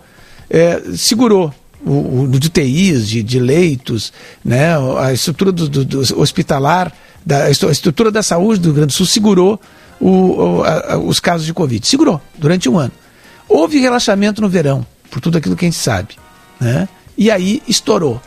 é, 0.48 0.80
segurou 0.96 1.52
o, 1.86 2.24
o, 2.24 2.28
de 2.28 2.48
UTIs, 2.48 3.08
de, 3.08 3.24
de 3.24 3.40
leitos, 3.40 4.12
né, 4.44 4.74
a 5.00 5.14
estrutura 5.14 5.52
do, 5.52 5.68
do, 5.70 5.86
do 5.86 6.22
hospitalar, 6.22 6.92
da, 7.26 7.46
a 7.46 7.52
estrutura 7.52 8.12
da 8.12 8.24
saúde 8.24 8.60
do 8.60 8.66
Rio 8.66 8.76
Grande 8.76 8.94
do 8.94 8.94
Sul 8.94 9.06
segurou 9.06 9.60
o, 10.00 10.64
a, 10.64 10.98
os 10.98 11.20
casos 11.20 11.46
de 11.46 11.54
Covid. 11.54 11.86
Segurou 11.86 12.22
durante 12.38 12.70
um 12.70 12.78
ano. 12.78 12.92
Houve 13.50 13.80
relaxamento 13.80 14.42
no 14.42 14.50
verão, 14.50 14.86
por 15.10 15.20
tudo 15.20 15.38
aquilo 15.38 15.56
que 15.56 15.66
a 15.66 15.68
gente 15.70 15.80
sabe. 15.80 16.16
Né? 16.60 16.88
E 17.18 17.32
aí 17.32 17.62
estourou. 17.68 18.22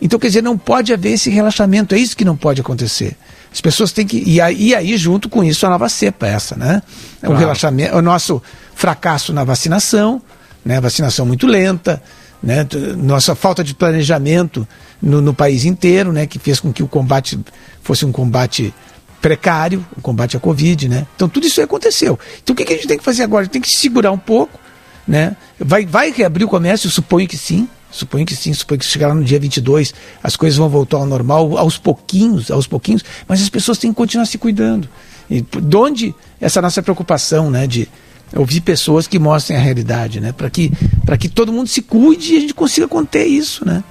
Então, 0.00 0.18
quer 0.18 0.26
dizer, 0.28 0.42
não 0.42 0.58
pode 0.58 0.92
haver 0.92 1.12
esse 1.12 1.30
relaxamento, 1.30 1.94
é 1.94 1.98
isso 1.98 2.16
que 2.16 2.24
não 2.24 2.36
pode 2.36 2.60
acontecer. 2.60 3.16
As 3.52 3.60
pessoas 3.60 3.92
têm 3.92 4.06
que. 4.06 4.22
E 4.26 4.40
aí, 4.40 4.68
e 4.68 4.74
aí 4.74 4.96
junto 4.96 5.28
com 5.28 5.44
isso, 5.44 5.64
a 5.66 5.70
nova 5.70 5.88
cepa, 5.88 6.26
essa, 6.26 6.56
né? 6.56 6.82
Claro. 7.20 7.34
O 7.34 7.38
relaxamento, 7.38 7.96
o 7.96 8.02
nosso 8.02 8.42
fracasso 8.74 9.32
na 9.32 9.44
vacinação, 9.44 10.20
né? 10.64 10.80
Vacinação 10.80 11.26
muito 11.26 11.46
lenta, 11.46 12.02
né? 12.42 12.66
Nossa 12.96 13.34
falta 13.34 13.62
de 13.62 13.74
planejamento 13.74 14.66
no, 15.00 15.20
no, 15.20 15.32
país 15.32 15.64
inteiro, 15.64 16.12
né? 16.12 16.26
Que 16.26 16.38
fez 16.38 16.58
com 16.58 16.72
que 16.72 16.82
o 16.82 16.88
combate 16.88 17.38
fosse 17.82 18.04
um 18.04 18.12
combate 18.12 18.74
precário, 19.20 19.86
o 19.96 20.00
combate 20.00 20.36
à 20.36 20.40
Covid, 20.40 20.88
né? 20.88 21.06
Então 21.14 21.28
tudo 21.28 21.46
isso 21.46 21.62
aconteceu. 21.62 22.18
Então 22.42 22.52
o 22.52 22.56
que, 22.56 22.64
que 22.64 22.72
a 22.72 22.76
gente 22.76 22.88
tem 22.88 22.98
que 22.98 23.04
fazer 23.04 23.22
agora? 23.22 23.46
Tem 23.46 23.62
que 23.62 23.70
segurar 23.70 24.10
um 24.10 24.18
pouco, 24.18 24.58
né? 25.06 25.36
Vai, 25.58 25.86
vai 25.86 26.10
reabrir 26.10 26.44
o 26.44 26.48
comércio? 26.48 26.90
Suponho 26.90 27.28
que 27.28 27.36
sim. 27.36 27.68
Suponho 27.92 28.24
que 28.24 28.34
sim, 28.34 28.54
suponho 28.54 28.80
que 28.80 28.86
chegar 28.86 29.14
no 29.14 29.22
dia 29.22 29.38
22 29.38 29.92
as 30.22 30.34
coisas 30.34 30.56
vão 30.56 30.70
voltar 30.70 30.96
ao 30.96 31.04
normal, 31.04 31.58
aos 31.58 31.76
pouquinhos, 31.76 32.50
aos 32.50 32.66
pouquinhos, 32.66 33.04
mas 33.28 33.42
as 33.42 33.50
pessoas 33.50 33.76
têm 33.76 33.90
que 33.90 33.96
continuar 33.96 34.24
se 34.24 34.38
cuidando. 34.38 34.88
E 35.28 35.42
de 35.42 35.76
onde 35.76 36.14
essa 36.40 36.62
nossa 36.62 36.82
preocupação, 36.82 37.50
né, 37.50 37.66
de 37.66 37.86
ouvir 38.34 38.60
pessoas 38.60 39.06
que 39.06 39.18
mostrem 39.18 39.58
a 39.58 39.60
realidade, 39.60 40.20
né, 40.20 40.32
para 40.32 40.48
que, 40.48 40.72
que 41.18 41.28
todo 41.28 41.52
mundo 41.52 41.68
se 41.68 41.82
cuide 41.82 42.34
e 42.34 42.36
a 42.38 42.40
gente 42.40 42.54
consiga 42.54 42.88
conter 42.88 43.26
isso, 43.26 43.64
né? 43.64 43.82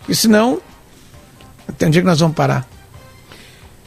Porque 0.00 0.14
senão, 0.14 0.60
até 1.66 1.86
onde 1.86 1.98
é 1.98 2.00
que 2.00 2.06
nós 2.06 2.20
vamos 2.20 2.36
parar? 2.36 2.68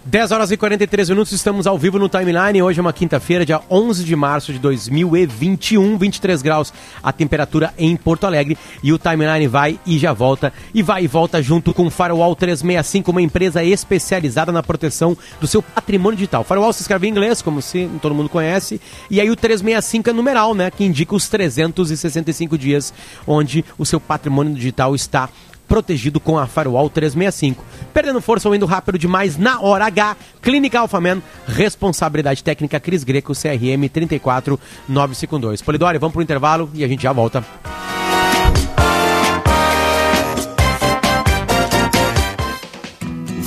10 0.10 0.32
horas 0.32 0.49
e 0.49 0.57
43 0.57 1.12
minutos, 1.12 1.32
estamos 1.34 1.68
ao 1.68 1.78
vivo 1.78 1.99
no 1.99 2.10
timeline. 2.10 2.64
Hoje 2.64 2.80
é 2.80 2.82
uma 2.82 2.91
quinta-feira, 2.91 3.45
dia 3.45 3.62
11 3.70 4.03
de 4.03 4.16
março 4.16 4.51
de 4.51 4.57
2021, 4.57 5.99
23 5.99 6.41
graus 6.41 6.74
a 7.03 7.14
temperatura 7.14 7.72
em 7.78 7.95
Porto 7.95 8.26
Alegre. 8.26 8.57
E 8.82 8.91
o 8.91 8.97
timeline 8.97 9.47
vai 9.47 9.80
e 9.86 9.99
já 9.99 10.12
volta. 10.12 10.51
E 10.74 10.82
vai 10.82 11.03
e 11.03 11.07
volta 11.07 11.43
junto 11.43 11.76
com 11.76 11.86
o 11.86 11.91
Firewall 11.91 12.36
365, 12.36 13.12
uma 13.12 13.22
empresa 13.22 13.64
especializada 13.64 14.51
na 14.51 14.64
proteção 14.64 15.16
do 15.39 15.45
seu 15.45 15.62
patrimônio 15.62 16.18
digital. 16.18 16.43
Firewall 16.43 16.74
se 16.74 16.82
escreve 16.82 17.05
em 17.05 17.12
inglês, 17.12 17.43
como 17.43 17.62
se 17.62 17.88
todo 18.01 18.16
mundo 18.16 18.30
conhece. 18.30 18.82
E 19.12 19.22
aí 19.22 19.30
o 19.30 19.36
365 19.36 20.10
é 20.10 20.14
numeral, 20.14 20.55
né? 20.55 20.72
Que 20.72 20.84
indica 20.84 21.14
os 21.14 21.30
365 21.30 22.57
dias 22.57 22.91
onde 23.28 23.64
o 23.78 23.86
seu 23.86 23.99
patrimônio 23.99 24.55
digital 24.55 24.95
está 24.95 25.30
protegido 25.70 26.20
com 26.20 26.38
a 26.38 26.47
Firewall 26.47 26.89
365. 26.89 27.63
Perdendo 27.93 28.20
força 28.20 28.49
ou 28.49 28.55
indo 28.55 28.65
rápido 28.65 28.97
demais 28.97 29.38
na 29.38 29.61
hora 29.61 29.86
H, 29.86 30.17
Clínica 30.41 30.80
Alphaman, 30.80 31.22
responsabilidade 31.47 32.43
técnica 32.43 32.80
Cris 32.80 33.03
Greco, 33.03 33.34
CRM 33.34 33.88
34952. 33.88 35.61
Polidori, 35.61 35.99
vamos 35.99 36.13
pro 36.13 36.24
intervalo 36.24 36.70
e 36.74 36.84
a 36.84 36.88
gente 36.88 37.03
já 37.03 37.13
volta. 37.13 37.45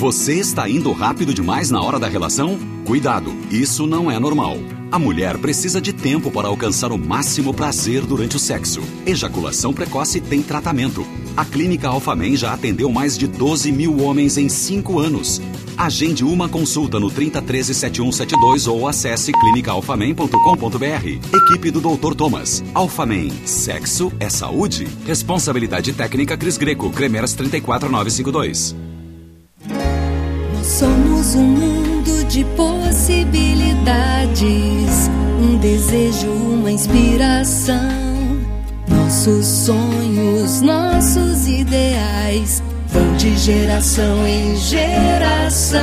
Você 0.02 0.34
está 0.34 0.68
indo 0.68 0.90
rápido 0.90 1.32
demais 1.32 1.70
na 1.70 1.80
hora 1.80 1.96
da 1.96 2.08
relação? 2.08 2.58
Cuidado, 2.84 3.32
isso 3.52 3.86
não 3.86 4.10
é 4.10 4.18
normal. 4.18 4.56
A 4.90 4.98
mulher 4.98 5.38
precisa 5.38 5.80
de 5.80 5.92
tempo 5.92 6.28
para 6.30 6.48
alcançar 6.48 6.90
o 6.90 6.98
máximo 6.98 7.54
prazer 7.54 8.02
durante 8.02 8.34
o 8.34 8.38
sexo. 8.38 8.82
Ejaculação 9.06 9.72
precoce 9.72 10.20
tem 10.20 10.42
tratamento. 10.42 11.06
A 11.36 11.44
Clínica 11.44 11.88
Alfamen 11.88 12.36
já 12.36 12.52
atendeu 12.52 12.90
mais 12.90 13.16
de 13.16 13.26
12 13.26 13.72
mil 13.72 14.02
homens 14.02 14.36
em 14.36 14.48
5 14.48 14.98
anos. 14.98 15.40
Agende 15.78 16.24
uma 16.24 16.48
consulta 16.48 17.00
no 17.00 17.10
3013 17.10 17.74
7172 17.74 18.66
ou 18.66 18.86
acesse 18.86 19.32
clinicaalfamen.com.br. 19.32 21.34
Equipe 21.34 21.70
do 21.70 21.80
Dr. 21.80 22.14
Thomas. 22.14 22.62
Alfamen. 22.74 23.32
Sexo 23.46 24.12
é 24.20 24.28
saúde. 24.28 24.86
Responsabilidade 25.06 25.94
técnica 25.94 26.36
Cris 26.36 26.58
Greco. 26.58 26.90
Cremeras 26.90 27.32
34952. 27.32 28.76
Somos 30.62 31.34
um 31.34 31.44
mundo 31.44 32.24
de 32.28 32.44
possibilidades, 32.56 35.08
um 35.40 35.56
desejo, 35.56 36.30
uma 36.30 36.70
inspiração. 36.70 38.11
Nossos 38.96 39.46
sonhos, 39.46 40.60
nossos 40.60 41.46
ideais 41.46 42.62
vão 42.88 43.16
de 43.16 43.36
geração 43.36 44.26
em 44.26 44.56
geração. 44.56 45.80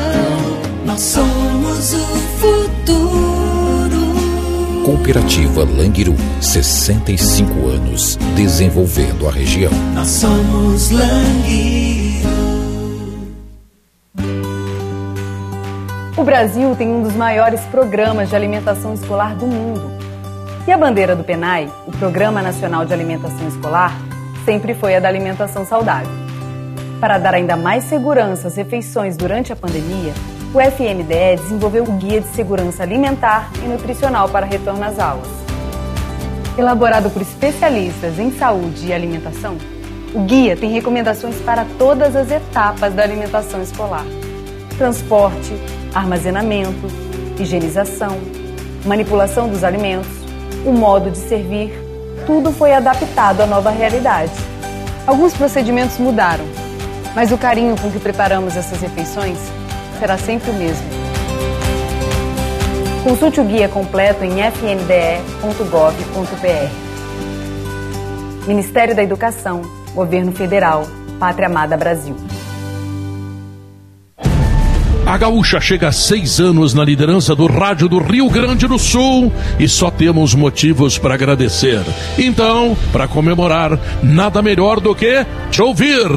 Nós 0.86 1.01
somos 1.01 1.93
o 1.93 2.05
futuro. 2.39 3.10
Cooperativa 4.86 5.64
Langiru, 5.64 6.16
65 6.41 7.68
anos, 7.68 8.18
desenvolvendo 8.36 9.28
a 9.28 9.32
região. 9.32 9.72
Nós 9.93 10.07
somos 10.07 10.91
Langiru. 10.91 12.30
O 16.18 16.24
Brasil 16.24 16.76
tem 16.76 16.89
um 16.89 17.01
dos 17.01 17.16
maiores 17.16 17.62
programas 17.72 18.30
de 18.30 18.36
alimentação 18.36 18.93
escolar 18.93 19.36
do 19.36 19.47
mundo. 19.47 19.99
E 20.70 20.72
a 20.72 20.78
bandeira 20.78 21.15
do 21.15 21.24
PENAI, 21.24 21.67
o 21.88 21.91
Programa 21.91 22.43
Nacional 22.43 22.86
de 22.86 22.93
Alimentação 22.93 23.47
Escolar, 23.47 23.91
sempre 24.45 24.76
foi 24.76 24.95
a 24.95 24.99
da 24.99 25.07
alimentação 25.07 25.65
saudável. 25.65 26.11
Para 27.01 27.17
dar 27.17 27.34
ainda 27.34 27.57
mais 27.57 27.86
segurança 27.86 28.49
às 28.49 28.55
refeições 28.55 29.17
durante 29.17 29.51
a 29.51 29.55
pandemia, 29.55 30.13
o 30.53 30.61
FNDE 30.61 31.41
desenvolveu 31.41 31.86
o 31.86 31.93
Guia 31.93 32.22
de 32.22 32.28
Segurança 32.28 32.84
Alimentar 32.84 33.49
e 33.63 33.67
Nutricional 33.67 34.30
para 34.30 34.45
retorno 34.45 34.84
às 34.84 34.99
aulas. 34.99 35.28
Elaborado 36.55 37.09
por 37.09 37.24
especialistas 37.24 38.20
em 38.20 38.32
saúde 38.32 38.89
e 38.89 38.93
alimentação, 38.93 39.57
o 40.13 40.20
guia 40.20 40.55
tem 40.55 40.70
recomendações 40.70 41.38
para 41.38 41.65
todas 41.80 42.15
as 42.15 42.30
etapas 42.30 42.93
da 42.93 43.01
alimentação 43.01 43.59
escolar: 43.59 44.05
transporte, 44.78 45.51
armazenamento, 45.95 46.86
higienização, 47.39 48.20
manipulação 48.86 49.49
dos 49.49 49.63
alimentos, 49.63 50.18
o 50.66 50.72
modo 50.72 51.12
de 51.12 51.18
servir, 51.18 51.74
tudo 52.26 52.51
foi 52.51 52.74
adaptado 52.74 53.41
à 53.41 53.47
nova 53.47 53.70
realidade. 53.70 54.32
Alguns 55.05 55.34
procedimentos 55.34 55.97
mudaram, 55.97 56.45
mas 57.16 57.32
o 57.32 57.38
carinho 57.38 57.76
com 57.80 57.89
que 57.89 57.99
preparamos 57.99 58.55
essas 58.55 58.80
refeições 58.82 59.38
será 59.99 60.18
sempre 60.18 60.51
o 60.51 60.53
mesmo. 60.53 60.88
Consulte 63.03 63.39
o 63.39 63.43
guia 63.43 63.68
completo 63.68 64.24
em 64.24 64.41
fnde.gov.br. 64.51 65.30
Ministério 68.47 68.95
da 68.95 69.03
Educação, 69.03 69.62
Governo 69.93 70.32
Federal, 70.32 70.84
Pátria 71.20 71.47
Amada 71.47 71.78
Brasil. 71.78 72.16
A 75.10 75.18
Gaúcha 75.18 75.60
chega 75.60 75.88
a 75.88 75.91
seis 75.91 76.39
anos 76.39 76.76
na 76.76 76.86
liderança 76.86 77.36
do 77.36 77.47
rádio 77.47 77.89
do 77.89 77.97
Rio 77.97 78.30
Grande 78.30 78.68
do 78.68 78.78
Sul 78.78 79.34
e 79.57 79.68
só 79.68 79.89
temos 79.89 80.36
motivos 80.36 80.99
para 80.99 81.16
agradecer. 81.16 81.82
Então, 82.16 82.78
para 82.91 83.07
comemorar, 83.07 83.80
nada 84.03 84.39
melhor 84.43 84.80
do 84.80 84.93
que 84.93 85.26
te 85.49 85.64
ouvir. 85.64 86.07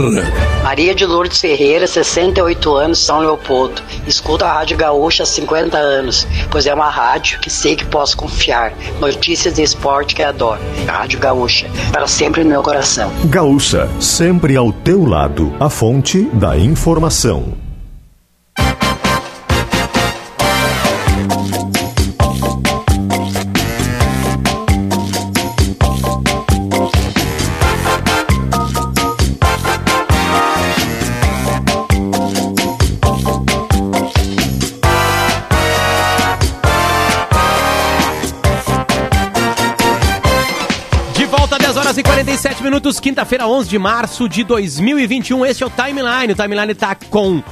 Maria 0.63 0.95
de 0.95 1.07
Lourdes 1.07 1.41
Ferreira, 1.41 1.87
68 1.87 2.77
anos, 2.77 2.99
São 2.99 3.21
Leopoldo. 3.21 3.81
Escuta 4.07 4.45
a 4.45 4.53
Rádio 4.53 4.77
Gaúcha 4.77 5.23
há 5.23 5.27
50 5.27 5.79
anos, 5.79 6.27
pois 6.51 6.67
é 6.67 6.75
uma 6.75 6.91
rádio 6.91 7.41
que 7.41 7.49
sei 7.49 7.75
que 7.75 7.87
posso 7.87 8.15
confiar. 8.15 8.75
Notícias 9.01 9.55
de 9.55 9.63
esporte 9.63 10.15
que 10.15 10.23
adoro. 10.23 10.61
A 10.87 10.99
Rádio 10.99 11.19
Gaúcha, 11.19 11.67
para 11.91 12.07
sempre 12.07 12.45
no 12.45 12.51
meu 12.51 12.63
coração. 12.63 13.11
Gaúcha, 13.25 13.89
sempre 13.99 14.55
ao 14.55 14.71
teu 14.71 15.07
lado, 15.07 15.51
a 15.59 15.71
fonte 15.71 16.25
da 16.35 16.59
informação. 16.59 17.62
Horas 41.93 41.99
e 41.99 42.03
47 42.03 42.63
minutos, 42.63 42.99
quinta-feira, 42.99 43.47
11 43.47 43.69
de 43.69 43.79
março 43.79 44.27
de 44.27 44.45
2021. 44.45 45.45
Este 45.45 45.63
é 45.63 45.67
o 45.67 45.71
Timeline. 45.71 46.33
O 46.33 46.37
Timeline 46.37 46.75
tá 46.75 46.95
com. 46.95 47.43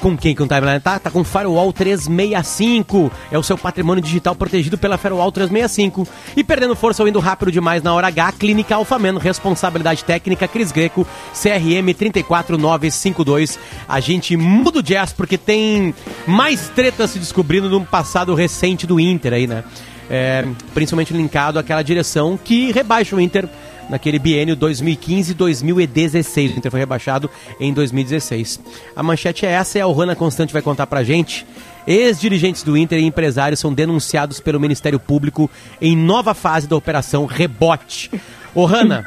Com 0.00 0.14
quem 0.14 0.34
que 0.34 0.42
o 0.42 0.46
Timeline 0.46 0.80
tá? 0.80 0.98
Tá 0.98 1.10
com 1.10 1.24
Firewall 1.24 1.72
365. 1.72 3.10
É 3.32 3.38
o 3.38 3.42
seu 3.42 3.56
patrimônio 3.56 4.02
digital 4.02 4.34
protegido 4.34 4.76
pela 4.76 4.98
Firewall 4.98 5.32
365. 5.32 6.06
E 6.36 6.44
perdendo 6.44 6.76
força 6.76 7.02
ou 7.02 7.08
indo 7.08 7.18
rápido 7.20 7.50
demais 7.50 7.82
na 7.82 7.94
hora 7.94 8.08
H, 8.08 8.32
Clínica 8.32 8.74
Alfameno, 8.74 9.18
responsabilidade 9.18 10.04
técnica 10.04 10.46
Cris 10.46 10.70
Greco, 10.70 11.06
CRM 11.32 11.94
34952. 11.96 13.58
A 13.88 13.98
gente 14.00 14.36
muda 14.36 14.80
o 14.80 14.82
jazz 14.82 15.14
porque 15.14 15.38
tem 15.38 15.94
mais 16.26 16.68
tretas 16.68 17.12
se 17.12 17.18
descobrindo 17.18 17.70
num 17.70 17.84
passado 17.84 18.34
recente 18.34 18.86
do 18.86 19.00
Inter 19.00 19.32
aí, 19.32 19.46
né? 19.46 19.64
É, 20.08 20.46
principalmente 20.72 21.12
linkado 21.12 21.58
àquela 21.58 21.82
direção 21.82 22.38
que 22.42 22.70
rebaixa 22.70 23.16
o 23.16 23.20
Inter 23.20 23.48
naquele 23.88 24.18
biênio 24.18 24.56
2015-2016. 24.56 26.54
O 26.54 26.58
Inter 26.58 26.70
foi 26.70 26.80
rebaixado 26.80 27.30
em 27.60 27.72
2016. 27.72 28.60
A 28.94 29.02
manchete 29.02 29.46
é 29.46 29.50
essa 29.50 29.78
e 29.78 29.80
a 29.80 29.86
Ohana 29.86 30.16
Constante 30.16 30.52
vai 30.52 30.62
contar 30.62 30.86
pra 30.86 31.04
gente. 31.04 31.46
Ex-dirigentes 31.86 32.62
do 32.62 32.76
Inter 32.76 32.98
e 32.98 33.04
empresários 33.04 33.60
são 33.60 33.72
denunciados 33.72 34.40
pelo 34.40 34.58
Ministério 34.58 34.98
Público 34.98 35.48
em 35.80 35.96
nova 35.96 36.34
fase 36.34 36.66
da 36.66 36.76
Operação 36.76 37.26
Rebote. 37.26 38.10
Ohana, 38.54 39.06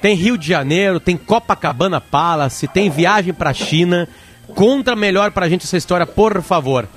tem 0.00 0.16
Rio 0.16 0.38
de 0.38 0.48
Janeiro, 0.48 0.98
tem 0.98 1.16
Copacabana 1.16 2.00
Palace, 2.00 2.66
tem 2.66 2.88
viagem 2.88 3.34
pra 3.34 3.52
China. 3.52 4.08
Conta 4.54 4.96
melhor 4.96 5.30
pra 5.30 5.48
gente 5.48 5.64
essa 5.64 5.76
história, 5.76 6.06
por 6.06 6.42
favor. 6.42 6.88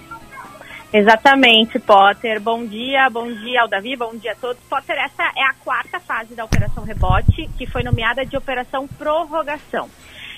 Exatamente, 0.98 1.78
Potter. 1.78 2.40
Bom 2.40 2.66
dia, 2.66 3.10
bom 3.10 3.30
dia 3.30 3.64
ao 3.64 3.68
Davi, 3.68 3.98
bom 3.98 4.16
dia 4.16 4.32
a 4.32 4.36
todos. 4.36 4.64
Potter, 4.64 4.96
essa 4.98 5.24
é 5.36 5.44
a 5.44 5.54
quarta 5.54 6.00
fase 6.00 6.34
da 6.34 6.46
Operação 6.46 6.86
Rebote, 6.86 7.50
que 7.58 7.68
foi 7.68 7.84
nomeada 7.84 8.26
de 8.26 8.38
Operação 8.38 8.88
Prorrogação. 8.88 9.90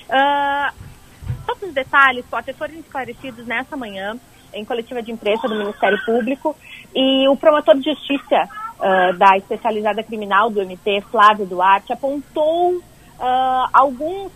Uh, 0.08 0.74
todos 1.46 1.62
os 1.62 1.72
detalhes, 1.72 2.26
Potter, 2.26 2.56
foram 2.56 2.74
esclarecidos 2.74 3.46
nessa 3.46 3.76
manhã 3.76 4.16
em 4.52 4.64
coletiva 4.64 5.00
de 5.00 5.12
imprensa 5.12 5.46
do 5.46 5.54
Ministério 5.54 6.04
Público 6.04 6.56
e 6.92 7.28
o 7.28 7.36
promotor 7.36 7.76
de 7.76 7.84
justiça 7.84 8.48
uh, 8.80 9.16
da 9.16 9.36
especializada 9.36 10.02
criminal 10.02 10.50
do 10.50 10.60
MT, 10.60 11.02
Flávio 11.02 11.46
Duarte, 11.46 11.92
apontou 11.92 12.78
uh, 12.78 13.68
alguns, 13.72 14.32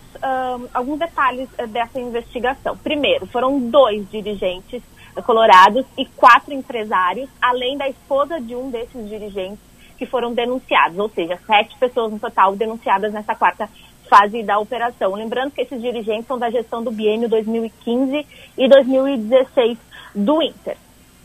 alguns 0.73 0.99
detalhes 0.99 1.49
dessa 1.67 1.99
investigação. 1.99 2.77
Primeiro, 2.77 3.25
foram 3.25 3.59
dois 3.59 4.09
dirigentes 4.09 4.81
colorados 5.21 5.85
e 5.97 6.05
quatro 6.05 6.53
empresários, 6.53 7.29
além 7.41 7.77
da 7.77 7.87
esposa 7.87 8.39
de 8.41 8.55
um 8.55 8.69
desses 8.69 9.07
dirigentes 9.07 9.59
que 9.97 10.05
foram 10.05 10.33
denunciados, 10.33 10.97
ou 10.97 11.09
seja, 11.09 11.39
sete 11.45 11.77
pessoas 11.77 12.11
no 12.11 12.19
total 12.19 12.55
denunciadas 12.55 13.13
nessa 13.13 13.35
quarta 13.35 13.69
fase 14.09 14.43
da 14.43 14.59
operação. 14.59 15.13
Lembrando 15.13 15.51
que 15.51 15.61
esses 15.61 15.81
dirigentes 15.81 16.27
são 16.27 16.37
da 16.37 16.49
gestão 16.49 16.83
do 16.83 16.91
biênio 16.91 17.29
2015 17.29 18.25
e 18.57 18.67
2016 18.67 19.77
do 20.15 20.41
Inter. 20.41 20.77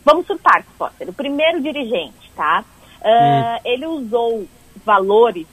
Vamos 0.05 0.26
por 0.26 0.39
partes, 0.39 0.70
Potter. 0.78 1.09
O 1.09 1.12
primeiro 1.12 1.61
dirigente, 1.61 2.30
tá? 2.34 2.64
Uh, 3.01 3.61
ele 3.64 3.86
usou 3.86 4.47
valores 4.84 5.47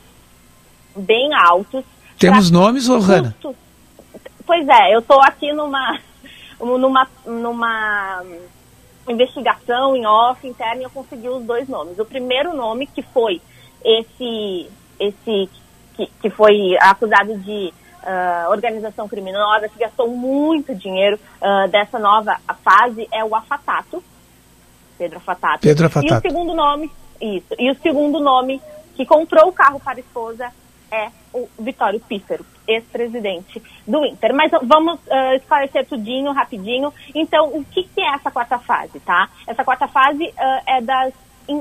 bem 0.96 1.30
altos. 1.34 1.84
Temos 2.18 2.50
nomes, 2.50 2.88
Lohana? 2.88 3.36
Pois 4.46 4.68
é, 4.68 4.96
eu 4.96 5.00
estou 5.00 5.22
aqui 5.22 5.52
numa 5.52 6.00
numa, 6.60 7.08
numa 7.26 8.24
investigação 9.08 9.96
em 9.96 10.06
off 10.06 10.48
interna 10.48 10.84
eu 10.84 10.90
consegui 10.90 11.30
os 11.30 11.44
dois 11.44 11.68
nomes. 11.68 12.00
O 12.00 12.06
primeiro 12.06 12.54
nome 12.54 12.88
que 12.88 13.02
foi 13.02 13.42
esse 13.84 14.70
esse 15.00 15.50
que, 15.96 16.08
que 16.22 16.30
foi 16.30 16.78
acusado 16.80 17.38
de 17.40 17.74
uh, 18.04 18.50
organização 18.50 19.08
criminosa 19.08 19.70
que 19.70 19.80
gastou 19.80 20.08
muito 20.10 20.74
dinheiro 20.74 21.20
uh, 21.42 21.70
dessa 21.70 22.00
nova 22.00 22.38
fase 22.64 23.08
é 23.12 23.24
o 23.24 23.36
Afatato, 23.36 24.04
Pedro 24.98 25.18
Afatato. 25.18 25.62
Pedro 25.62 25.88
Afatato. 25.88 26.14
E 26.14 26.18
o 26.18 26.22
segundo 26.22 26.54
nome, 26.54 26.92
isso. 27.22 27.56
E 27.60 27.72
o 27.72 27.76
segundo 27.82 28.20
nome 28.20 28.62
que 28.96 29.06
comprou 29.06 29.50
o 29.50 29.54
carro 29.54 29.80
para 29.80 29.98
a 29.98 30.00
esposa 30.00 30.52
é 30.92 31.10
o 31.34 31.48
Vitório 31.60 32.00
Pífero, 32.00 32.46
ex-presidente 32.68 33.62
do 33.88 34.06
Inter. 34.06 34.34
Mas 34.34 34.52
vamos 34.64 35.00
uh, 35.00 35.36
esclarecer 35.36 35.86
tudinho, 35.86 36.32
rapidinho. 36.32 36.94
Então, 37.14 37.50
o 37.50 37.64
que, 37.66 37.84
que, 37.84 38.02
é 38.02 38.14
essa 38.14 38.32
quarta 38.32 38.58
fase, 38.60 39.00
tá? 39.00 39.30
Essa 39.48 39.64
quarta 39.64 39.88
fase 39.88 40.24
uh, 40.24 40.62
é 40.66 40.82
das 40.82 41.14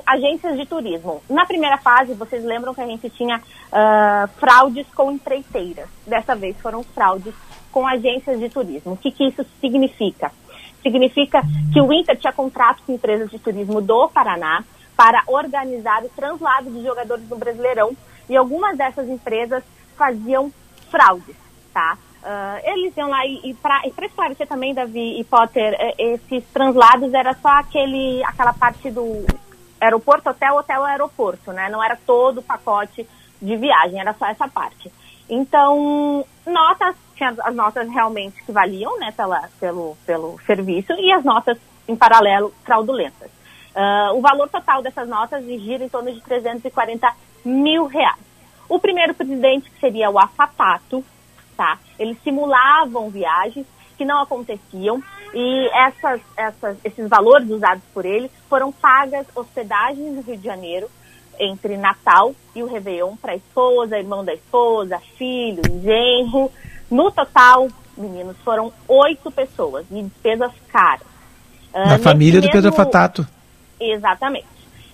agências 0.06 0.56
de 0.56 0.66
turismo. 0.66 1.22
Na 1.28 1.44
primeira 1.44 1.76
fase, 1.76 2.14
vocês 2.14 2.42
lembram 2.42 2.74
que 2.74 2.80
a 2.80 2.86
gente 2.86 3.10
tinha 3.10 3.38
uh, 3.38 4.28
fraudes 4.38 4.86
com 4.94 5.10
empreiteiras. 5.10 5.88
Dessa 6.06 6.34
vez 6.34 6.56
foram 6.60 6.82
fraudes 6.82 7.34
com 7.70 7.86
agências 7.86 8.38
de 8.38 8.48
turismo. 8.48 8.92
O 8.92 8.96
que, 8.96 9.10
que 9.10 9.26
isso 9.26 9.44
significa? 9.60 10.30
Significa 10.82 11.42
que 11.72 11.80
o 11.80 11.92
Inter 11.92 12.16
tinha 12.16 12.32
contrato 12.32 12.82
com 12.86 12.92
empresas 12.92 13.30
de 13.30 13.38
turismo 13.38 13.80
do 13.80 14.08
Paraná 14.08 14.62
para 14.96 15.22
organizar 15.26 16.04
o 16.04 16.08
translado 16.08 16.70
de 16.70 16.82
jogadores 16.82 17.24
do 17.24 17.36
Brasileirão 17.36 17.96
e 18.28 18.36
algumas 18.36 18.76
dessas 18.76 19.08
empresas 19.08 19.62
faziam 19.96 20.52
fraudes, 20.90 21.36
tá? 21.72 21.96
Uh, 22.22 22.70
eles 22.70 22.96
iam 22.96 23.10
lá 23.10 23.26
e, 23.26 23.50
e 23.50 23.54
para 23.54 23.82
esclarecer 23.86 24.46
também, 24.46 24.72
Davi 24.72 25.20
e 25.20 25.24
Potter, 25.24 25.76
esses 25.98 26.42
translados 26.46 27.12
era 27.12 27.34
só 27.34 27.48
aquele, 27.48 28.24
aquela 28.24 28.54
parte 28.54 28.90
do 28.90 29.26
aeroporto, 29.80 30.30
hotel, 30.30 30.56
hotel, 30.56 30.84
aeroporto, 30.84 31.52
né? 31.52 31.68
Não 31.68 31.82
era 31.82 31.98
todo 32.06 32.38
o 32.38 32.42
pacote 32.42 33.06
de 33.40 33.56
viagem, 33.56 34.00
era 34.00 34.14
só 34.14 34.26
essa 34.26 34.48
parte. 34.48 34.90
Então, 35.28 36.24
notas, 36.46 36.96
tinha 37.14 37.34
as 37.42 37.54
notas 37.54 37.88
realmente 37.88 38.42
que 38.44 38.52
valiam, 38.52 38.98
né, 38.98 39.12
pela, 39.16 39.48
pelo, 39.58 39.96
pelo 40.06 40.38
serviço, 40.46 40.92
e 40.92 41.12
as 41.12 41.24
notas, 41.24 41.58
em 41.88 41.96
paralelo, 41.96 42.52
fraudulentas. 42.64 43.30
Uh, 43.74 44.16
o 44.16 44.20
valor 44.20 44.48
total 44.48 44.82
dessas 44.82 45.08
notas 45.08 45.44
gira 45.44 45.84
em 45.84 45.88
torno 45.88 46.12
de 46.12 46.20
340 46.20 47.12
mil 47.44 47.86
reais. 47.86 48.22
O 48.68 48.78
primeiro 48.78 49.14
presidente, 49.14 49.70
que 49.70 49.78
seria 49.80 50.10
o 50.10 50.18
Afatato, 50.18 51.04
tá? 51.56 51.78
Eles 51.98 52.16
simulavam 52.24 53.10
viagens 53.10 53.66
que 53.96 54.04
não 54.04 54.22
aconteciam 54.22 55.02
e 55.32 55.68
essas, 55.72 56.20
essas, 56.36 56.76
esses 56.84 57.08
valores 57.08 57.48
usados 57.50 57.82
por 57.92 58.04
ele 58.04 58.30
foram 58.48 58.72
pagas 58.72 59.26
hospedagens 59.34 60.14
no 60.14 60.22
Rio 60.22 60.36
de 60.36 60.44
Janeiro 60.44 60.88
entre 61.38 61.76
Natal 61.76 62.34
e 62.54 62.62
o 62.62 62.66
Réveillon 62.66 63.16
para 63.16 63.32
a 63.32 63.36
esposa, 63.36 63.98
irmão 63.98 64.24
da 64.24 64.32
esposa, 64.34 65.00
filho, 65.16 65.62
genro. 65.82 66.50
No 66.90 67.10
total, 67.10 67.68
meninos, 67.96 68.36
foram 68.44 68.72
oito 68.88 69.30
pessoas 69.30 69.84
e 69.90 70.02
despesas 70.02 70.52
caras. 70.68 71.06
Na 71.72 71.96
Uh, 71.96 71.98
família 71.98 72.40
do 72.40 72.44
nesse 72.46 72.52
Pedro 72.52 72.70
mesmo- 72.70 72.84
Fatato. 72.84 73.26
Exatamente. 73.80 74.46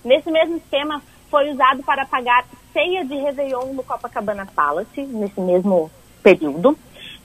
Nesse 0.03 0.31
mesmo 0.31 0.57
esquema, 0.57 1.01
foi 1.31 1.49
usado 1.49 1.81
para 1.83 2.05
pagar 2.05 2.43
ceia 2.73 3.03
de 3.05 3.15
Réveillon 3.15 3.73
no 3.73 3.83
Copacabana 3.83 4.45
Palace, 4.45 5.01
nesse 5.01 5.39
mesmo 5.39 5.89
período, 6.21 6.77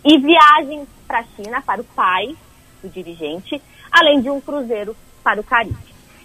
e 0.04 0.18
viagens 0.18 0.88
para 1.06 1.18
a 1.18 1.24
China 1.24 1.60
para 1.66 1.80
o 1.80 1.84
pai 1.84 2.34
do 2.82 2.88
dirigente, 2.88 3.60
além 3.90 4.20
de 4.20 4.30
um 4.30 4.40
cruzeiro 4.40 4.96
para 5.24 5.40
o 5.40 5.44
Caribe. 5.44 5.76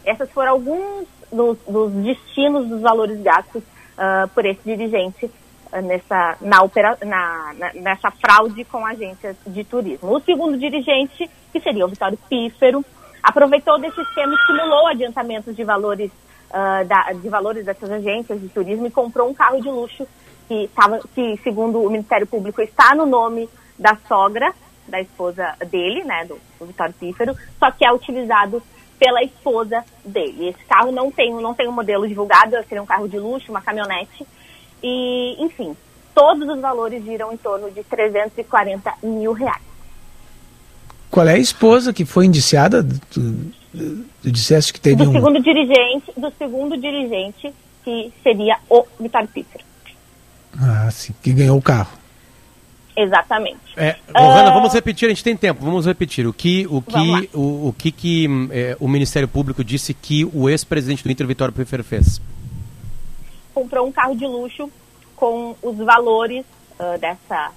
Essas 0.06 0.30
foram 0.32 0.52
alguns 0.54 1.08
dos, 1.32 1.58
dos 1.68 1.92
destinos 1.92 2.68
dos 2.68 2.82
valores 2.82 3.20
gastos 3.22 3.64
ah, 3.98 4.30
por 4.34 4.46
esse 4.46 4.62
dirigente 4.64 5.30
ah, 5.72 5.82
nessa, 5.82 6.38
na, 6.42 6.62
opera, 6.64 6.98
na, 7.04 7.54
na- 7.58 7.74
nessa 7.74 8.12
fraude 8.12 8.64
com 8.66 8.86
agências 8.86 9.36
de 9.48 9.64
turismo. 9.64 10.16
O 10.16 10.20
segundo 10.22 10.58
dirigente, 10.58 11.30
que 11.52 11.60
seria 11.60 11.86
o 11.86 11.90
Vitório 11.90 12.18
Pífero, 12.30 12.84
aproveitou 13.24 13.80
desse 13.80 14.02
esquema 14.02 14.34
e 14.34 14.46
simulou 14.46 14.88
adiantamentos 14.88 15.56
de 15.56 15.64
valores, 15.64 16.12
ah, 16.54 16.84
da- 16.84 17.14
de 17.14 17.30
valores 17.30 17.66
dessas 17.66 17.90
agências 17.90 18.40
de 18.40 18.50
turismo 18.50 18.88
e 18.88 18.92
comprou 18.92 19.30
um 19.30 19.34
carro 19.34 19.62
de 19.62 19.70
luxo 19.70 20.08
que, 20.48 20.70
tava, 20.76 21.00
que, 21.16 21.38
segundo 21.44 21.82
o 21.82 21.90
Ministério 21.90 22.28
Público, 22.28 22.62
está 22.62 22.94
no 22.96 23.06
nome 23.06 23.50
da 23.78 23.98
sogra, 24.08 24.54
da 24.88 25.00
esposa 25.00 25.56
dele, 25.70 26.04
né, 26.04 26.26
do, 26.26 26.38
do 26.60 26.66
Vitório 26.66 26.94
Pífero, 27.00 27.36
só 27.58 27.72
que 27.72 27.86
é 27.86 27.92
utilizado 27.94 28.62
pela 29.00 29.24
esposa 29.24 29.84
dele. 30.06 30.50
Esse 30.50 30.64
carro 30.66 30.92
não 30.92 31.10
tem, 31.12 31.34
não 31.34 31.54
tem 31.54 31.68
um 31.68 31.72
modelo 31.72 32.08
divulgado, 32.08 32.56
seria 32.68 32.84
um 32.84 32.86
carro 32.86 33.08
de 33.08 33.18
luxo, 33.18 33.50
uma 33.50 33.62
caminhonete. 33.62 34.28
E, 34.84 35.44
enfim, 35.44 35.76
todos 36.14 36.48
os 36.48 36.60
valores 36.60 37.04
giram 37.04 37.32
em 37.32 37.38
torno 37.38 37.72
de 37.72 37.84
340 37.84 38.94
mil 39.02 39.34
reais. 39.34 39.64
Qual 41.10 41.28
é 41.28 41.34
a 41.34 41.38
esposa 41.40 41.92
que 41.92 42.06
foi 42.06 42.26
indiciada? 42.26 42.86
Tu, 43.72 44.06
tu 44.22 44.32
disseste 44.32 44.74
que 44.74 44.80
teve 44.82 45.04
Do 45.04 45.10
um. 45.10 45.14
segundo 45.14 45.42
dirigente, 45.42 46.12
do 46.18 46.32
segundo 46.38 46.78
dirigente, 46.78 47.54
que 47.84 48.12
seria 48.22 48.58
o 48.70 48.86
Vitório 49.00 49.28
Pífero. 49.28 49.64
Ah, 50.60 50.90
sim, 50.92 51.14
que 51.24 51.32
ganhou 51.32 51.58
o 51.58 51.62
carro. 51.62 51.98
Exatamente. 52.96 53.58
É, 53.78 53.96
Ah. 54.14 54.52
vamos 54.52 54.74
repetir, 54.74 55.06
a 55.06 55.10
gente 55.10 55.24
tem 55.24 55.36
tempo, 55.38 55.64
vamos 55.64 55.86
repetir. 55.86 56.28
O 56.28 56.34
que 56.34 56.68
o 56.70 56.82
que 56.82 57.30
o, 57.34 57.70
o 57.70 57.76
que, 57.78 57.90
que 57.92 58.28
hum, 58.28 58.50
é, 58.52 58.76
o 58.80 58.88
Ministério 58.88 59.28
Público 59.30 59.64
disse 59.64 59.94
que 59.94 60.26
o 60.26 60.50
ex-presidente 60.50 61.04
do 61.04 61.10
Inter, 61.12 61.26
Vitório 61.26 61.54
Pífero, 61.54 61.84
fez? 61.84 62.22
comprou 63.54 63.86
um 63.88 63.92
carro 63.92 64.16
de 64.16 64.26
luxo 64.26 64.70
com 65.16 65.56
os 65.62 65.78
valores 65.78 66.46
ah, 66.80 66.98
dessa 67.00 67.52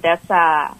dessa 0.00 0.72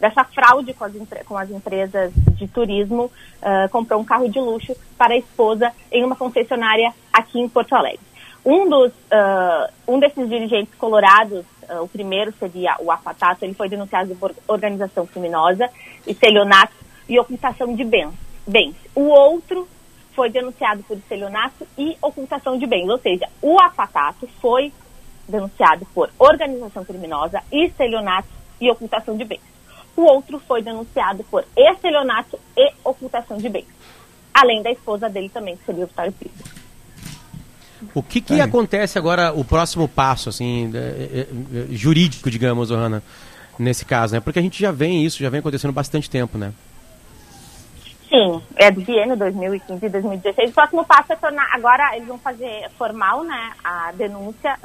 dessa 0.00 0.24
fraude 0.24 0.74
com 0.74 0.84
as, 0.84 0.92
com 1.26 1.36
as 1.36 1.50
empresas 1.50 2.12
de 2.14 2.46
turismo, 2.48 3.10
ah, 3.42 3.68
comprou 3.70 4.00
um 4.00 4.04
carro 4.04 4.28
de 4.28 4.38
luxo 4.38 4.74
para 4.98 5.14
a 5.14 5.16
esposa 5.16 5.72
em 5.90 6.04
uma 6.04 6.16
concessionária 6.16 6.92
aqui 7.12 7.40
em 7.40 7.48
Porto 7.48 7.74
Alegre. 7.74 8.00
Um 8.44 8.68
dos 8.68 8.92
ah, 9.10 9.70
um 9.88 9.98
desses 9.98 10.28
dirigentes 10.28 10.74
colorados, 10.74 11.44
ah, 11.68 11.82
o 11.82 11.88
primeiro 11.88 12.32
seria 12.38 12.76
o 12.80 12.90
Afatato, 12.90 13.44
ele 13.44 13.54
foi 13.54 13.68
denunciado 13.68 14.14
por 14.16 14.34
organização 14.46 15.06
criminosa, 15.06 15.70
estelionato 16.06 16.74
e 17.08 17.18
ocultação 17.18 17.74
de 17.74 17.84
bens. 17.84 18.12
bens. 18.46 18.74
O 18.94 19.02
outro 19.02 19.68
foi 20.14 20.30
denunciado 20.30 20.82
por 20.84 20.96
estelionato 20.96 21.66
e 21.76 21.96
ocultação 22.00 22.56
de 22.58 22.66
bens, 22.66 22.88
ou 22.88 22.98
seja, 22.98 23.28
o 23.42 23.60
Afatato 23.60 24.28
foi 24.40 24.72
denunciado 25.28 25.86
por 25.94 26.10
organização 26.18 26.84
criminosa, 26.84 27.42
estelionato 27.50 28.28
e 28.60 28.70
ocultação 28.70 29.16
de 29.16 29.24
bens. 29.24 29.53
O 29.96 30.02
outro 30.02 30.40
foi 30.40 30.62
denunciado 30.62 31.24
por 31.24 31.44
estelionato 31.56 32.38
e 32.56 32.72
ocultação 32.84 33.38
de 33.38 33.48
bens. 33.48 33.66
Além 34.32 34.62
da 34.62 34.70
esposa 34.70 35.08
dele 35.08 35.28
também, 35.28 35.56
que 35.56 35.64
seria 35.64 35.84
o 35.84 35.86
Vitório 35.86 36.12
Pires. 36.12 36.54
O 37.94 38.02
que, 38.02 38.20
que 38.20 38.40
acontece 38.40 38.98
agora, 38.98 39.32
o 39.32 39.44
próximo 39.44 39.86
passo, 39.86 40.28
assim, 40.28 40.70
é, 40.74 40.78
é, 40.78 41.20
é, 41.20 41.66
jurídico, 41.70 42.30
digamos, 42.30 42.70
Rana, 42.70 43.02
nesse 43.58 43.84
caso, 43.84 44.14
né? 44.14 44.20
Porque 44.20 44.38
a 44.38 44.42
gente 44.42 44.60
já 44.60 44.72
vem 44.72 45.04
isso, 45.04 45.18
já 45.18 45.28
vem 45.28 45.40
acontecendo 45.40 45.72
bastante 45.72 46.08
tempo, 46.08 46.38
né? 46.38 46.52
Sim, 48.08 48.40
é 48.56 48.70
do 48.70 48.80
biênio 48.80 49.16
2015 49.16 49.84
e 49.84 49.88
2016. 49.88 50.50
O 50.50 50.54
próximo 50.54 50.84
passo 50.84 51.12
é 51.12 51.16
tornar, 51.16 51.48
agora 51.52 51.96
eles 51.96 52.06
vão 52.06 52.18
fazer 52.18 52.70
formal, 52.78 53.24
né, 53.24 53.52
a 53.62 53.92
denúncia 53.92 54.56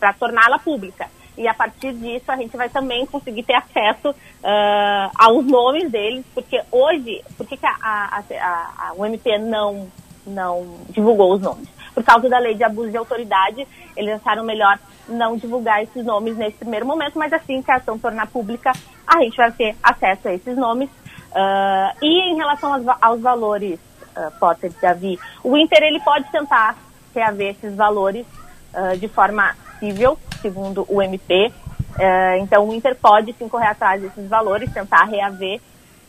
para 0.00 0.12
torná-la 0.14 0.58
pública. 0.58 1.08
E 1.36 1.48
a 1.48 1.54
partir 1.54 1.92
disso 1.94 2.30
a 2.30 2.36
gente 2.36 2.56
vai 2.56 2.68
também 2.68 3.04
conseguir 3.06 3.42
ter 3.42 3.54
acesso 3.54 4.14
ah, 4.42 5.10
aos 5.18 5.44
nomes 5.44 5.90
deles, 5.90 6.24
porque 6.34 6.60
hoje, 6.70 7.22
por 7.36 7.46
que, 7.46 7.56
que 7.56 7.66
a, 7.66 7.76
a, 7.82 8.18
a, 8.18 8.88
a, 8.88 8.92
o 8.94 9.04
MP 9.04 9.38
não, 9.38 9.88
não 10.26 10.78
divulgou 10.90 11.34
os 11.34 11.40
nomes? 11.40 11.68
Por 11.94 12.02
causa 12.02 12.28
da 12.28 12.38
lei 12.38 12.54
de 12.54 12.64
abuso 12.64 12.90
de 12.90 12.96
autoridade, 12.96 13.66
eles 13.96 14.14
acharam 14.14 14.44
melhor 14.44 14.78
não 15.08 15.36
divulgar 15.36 15.82
esses 15.82 16.04
nomes 16.04 16.36
nesse 16.36 16.56
primeiro 16.58 16.86
momento, 16.86 17.18
mas 17.18 17.32
assim 17.32 17.62
que 17.62 17.70
a 17.70 17.76
ação 17.76 17.98
tornar 17.98 18.26
pública, 18.28 18.72
a 19.06 19.22
gente 19.22 19.36
vai 19.36 19.52
ter 19.52 19.76
acesso 19.82 20.28
a 20.28 20.34
esses 20.34 20.56
nomes. 20.56 20.90
Ah, 21.34 21.94
e 22.00 22.32
em 22.32 22.36
relação 22.36 22.74
aos, 22.74 22.84
aos 23.00 23.20
valores, 23.20 23.78
ah, 24.16 24.30
Potter 24.38 24.70
e 24.70 24.80
Davi, 24.80 25.18
o 25.42 25.56
Inter 25.56 25.82
ele 25.82 26.00
pode 26.00 26.30
tentar 26.30 26.76
reaver 27.14 27.50
esses 27.50 27.74
valores 27.74 28.26
ah, 28.72 28.94
de 28.96 29.08
forma 29.08 29.54
civil, 29.78 30.18
segundo 30.44 30.84
o 30.88 31.00
MP. 31.02 31.50
Ah, 31.98 32.36
então 32.38 32.68
o 32.68 32.74
Inter 32.74 32.94
pode 33.00 33.34
sim 33.38 33.48
correr 33.48 33.68
atrás 33.68 34.02
desses 34.02 34.28
valores, 34.28 34.70
tentar 34.72 35.04
reaver, 35.04 35.60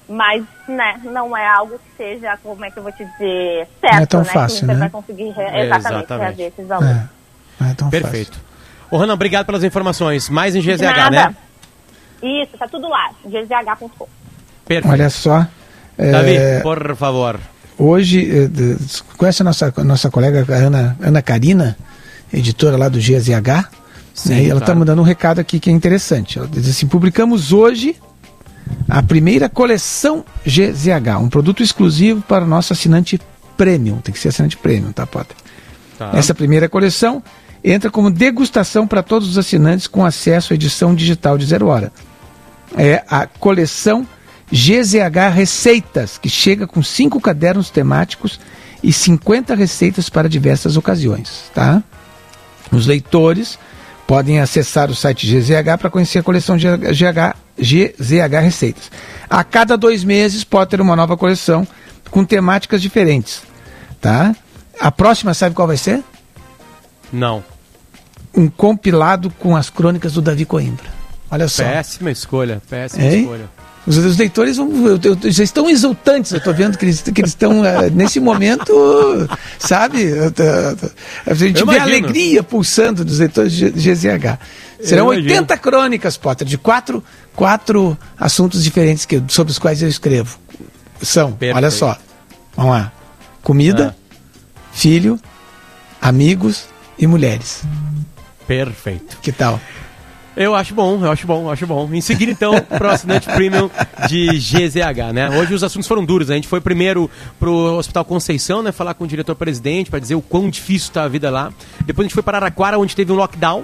mas 0.10 0.44
né, 0.68 1.00
não 1.04 1.36
é 1.38 1.48
algo 1.48 1.78
que 1.80 1.98
seja, 1.98 2.38
como 2.44 2.66
é 2.66 2.70
que 2.72 2.78
eu 2.78 2.84
vou 2.84 2.92
te 2.92 3.06
dizer, 3.06 3.68
certo, 3.80 3.94
Não 3.96 4.02
é 4.02 4.06
tão 4.06 4.20
né? 4.22 4.26
fácil, 4.26 4.60
que 4.60 4.64
o 4.64 4.66
Inter 4.66 4.76
né? 4.76 4.80
vai 4.82 4.90
conseguir 4.90 5.30
re- 5.32 5.44
É, 5.44 5.66
exatamente, 5.66 6.04
exatamente. 6.06 6.10
reaver 6.38 6.48
esses 6.48 6.68
valores. 6.68 6.98
Não 7.60 7.68
é 7.70 7.74
tão 7.74 7.90
Perfeito. 7.90 8.40
Ô, 8.92 8.98
Rana, 8.98 9.14
obrigado 9.14 9.46
pelas 9.46 9.64
informações. 9.64 10.30
Mais 10.30 10.56
em 10.56 10.62
GZH, 10.62 10.82
nada. 10.84 11.10
né? 11.12 11.36
Isso, 12.22 12.58
tá 12.58 12.68
tudo 12.68 12.88
lá, 12.90 13.12
gzh.com. 13.26 14.08
Perfeito. 14.66 14.92
Olha 14.92 15.10
só. 15.10 15.46
é, 15.98 16.12
Davi, 16.12 16.36
por 16.64 16.96
favor. 16.96 17.40
Hoje, 17.78 18.48
de- 18.48 18.78
conhece 19.18 19.42
a 19.42 19.46
nossa, 19.46 19.74
nossa 19.84 20.10
colega 20.10 20.46
a 20.50 20.58
Ana, 20.58 20.98
Ana 21.02 21.22
Karina, 21.22 21.78
editora 22.34 22.78
lá 22.78 22.90
do 22.90 23.00
GZH? 23.00 23.70
Sim, 24.16 24.30
né? 24.30 24.44
E 24.44 24.46
ela 24.46 24.54
está 24.56 24.68
claro. 24.68 24.80
mandando 24.80 25.02
um 25.02 25.06
recado 25.06 25.40
aqui 25.40 25.60
que 25.60 25.70
é 25.70 25.74
interessante. 25.74 26.40
Ela 26.40 26.48
diz 26.48 26.68
assim: 26.68 26.88
publicamos 26.88 27.52
hoje 27.52 27.98
a 28.88 29.04
primeira 29.04 29.50
coleção 29.50 30.24
GZH, 30.46 31.20
um 31.20 31.30
produto 31.30 31.62
exclusivo 31.62 32.22
para 32.22 32.46
o 32.46 32.48
nosso 32.48 32.72
assinante 32.72 33.20
premium. 33.58 33.98
Tem 33.98 34.14
que 34.14 34.20
ser 34.20 34.30
assinante 34.30 34.58
premium, 34.58 34.92
tá, 34.92 35.06
Potter? 35.06 35.36
Tá. 36.00 36.12
Essa 36.14 36.34
primeira 36.34 36.70
coleção 36.70 37.22
entra 37.64 37.92
como 37.92 38.10
degustação 38.10 38.88
para 38.88 39.04
todos 39.04 39.28
os 39.28 39.38
assinantes 39.38 39.86
com 39.86 40.06
acesso 40.06 40.54
à 40.54 40.56
edição 40.56 40.96
digital 40.96 41.38
de 41.38 41.46
zero 41.46 41.68
hora. 41.68 41.92
É 42.78 43.04
a 43.10 43.28
coleção 43.28 44.08
GZH 44.52 45.34
Receitas, 45.34 46.18
que 46.18 46.30
chega 46.30 46.66
com 46.66 46.82
cinco 46.82 47.20
cadernos 47.20 47.70
temáticos 47.70 48.40
e 48.82 48.94
50 48.94 49.56
receitas 49.56 50.10
para 50.10 50.30
diversas 50.30 50.78
ocasiões, 50.78 51.52
tá? 51.54 51.84
Os 52.72 52.86
leitores 52.86 53.58
podem 54.08 54.40
acessar 54.40 54.90
o 54.90 54.96
site 54.96 55.26
GZH 55.28 55.78
para 55.80 55.90
conhecer 55.90 56.20
a 56.20 56.24
coleção 56.24 56.58
GH, 56.58 57.36
GZH 57.60 58.40
Receitas. 58.42 58.92
A 59.30 59.44
cada 59.44 59.78
dois 59.78 60.04
meses 60.04 60.44
pode 60.44 60.70
ter 60.72 60.82
uma 60.82 60.96
nova 60.96 61.18
coleção 61.18 61.68
com 62.12 62.24
temáticas 62.24 62.82
diferentes, 62.82 63.42
tá? 64.00 64.36
A 64.80 64.92
próxima 64.92 65.34
sabe 65.34 65.56
qual 65.56 65.68
vai 65.68 65.78
ser? 65.78 66.04
Não. 67.12 67.44
Um 68.36 68.48
compilado 68.50 69.30
com 69.40 69.56
as 69.56 69.70
crônicas 69.70 70.14
do 70.14 70.22
Davi 70.22 70.46
Coimbra. 70.46 70.86
Olha 71.32 71.48
só. 71.48 71.64
Péssima 71.64 72.12
escolha, 72.12 72.62
péssima 72.70 73.04
Hein? 73.06 73.22
escolha. 73.22 73.50
Os, 73.88 73.98
os 73.98 74.18
leitores 74.18 74.58
vão, 74.58 74.70
eu- 74.88 75.00
eu- 75.04 75.32
já 75.32 75.44
estão 75.44 75.70
exultantes, 75.70 76.32
eu 76.32 76.40
estou 76.40 76.54
vendo 76.54 76.78
que 76.78 76.86
eles, 76.86 77.02
que 77.02 77.22
eles 77.22 77.32
estão, 77.32 77.64
eh, 77.64 77.90
nesse 77.92 78.20
momento, 78.20 78.74
sabe? 79.60 80.06
A 81.26 81.34
gente 81.34 81.60
Eu 81.62 81.68
vê 81.68 81.78
a 81.78 81.84
alegria 81.84 82.42
pulsando 82.42 83.06
dos 83.06 83.20
leitores 83.20 83.52
de 83.54 83.70
GZH. 83.72 84.40
Serão 84.84 85.06
imagino. 85.14 85.30
80 85.34 85.58
crônicas, 85.58 86.18
Potter, 86.18 86.48
de 86.48 86.58
quatro, 86.58 87.04
quatro 87.36 87.98
assuntos 88.20 88.64
diferentes 88.64 89.06
que, 89.06 89.22
sobre 89.28 89.52
os 89.52 89.60
quais 89.60 89.82
eu 89.82 89.88
escrevo. 89.88 90.38
São, 91.02 91.32
Perfeito. 91.34 91.56
olha 91.58 91.72
só, 91.72 91.98
vamos 92.56 92.72
lá. 92.74 92.92
Comida, 93.44 93.96
filho, 94.74 95.20
amigos 96.02 96.66
e 96.98 97.06
mulheres. 97.08 97.62
Perfeito. 98.48 99.18
Que 99.22 99.32
tal? 99.32 99.60
Eu 100.36 100.54
acho 100.54 100.76
bom, 100.76 101.00
eu 101.02 101.10
acho 101.10 101.26
bom, 101.26 101.44
eu 101.44 101.52
acho 101.52 101.66
bom. 101.66 101.90
Em 101.94 102.02
seguida, 102.02 102.30
então, 102.30 102.54
pro 102.60 102.90
assinante 102.90 103.26
premium 103.26 103.70
de 104.10 104.28
GZH, 104.38 105.14
né? 105.14 105.30
Hoje 105.30 105.54
os 105.54 105.64
assuntos 105.64 105.88
foram 105.88 106.04
duros. 106.04 106.30
A 106.30 106.36
gente 106.36 106.48
foi 106.48 106.60
primeiro 106.60 107.10
pro 107.40 107.54
Hospital 107.78 108.04
Conceição, 108.04 108.62
né? 108.62 108.74
Falar 108.74 108.96
com 108.96 109.06
o 109.06 109.08
diretor-presidente 109.08 109.90
para 109.90 110.00
dizer 110.00 110.16
o 110.16 110.22
quão 110.22 110.50
difícil 110.50 110.92
tá 110.92 111.04
a 111.04 111.08
vida 111.08 111.30
lá. 111.30 111.54
Depois 111.86 112.04
a 112.04 112.08
gente 112.08 112.14
foi 112.14 112.24
para 112.24 112.38
Araraquara, 112.40 112.78
onde 112.78 112.94
teve 112.94 113.14
um 113.14 113.16
lockdown. 113.16 113.64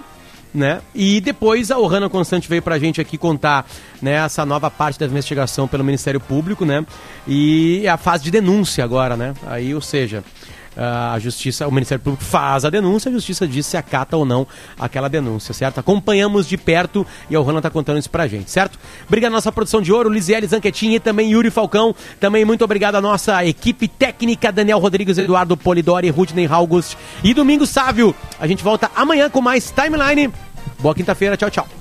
Né? 0.53 0.81
E 0.93 1.21
depois 1.21 1.71
a 1.71 1.77
Ohana 1.77 2.09
Constante 2.09 2.49
veio 2.49 2.61
pra 2.61 2.77
gente 2.77 2.99
aqui 2.99 3.17
contar 3.17 3.65
né, 4.01 4.15
essa 4.15 4.45
nova 4.45 4.69
parte 4.69 4.99
da 4.99 5.05
investigação 5.05 5.65
pelo 5.65 5.81
Ministério 5.81 6.19
Público, 6.19 6.65
né? 6.65 6.85
E 7.25 7.87
a 7.87 7.95
fase 7.95 8.25
de 8.25 8.31
denúncia 8.31 8.83
agora, 8.83 9.15
né? 9.15 9.33
Aí, 9.47 9.73
ou 9.73 9.79
seja, 9.79 10.25
a 10.81 11.19
justiça, 11.19 11.67
o 11.67 11.71
Ministério 11.71 12.03
Público 12.03 12.23
faz 12.23 12.65
a 12.65 12.69
denúncia, 12.69 13.09
a 13.09 13.13
justiça 13.13 13.47
diz 13.47 13.65
se 13.65 13.77
acata 13.77 14.17
ou 14.17 14.25
não 14.25 14.47
aquela 14.79 15.07
denúncia, 15.07 15.53
certo? 15.53 15.79
Acompanhamos 15.79 16.47
de 16.47 16.57
perto 16.57 17.05
e 17.29 17.35
a 17.35 17.39
Ohana 17.39 17.59
está 17.59 17.69
contando 17.69 17.99
isso 17.99 18.09
pra 18.09 18.27
gente, 18.27 18.49
certo? 18.49 18.79
Obrigado 19.07 19.31
à 19.31 19.35
nossa 19.35 19.51
produção 19.51 19.81
de 19.81 19.91
ouro, 19.91 20.09
Lisiele 20.09 20.47
Zanquetin 20.47 20.93
e 20.93 20.99
também 20.99 21.31
Yuri 21.31 21.51
Falcão. 21.51 21.95
Também 22.19 22.43
muito 22.43 22.63
obrigado 22.63 22.95
à 22.95 23.01
nossa 23.01 23.45
equipe 23.45 23.87
técnica, 23.87 24.51
Daniel 24.51 24.79
Rodrigues, 24.79 25.17
Eduardo 25.17 25.55
Polidori, 25.55 26.09
Rudney 26.09 26.47
August 26.47 26.95
e 27.23 27.33
Domingo 27.33 27.65
Sávio. 27.65 28.15
A 28.39 28.47
gente 28.47 28.63
volta 28.63 28.89
amanhã 28.95 29.29
com 29.29 29.41
mais 29.41 29.71
Timeline. 29.71 30.31
Boa 30.79 30.95
quinta-feira, 30.95 31.37
tchau, 31.37 31.49
tchau. 31.49 31.80